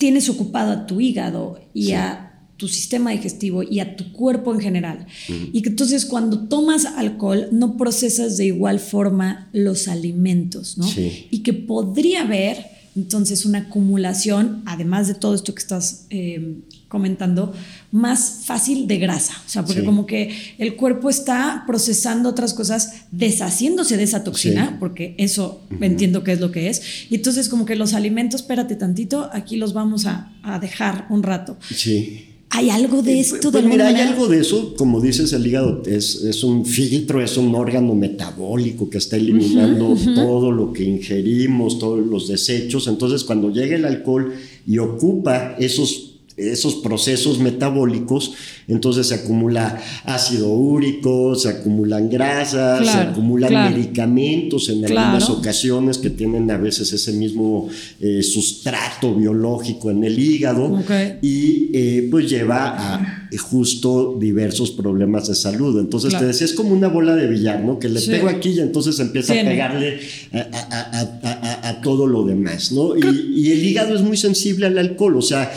tienes 0.00 0.30
ocupado 0.30 0.72
a 0.72 0.86
tu 0.86 0.98
hígado 0.98 1.60
y 1.74 1.92
a 1.92 2.46
tu 2.56 2.68
sistema 2.68 3.10
digestivo 3.10 3.62
y 3.62 3.80
a 3.80 3.96
tu 3.96 4.12
cuerpo 4.12 4.54
en 4.54 4.60
general. 4.60 5.06
Y 5.52 5.60
que 5.60 5.68
entonces 5.68 6.06
cuando 6.06 6.48
tomas 6.48 6.86
alcohol 6.86 7.48
no 7.52 7.76
procesas 7.76 8.38
de 8.38 8.46
igual 8.46 8.80
forma 8.80 9.50
los 9.52 9.88
alimentos, 9.88 10.78
¿no? 10.78 10.86
Y 11.30 11.42
que 11.42 11.52
podría 11.52 12.22
haber 12.22 12.64
entonces 12.96 13.44
una 13.44 13.58
acumulación, 13.58 14.62
además 14.64 15.06
de 15.06 15.14
todo 15.14 15.34
esto 15.34 15.54
que 15.54 15.60
estás 15.60 16.06
eh, 16.08 16.62
comentando, 16.90 17.54
más 17.92 18.42
fácil 18.44 18.88
de 18.88 18.98
grasa. 18.98 19.40
O 19.46 19.48
sea, 19.48 19.64
porque 19.64 19.84
como 19.84 20.06
que 20.06 20.34
el 20.58 20.74
cuerpo 20.74 21.08
está 21.08 21.62
procesando 21.64 22.28
otras 22.28 22.52
cosas, 22.52 23.04
deshaciéndose 23.12 23.96
de 23.96 24.02
esa 24.02 24.24
toxina, 24.24 24.76
porque 24.80 25.14
eso 25.16 25.62
entiendo 25.80 26.24
que 26.24 26.32
es 26.32 26.40
lo 26.40 26.50
que 26.50 26.68
es. 26.68 26.82
Y 27.08 27.14
entonces 27.14 27.48
como 27.48 27.64
que 27.64 27.76
los 27.76 27.94
alimentos, 27.94 28.40
espérate 28.40 28.74
tantito, 28.74 29.30
aquí 29.32 29.56
los 29.56 29.72
vamos 29.72 30.04
a, 30.06 30.32
dejar 30.60 31.06
un 31.10 31.22
rato. 31.22 31.56
Sí. 31.72 32.26
¿Hay 32.50 32.70
algo 32.70 33.02
de 33.02 33.20
esto? 33.20 33.52
Pues, 33.52 33.64
mira, 33.64 33.86
hay 33.86 34.00
algo 34.00 34.26
de 34.26 34.40
eso, 34.40 34.74
como 34.74 35.00
dices, 35.00 35.32
el 35.32 35.46
hígado 35.46 35.84
es, 35.86 36.24
es, 36.24 36.42
un 36.42 36.66
filtro, 36.66 37.22
es 37.22 37.36
un 37.36 37.54
órgano 37.54 37.94
metabólico 37.94 38.90
que 38.90 38.98
está 38.98 39.14
eliminando 39.14 39.96
todo 40.16 40.50
lo 40.50 40.72
que 40.72 40.82
ingerimos, 40.82 41.78
todos 41.78 42.04
los 42.04 42.26
desechos. 42.26 42.88
Entonces, 42.88 43.22
cuando 43.22 43.50
llega 43.52 43.76
el 43.76 43.84
alcohol 43.84 44.34
y 44.66 44.78
ocupa 44.78 45.54
esos 45.60 46.09
esos 46.40 46.76
procesos 46.76 47.38
metabólicos, 47.38 48.32
entonces 48.68 49.08
se 49.08 49.14
acumula 49.14 49.80
ácido 50.04 50.48
úrico, 50.48 51.34
se 51.34 51.48
acumulan 51.48 52.08
grasas, 52.08 52.88
se 52.88 52.98
acumulan 52.98 53.72
medicamentos 53.72 54.68
en 54.68 54.84
algunas 54.84 55.28
ocasiones 55.28 55.98
que 55.98 56.10
tienen 56.10 56.50
a 56.50 56.56
veces 56.56 56.92
ese 56.92 57.12
mismo 57.12 57.68
eh, 58.00 58.22
sustrato 58.22 59.14
biológico 59.14 59.90
en 59.90 60.04
el 60.04 60.18
hígado 60.18 60.82
y 61.20 61.70
eh, 61.72 62.08
pues 62.10 62.28
lleva 62.28 62.74
a 62.76 63.19
justo 63.38 64.16
diversos 64.18 64.70
problemas 64.72 65.28
de 65.28 65.34
salud. 65.34 65.78
Entonces 65.78 66.16
te 66.16 66.24
decía, 66.24 66.44
es 66.44 66.54
como 66.54 66.74
una 66.74 66.88
bola 66.88 67.14
de 67.14 67.28
billar, 67.28 67.62
¿no? 67.62 67.78
Que 67.78 67.88
le 67.88 68.00
pego 68.00 68.28
aquí 68.28 68.50
y 68.50 68.60
entonces 68.60 68.98
empieza 68.98 69.32
a 69.32 69.44
pegarle 69.44 70.00
a, 70.32 71.80
todo 71.82 72.06
lo 72.06 72.24
demás, 72.24 72.72
¿no? 72.72 72.96
Y, 72.96 73.50
el 73.50 73.64
hígado 73.64 73.94
es 73.94 74.02
muy 74.02 74.16
sensible 74.16 74.66
al 74.66 74.78
alcohol, 74.78 75.16
o 75.16 75.22
sea, 75.22 75.52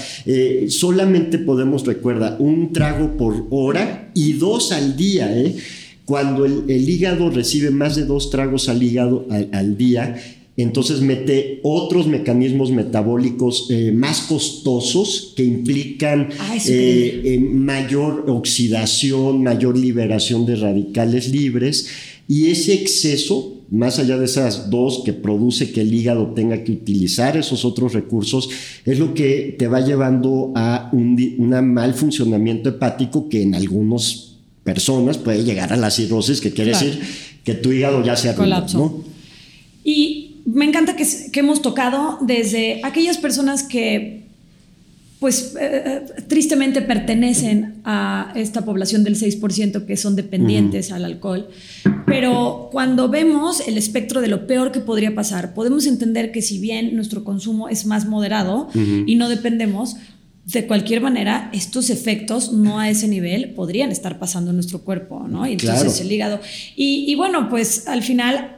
solamente 0.70 1.38
podemos, 1.38 1.86
recuerda, 1.86 2.38
un 2.40 2.74
trago 2.74 3.18
por 3.18 3.48
hora 3.50 4.12
y 4.14 4.34
dos 4.34 4.72
al 4.72 4.96
día, 4.96 5.36
¿eh? 5.38 5.56
Cuando 6.06 6.46
el, 6.46 6.90
hígado 6.90 7.30
recibe 7.30 7.72
más 7.72 7.96
de 7.96 8.06
dos 8.06 8.30
tragos 8.30 8.68
al 8.68 8.84
hígado 8.84 9.26
al, 9.30 9.78
día, 9.78 10.22
entonces 10.56 11.02
mete 11.02 11.60
otros 11.64 12.06
mecanismos 12.08 12.70
metabólicos 12.72 13.68
eh, 13.72 13.92
más 13.92 14.22
costosos 14.22 15.34
que 15.36 15.44
implican 15.44 16.30
Ay, 16.40 16.60
sí. 16.60 16.72
eh, 16.74 17.22
eh, 17.26 17.40
mayor 17.40 18.26
oxidación, 18.28 19.42
mayor 19.44 19.78
liberación 19.78 20.46
de 20.46 20.56
radicales 20.56 21.30
libres 21.30 21.88
y 22.28 22.48
ese 22.48 22.74
exceso, 22.74 23.62
más 23.72 23.98
allá 24.00 24.18
de 24.18 24.26
esas 24.26 24.70
dos 24.70 25.02
que 25.04 25.12
produce 25.14 25.72
que 25.72 25.82
el 25.82 25.94
hígado 25.94 26.28
tenga 26.36 26.64
que 26.64 26.72
utilizar 26.72 27.36
esos 27.36 27.66
otros 27.66 27.94
recursos, 27.94 28.50
es 28.86 29.00
lo 29.00 29.14
que 29.14 29.56
te 29.58 29.68
va 29.68 29.82
llevando 29.82 30.52
a 30.56 30.90
un, 30.94 31.36
una 31.40 31.62
mal 31.62 31.94
funcionamiento 31.96 32.70
hepático 32.70 33.28
que 33.28 33.42
en 33.42 33.56
algunas 33.56 34.36
personas 34.64 35.18
puede 35.18 35.44
llegar 35.44 35.74
a 35.74 35.78
la 35.78 35.90
cirrosis, 35.92 36.40
que 36.40 36.52
quiere 36.52 36.72
Claro. 36.72 36.86
decir 36.86 37.02
que 37.44 37.54
tu 37.56 37.72
hígado 37.74 38.04
ya 38.06 38.16
se 38.16 38.30
arruinó. 38.30 38.66
¿no? 38.74 39.04
Y 39.84 40.23
me 40.46 40.66
encanta 40.66 40.96
que, 40.96 41.06
que 41.32 41.40
hemos 41.40 41.62
tocado 41.62 42.18
desde 42.22 42.82
aquellas 42.84 43.18
personas 43.18 43.64
que, 43.64 44.24
pues, 45.20 45.56
eh, 45.60 46.02
tristemente 46.28 46.82
pertenecen 46.82 47.76
a 47.86 48.34
esta 48.36 48.66
población 48.66 49.04
del 49.04 49.16
6% 49.16 49.86
que 49.86 49.96
son 49.96 50.16
dependientes 50.18 50.92
al 50.92 51.06
alcohol. 51.06 51.48
Pero 52.06 52.70
cuando 52.72 53.08
vemos 53.10 53.66
el 53.68 53.78
espectro 53.78 54.20
de 54.22 54.28
lo 54.28 54.46
peor 54.48 54.72
que 54.74 54.82
podría 54.82 55.16
pasar, 55.16 55.54
podemos 55.54 55.88
entender 55.88 56.32
que 56.32 56.42
si 56.42 56.60
bien 56.60 56.96
nuestro 56.96 57.24
consumo 57.24 57.70
es 57.70 57.86
más 57.86 58.06
moderado 58.06 58.68
y 58.74 59.16
no 59.16 59.30
dependemos, 59.30 59.96
de 60.46 60.68
cualquier 60.68 61.00
manera, 61.00 61.50
estos 61.54 61.90
efectos 61.90 62.52
no 62.52 62.78
a 62.78 62.90
ese 62.90 63.08
nivel 63.08 63.52
podrían 63.54 63.92
estar 63.94 64.20
pasando 64.20 64.50
en 64.50 64.58
nuestro 64.58 64.80
cuerpo, 64.82 65.26
¿no? 65.26 65.48
Y 65.48 65.54
entonces 65.54 65.84
Claro. 65.94 66.04
el 66.06 66.12
hígado. 66.12 66.40
Y, 66.76 67.06
y 67.08 67.16
bueno, 67.16 67.48
pues 67.50 67.88
al 67.88 68.04
final, 68.04 68.58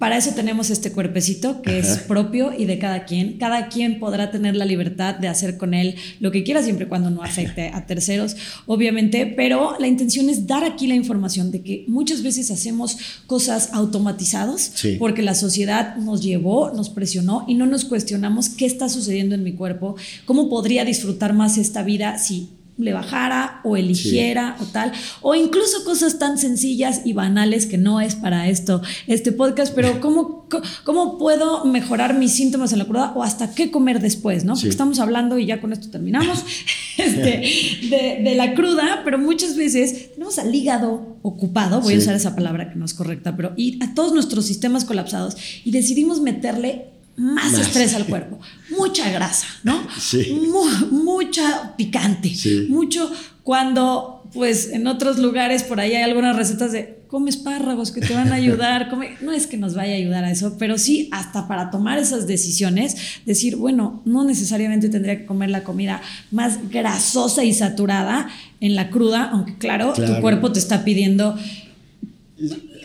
para 0.00 0.16
eso 0.16 0.30
tenemos 0.34 0.70
este 0.70 0.92
cuerpecito 0.92 1.60
que 1.60 1.78
es 1.78 1.98
propio 1.98 2.52
y 2.56 2.64
de 2.64 2.78
cada 2.78 3.04
quien. 3.04 3.36
Cada 3.36 3.68
quien 3.68 4.00
podrá 4.00 4.30
tener 4.30 4.56
la 4.56 4.64
libertad 4.64 5.14
de 5.14 5.28
hacer 5.28 5.58
con 5.58 5.74
él 5.74 5.94
lo 6.20 6.30
que 6.30 6.42
quiera, 6.42 6.62
siempre 6.62 6.86
y 6.86 6.88
cuando 6.88 7.10
no 7.10 7.22
afecte 7.22 7.70
a 7.74 7.84
terceros, 7.84 8.34
obviamente. 8.64 9.26
Pero 9.26 9.76
la 9.78 9.86
intención 9.86 10.30
es 10.30 10.46
dar 10.46 10.64
aquí 10.64 10.86
la 10.86 10.94
información 10.94 11.50
de 11.50 11.60
que 11.60 11.84
muchas 11.86 12.22
veces 12.22 12.50
hacemos 12.50 12.96
cosas 13.26 13.68
automatizados 13.74 14.72
Sí. 14.74 14.96
porque 14.98 15.20
la 15.22 15.34
sociedad 15.34 15.96
nos 15.96 16.22
llevó, 16.22 16.70
nos 16.72 16.88
presionó 16.88 17.44
y 17.46 17.52
no 17.54 17.66
nos 17.66 17.84
cuestionamos 17.84 18.48
qué 18.48 18.64
está 18.64 18.88
sucediendo 18.88 19.34
en 19.34 19.44
mi 19.44 19.52
cuerpo, 19.52 19.96
cómo 20.24 20.48
podría 20.48 20.86
disfrutar 20.86 21.34
más 21.34 21.58
esta 21.58 21.82
vida 21.82 22.16
si 22.18 22.48
le 22.80 22.92
bajara 22.92 23.60
o 23.64 23.76
eligiera 23.76 24.56
o 24.60 24.64
tal, 24.64 24.92
o 25.20 25.34
incluso 25.34 25.84
cosas 25.84 26.18
tan 26.18 26.38
sencillas 26.38 27.02
y 27.04 27.12
banales 27.12 27.66
que 27.66 27.78
no 27.78 28.00
es 28.00 28.14
para 28.14 28.48
esto 28.48 28.82
este 29.06 29.32
podcast, 29.32 29.74
pero 29.74 30.00
cómo, 30.00 30.48
cómo 30.84 31.18
puedo 31.18 31.64
mejorar 31.64 32.18
mis 32.18 32.32
síntomas 32.32 32.72
en 32.72 32.78
la 32.78 32.84
cruda 32.86 33.12
o 33.14 33.22
hasta 33.22 33.54
qué 33.54 33.70
comer 33.70 34.00
después, 34.00 34.44
¿no? 34.44 34.54
Porque 34.54 34.68
estamos 34.68 35.00
hablando 35.00 35.38
y 35.38 35.46
ya 35.46 35.60
con 35.60 35.72
esto 35.72 35.90
terminamos 35.90 36.44
este, 36.96 37.42
de, 37.88 38.20
de 38.22 38.34
la 38.34 38.54
cruda, 38.54 39.02
pero 39.04 39.18
muchas 39.18 39.56
veces 39.56 40.12
tenemos 40.12 40.38
al 40.38 40.54
hígado 40.54 41.18
ocupado, 41.22 41.80
voy 41.80 41.94
a 41.94 41.98
usar 41.98 42.14
esa 42.14 42.34
palabra 42.34 42.70
que 42.70 42.76
no 42.76 42.84
es 42.84 42.94
correcta, 42.94 43.36
pero 43.36 43.52
y 43.56 43.82
a 43.82 43.94
todos 43.94 44.12
nuestros 44.12 44.46
sistemas 44.46 44.84
colapsados 44.84 45.36
y 45.64 45.70
decidimos 45.70 46.20
meterle 46.20 46.99
más, 47.20 47.52
Más. 47.52 47.60
estrés 47.60 47.94
al 47.94 48.06
cuerpo, 48.06 48.40
mucha 48.76 49.10
grasa, 49.10 49.46
¿no? 49.62 49.86
Sí. 49.98 50.38
Mu- 50.50 51.02
mucha 51.04 51.76
picante, 51.76 52.34
Sí. 52.34 52.66
mucho 52.70 53.10
cuando 53.42 54.16
pues 54.32 54.70
en 54.70 54.86
otros 54.86 55.18
lugares 55.18 55.64
por 55.64 55.80
ahí 55.80 55.94
hay 55.96 56.04
algunas 56.04 56.36
recetas 56.36 56.70
de 56.70 57.00
come 57.08 57.30
espárragos 57.30 57.90
que 57.90 58.00
te 58.00 58.14
van 58.14 58.30
a 58.30 58.36
ayudar, 58.36 58.88
come, 58.88 59.16
no 59.22 59.32
es 59.32 59.48
que 59.48 59.56
nos 59.56 59.74
vaya 59.74 59.94
a 59.94 59.96
ayudar 59.96 60.22
a 60.24 60.30
eso, 60.30 60.56
pero 60.56 60.78
sí 60.78 61.08
hasta 61.10 61.48
para 61.48 61.70
tomar 61.72 61.98
esas 61.98 62.28
decisiones, 62.28 62.96
decir, 63.26 63.56
bueno, 63.56 64.00
no 64.04 64.22
necesariamente 64.24 64.88
tendría 64.88 65.18
que 65.18 65.26
comer 65.26 65.50
la 65.50 65.64
comida 65.64 66.00
más 66.30 66.70
grasosa 66.70 67.42
y 67.42 67.52
saturada 67.52 68.28
en 68.60 68.76
la 68.76 68.90
cruda, 68.90 69.30
aunque 69.32 69.58
claro, 69.58 69.92
tu 69.94 70.20
cuerpo 70.20 70.52
te 70.52 70.60
está 70.60 70.84
pidiendo 70.84 71.36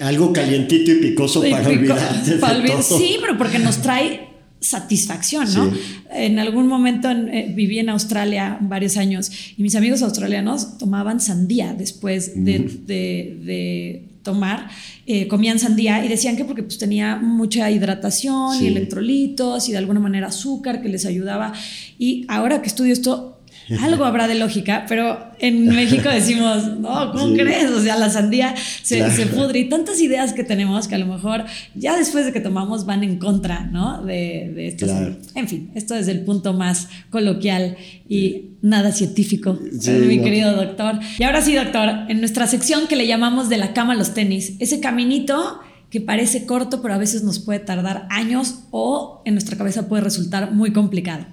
Algo 0.01 0.33
calientito 0.33 0.91
y 0.91 0.95
picoso 0.95 1.41
Sí, 1.43 1.49
para 1.51 1.63
pico- 1.67 1.79
olvidarte 1.93 2.31
de 2.31 2.37
para 2.37 2.57
olvidar- 2.57 2.83
todo. 2.87 2.97
Sí, 2.99 3.17
pero 3.21 3.37
porque 3.37 3.59
nos 3.59 3.77
trae 3.81 4.27
satisfacción, 4.59 5.53
¿no? 5.53 5.71
Sí. 5.71 5.79
En 6.11 6.39
algún 6.39 6.67
momento 6.67 7.09
en- 7.09 7.29
eh, 7.29 7.53
viví 7.55 7.79
en 7.79 7.89
Australia 7.89 8.57
varios 8.61 8.97
años 8.97 9.31
y 9.57 9.61
mis 9.61 9.75
amigos 9.75 10.01
australianos 10.01 10.77
tomaban 10.77 11.19
sandía 11.19 11.73
después 11.77 12.33
de, 12.35 12.59
de- 12.85 13.37
de 13.43 14.03
tomar, 14.23 14.69
eh, 15.05 15.27
comían 15.27 15.59
sandía 15.59 16.03
y 16.03 16.07
decían 16.07 16.35
que 16.35 16.45
porque 16.45 16.63
pues, 16.63 16.79
tenía 16.79 17.15
mucha 17.17 17.69
hidratación 17.69 18.57
Sí. 18.57 18.63
y 18.65 18.67
electrolitos 18.67 19.69
y 19.69 19.71
de 19.71 19.77
alguna 19.77 19.99
manera 19.99 20.27
azúcar 20.27 20.81
que 20.81 20.89
les 20.89 21.05
ayudaba. 21.05 21.53
Y 21.99 22.25
ahora 22.27 22.61
que 22.63 22.67
estudio 22.67 22.91
esto, 22.93 23.39
algo 23.81 24.03
habrá 24.05 24.27
de 24.27 24.35
lógica, 24.35 24.85
pero 24.89 25.31
en 25.47 25.65
México 25.75 26.09
decimos, 26.09 26.79
no, 26.79 27.11
¿cómo 27.11 27.27
Sí. 27.29 27.33
crees? 27.35 27.69
O 27.71 27.81
sea, 27.81 27.95
la 27.97 28.09
sandía 28.09 28.53
se, 28.83 28.97
Claro. 28.97 29.13
se 29.15 29.25
pudre 29.27 29.59
y 29.59 29.69
tantas 29.69 29.99
ideas 30.01 30.33
que 30.33 30.43
tenemos 30.43 30.87
que 30.87 30.95
a 30.95 30.97
lo 30.97 31.05
mejor 31.07 31.45
ya 31.75 31.97
después 31.97 32.25
de 32.25 32.33
que 32.33 32.39
tomamos 32.39 32.85
van 32.85 33.03
en 33.03 33.17
contra, 33.17 33.65
¿no? 33.67 34.03
De, 34.03 34.51
de 34.55 34.67
estas. 34.67 34.89
Claro. 34.89 35.15
En 35.35 35.47
fin, 35.47 35.71
esto 35.75 35.95
es 35.95 36.07
el 36.07 36.21
punto 36.25 36.53
más 36.53 36.87
coloquial 37.09 37.77
y 38.09 38.51
nada 38.61 38.91
científico, 38.91 39.59
Sí, 39.79 39.91
mi 39.91 40.17
no. 40.17 40.23
querido 40.23 40.55
doctor. 40.55 40.99
Y 41.19 41.23
ahora 41.23 41.41
sí, 41.41 41.53
doctor, 41.55 41.89
en 42.09 42.19
nuestra 42.19 42.47
sección 42.47 42.87
que 42.87 42.95
le 42.95 43.07
llamamos 43.07 43.49
de 43.49 43.57
la 43.57 43.73
cama 43.73 43.93
a 43.93 43.95
los 43.95 44.13
tenis, 44.13 44.53
ese 44.59 44.79
caminito 44.79 45.59
que 45.89 46.01
parece 46.01 46.45
corto, 46.45 46.81
pero 46.81 46.93
a 46.95 46.97
veces 46.97 47.23
nos 47.23 47.39
puede 47.39 47.59
tardar 47.59 48.07
años 48.09 48.63
o 48.71 49.21
en 49.25 49.33
nuestra 49.35 49.55
cabeza 49.55 49.87
puede 49.87 50.01
resultar 50.03 50.51
muy 50.51 50.73
complicado. 50.73 51.25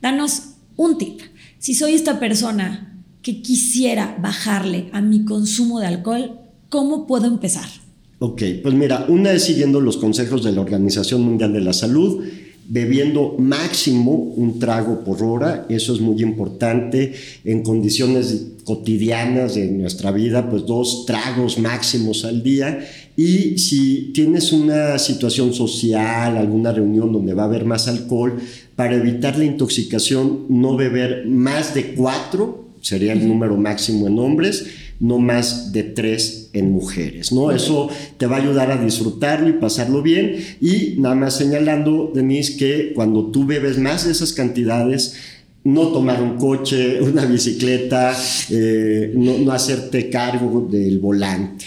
Danos 0.00 0.54
un 0.76 0.96
tip. 0.98 1.20
Si 1.58 1.74
soy 1.74 1.94
esta 1.94 2.18
persona 2.18 2.97
que 3.28 3.42
quisiera 3.42 4.16
bajarle 4.22 4.86
a 4.92 5.02
mi 5.02 5.26
consumo 5.26 5.80
de 5.80 5.86
alcohol, 5.86 6.38
¿cómo 6.70 7.06
puedo 7.06 7.26
empezar? 7.26 7.68
Ok, 8.20 8.42
pues 8.62 8.74
mira, 8.74 9.04
una 9.06 9.32
es 9.32 9.44
siguiendo 9.44 9.82
los 9.82 9.98
consejos 9.98 10.42
de 10.42 10.52
la 10.52 10.62
Organización 10.62 11.20
Mundial 11.20 11.52
de 11.52 11.60
la 11.60 11.74
Salud, 11.74 12.24
bebiendo 12.70 13.34
máximo 13.38 14.12
un 14.12 14.58
trago 14.58 15.04
por 15.04 15.22
hora, 15.22 15.66
eso 15.68 15.92
es 15.92 16.00
muy 16.00 16.22
importante 16.22 17.12
en 17.44 17.62
condiciones 17.62 18.46
cotidianas 18.64 19.56
de 19.56 19.66
nuestra 19.72 20.10
vida, 20.10 20.48
pues 20.48 20.64
dos 20.64 21.04
tragos 21.04 21.58
máximos 21.58 22.24
al 22.24 22.42
día. 22.42 22.78
Y 23.14 23.58
si 23.58 24.10
tienes 24.14 24.54
una 24.54 24.98
situación 24.98 25.52
social, 25.52 26.38
alguna 26.38 26.72
reunión 26.72 27.12
donde 27.12 27.34
va 27.34 27.42
a 27.42 27.46
haber 27.46 27.66
más 27.66 27.88
alcohol, 27.88 28.38
para 28.74 28.96
evitar 28.96 29.36
la 29.36 29.44
intoxicación, 29.44 30.46
no 30.48 30.78
beber 30.78 31.26
más 31.26 31.74
de 31.74 31.92
cuatro, 31.92 32.67
sería 32.88 33.12
el 33.12 33.28
número 33.28 33.56
máximo 33.58 34.06
en 34.06 34.18
hombres, 34.18 34.66
no 34.98 35.18
más 35.18 35.72
de 35.72 35.82
tres 35.82 36.48
en 36.54 36.72
mujeres, 36.72 37.32
¿no? 37.32 37.52
Eso 37.52 37.90
te 38.16 38.26
va 38.26 38.36
a 38.36 38.40
ayudar 38.40 38.70
a 38.70 38.82
disfrutarlo 38.82 39.48
y 39.48 39.52
pasarlo 39.52 40.02
bien. 40.02 40.36
Y 40.60 40.94
nada 40.98 41.14
más 41.14 41.36
señalando, 41.36 42.10
Denise, 42.14 42.56
que 42.56 42.92
cuando 42.94 43.26
tú 43.26 43.44
bebes 43.44 43.78
más 43.78 44.06
de 44.06 44.12
esas 44.12 44.32
cantidades, 44.32 45.16
no 45.64 45.88
tomar 45.88 46.22
un 46.22 46.38
coche, 46.38 47.02
una 47.02 47.26
bicicleta, 47.26 48.16
eh, 48.50 49.12
no, 49.14 49.36
no 49.36 49.52
hacerte 49.52 50.08
cargo 50.08 50.66
del 50.70 50.98
volante. 50.98 51.66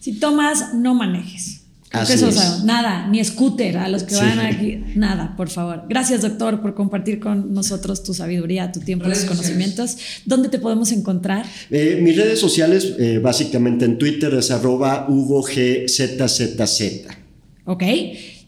Si 0.00 0.20
tomas, 0.20 0.74
no 0.74 0.94
manejes. 0.94 1.57
Así 1.90 2.12
eso. 2.14 2.64
Nada, 2.64 3.06
ni 3.08 3.24
scooter 3.24 3.78
a 3.78 3.88
los 3.88 4.02
que 4.02 4.14
Sí. 4.14 4.20
van 4.20 4.38
aquí. 4.40 4.82
Nada, 4.94 5.34
por 5.36 5.48
favor. 5.48 5.84
Gracias, 5.88 6.20
doctor, 6.22 6.60
por 6.60 6.74
compartir 6.74 7.18
con 7.18 7.54
nosotros 7.54 8.02
tu 8.02 8.12
sabiduría, 8.12 8.70
tu 8.72 8.80
tiempo, 8.80 9.08
tus 9.08 9.24
conocimientos. 9.24 9.96
¿Dónde 10.26 10.48
te 10.50 10.58
podemos 10.58 10.92
encontrar? 10.92 11.46
Eh, 11.70 11.98
mis 12.02 12.16
redes 12.16 12.38
sociales, 12.38 12.94
eh, 12.98 13.18
básicamente 13.22 13.84
en 13.86 13.96
Twitter, 13.98 14.34
es 14.34 14.50
arroba 14.50 15.06
HugoGZZZ. 15.08 17.06
¿Ok? 17.68 17.82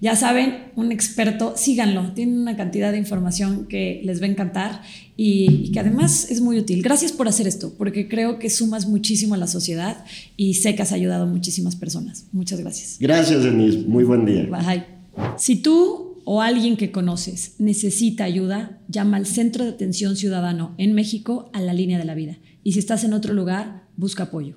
Ya 0.00 0.16
saben, 0.16 0.72
un 0.76 0.92
experto, 0.92 1.52
síganlo. 1.54 2.14
Tiene 2.14 2.40
una 2.40 2.56
cantidad 2.56 2.90
de 2.90 2.96
información 2.96 3.66
que 3.66 4.00
les 4.02 4.22
va 4.22 4.24
a 4.24 4.30
encantar 4.30 4.82
y, 5.14 5.66
y 5.66 5.72
que 5.72 5.80
además 5.80 6.30
es 6.30 6.40
muy 6.40 6.58
útil. 6.58 6.82
Gracias 6.82 7.12
por 7.12 7.28
hacer 7.28 7.46
esto, 7.46 7.74
porque 7.76 8.08
creo 8.08 8.38
que 8.38 8.48
sumas 8.48 8.88
muchísimo 8.88 9.34
a 9.34 9.36
la 9.36 9.46
sociedad 9.46 10.06
y 10.38 10.54
sé 10.54 10.74
que 10.74 10.80
has 10.80 10.92
ayudado 10.92 11.24
a 11.24 11.26
muchísimas 11.26 11.76
personas. 11.76 12.24
Muchas 12.32 12.60
gracias. 12.60 12.96
Gracias, 12.98 13.44
Denise. 13.44 13.80
Muy 13.86 14.04
buen 14.04 14.24
día. 14.24 14.48
Bye. 14.50 14.84
Si 15.36 15.56
tú 15.56 16.22
o 16.24 16.40
alguien 16.40 16.78
que 16.78 16.90
conoces 16.90 17.56
necesita 17.58 18.24
ayuda, 18.24 18.78
llama 18.88 19.18
al 19.18 19.26
Centro 19.26 19.64
de 19.64 19.70
Atención 19.72 20.16
Ciudadano 20.16 20.74
en 20.78 20.94
México 20.94 21.50
a 21.52 21.60
la 21.60 21.74
línea 21.74 21.98
de 21.98 22.06
la 22.06 22.14
vida. 22.14 22.38
Y 22.64 22.72
si 22.72 22.78
estás 22.78 23.04
en 23.04 23.12
otro 23.12 23.34
lugar, 23.34 23.84
busca 23.96 24.22
apoyo. 24.22 24.56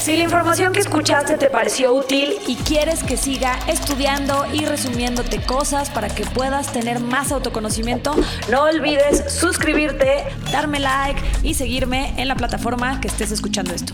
Si 0.00 0.16
la 0.16 0.24
información 0.24 0.72
que 0.72 0.80
escuchaste 0.80 1.36
te 1.36 1.50
pareció 1.50 1.92
útil 1.92 2.38
y 2.46 2.56
quieres 2.56 3.02
que 3.02 3.18
siga 3.18 3.58
estudiando 3.68 4.46
y 4.50 4.64
resumiéndote 4.64 5.42
cosas 5.42 5.90
para 5.90 6.08
que 6.08 6.24
puedas 6.24 6.72
tener 6.72 7.00
más 7.00 7.32
autoconocimiento, 7.32 8.14
no 8.50 8.62
olvides 8.62 9.30
suscribirte, 9.30 10.24
darme 10.50 10.80
like 10.80 11.20
y 11.42 11.52
seguirme 11.52 12.14
en 12.16 12.28
la 12.28 12.34
plataforma 12.34 12.98
que 13.02 13.08
estés 13.08 13.30
escuchando 13.30 13.74
esto. 13.74 13.92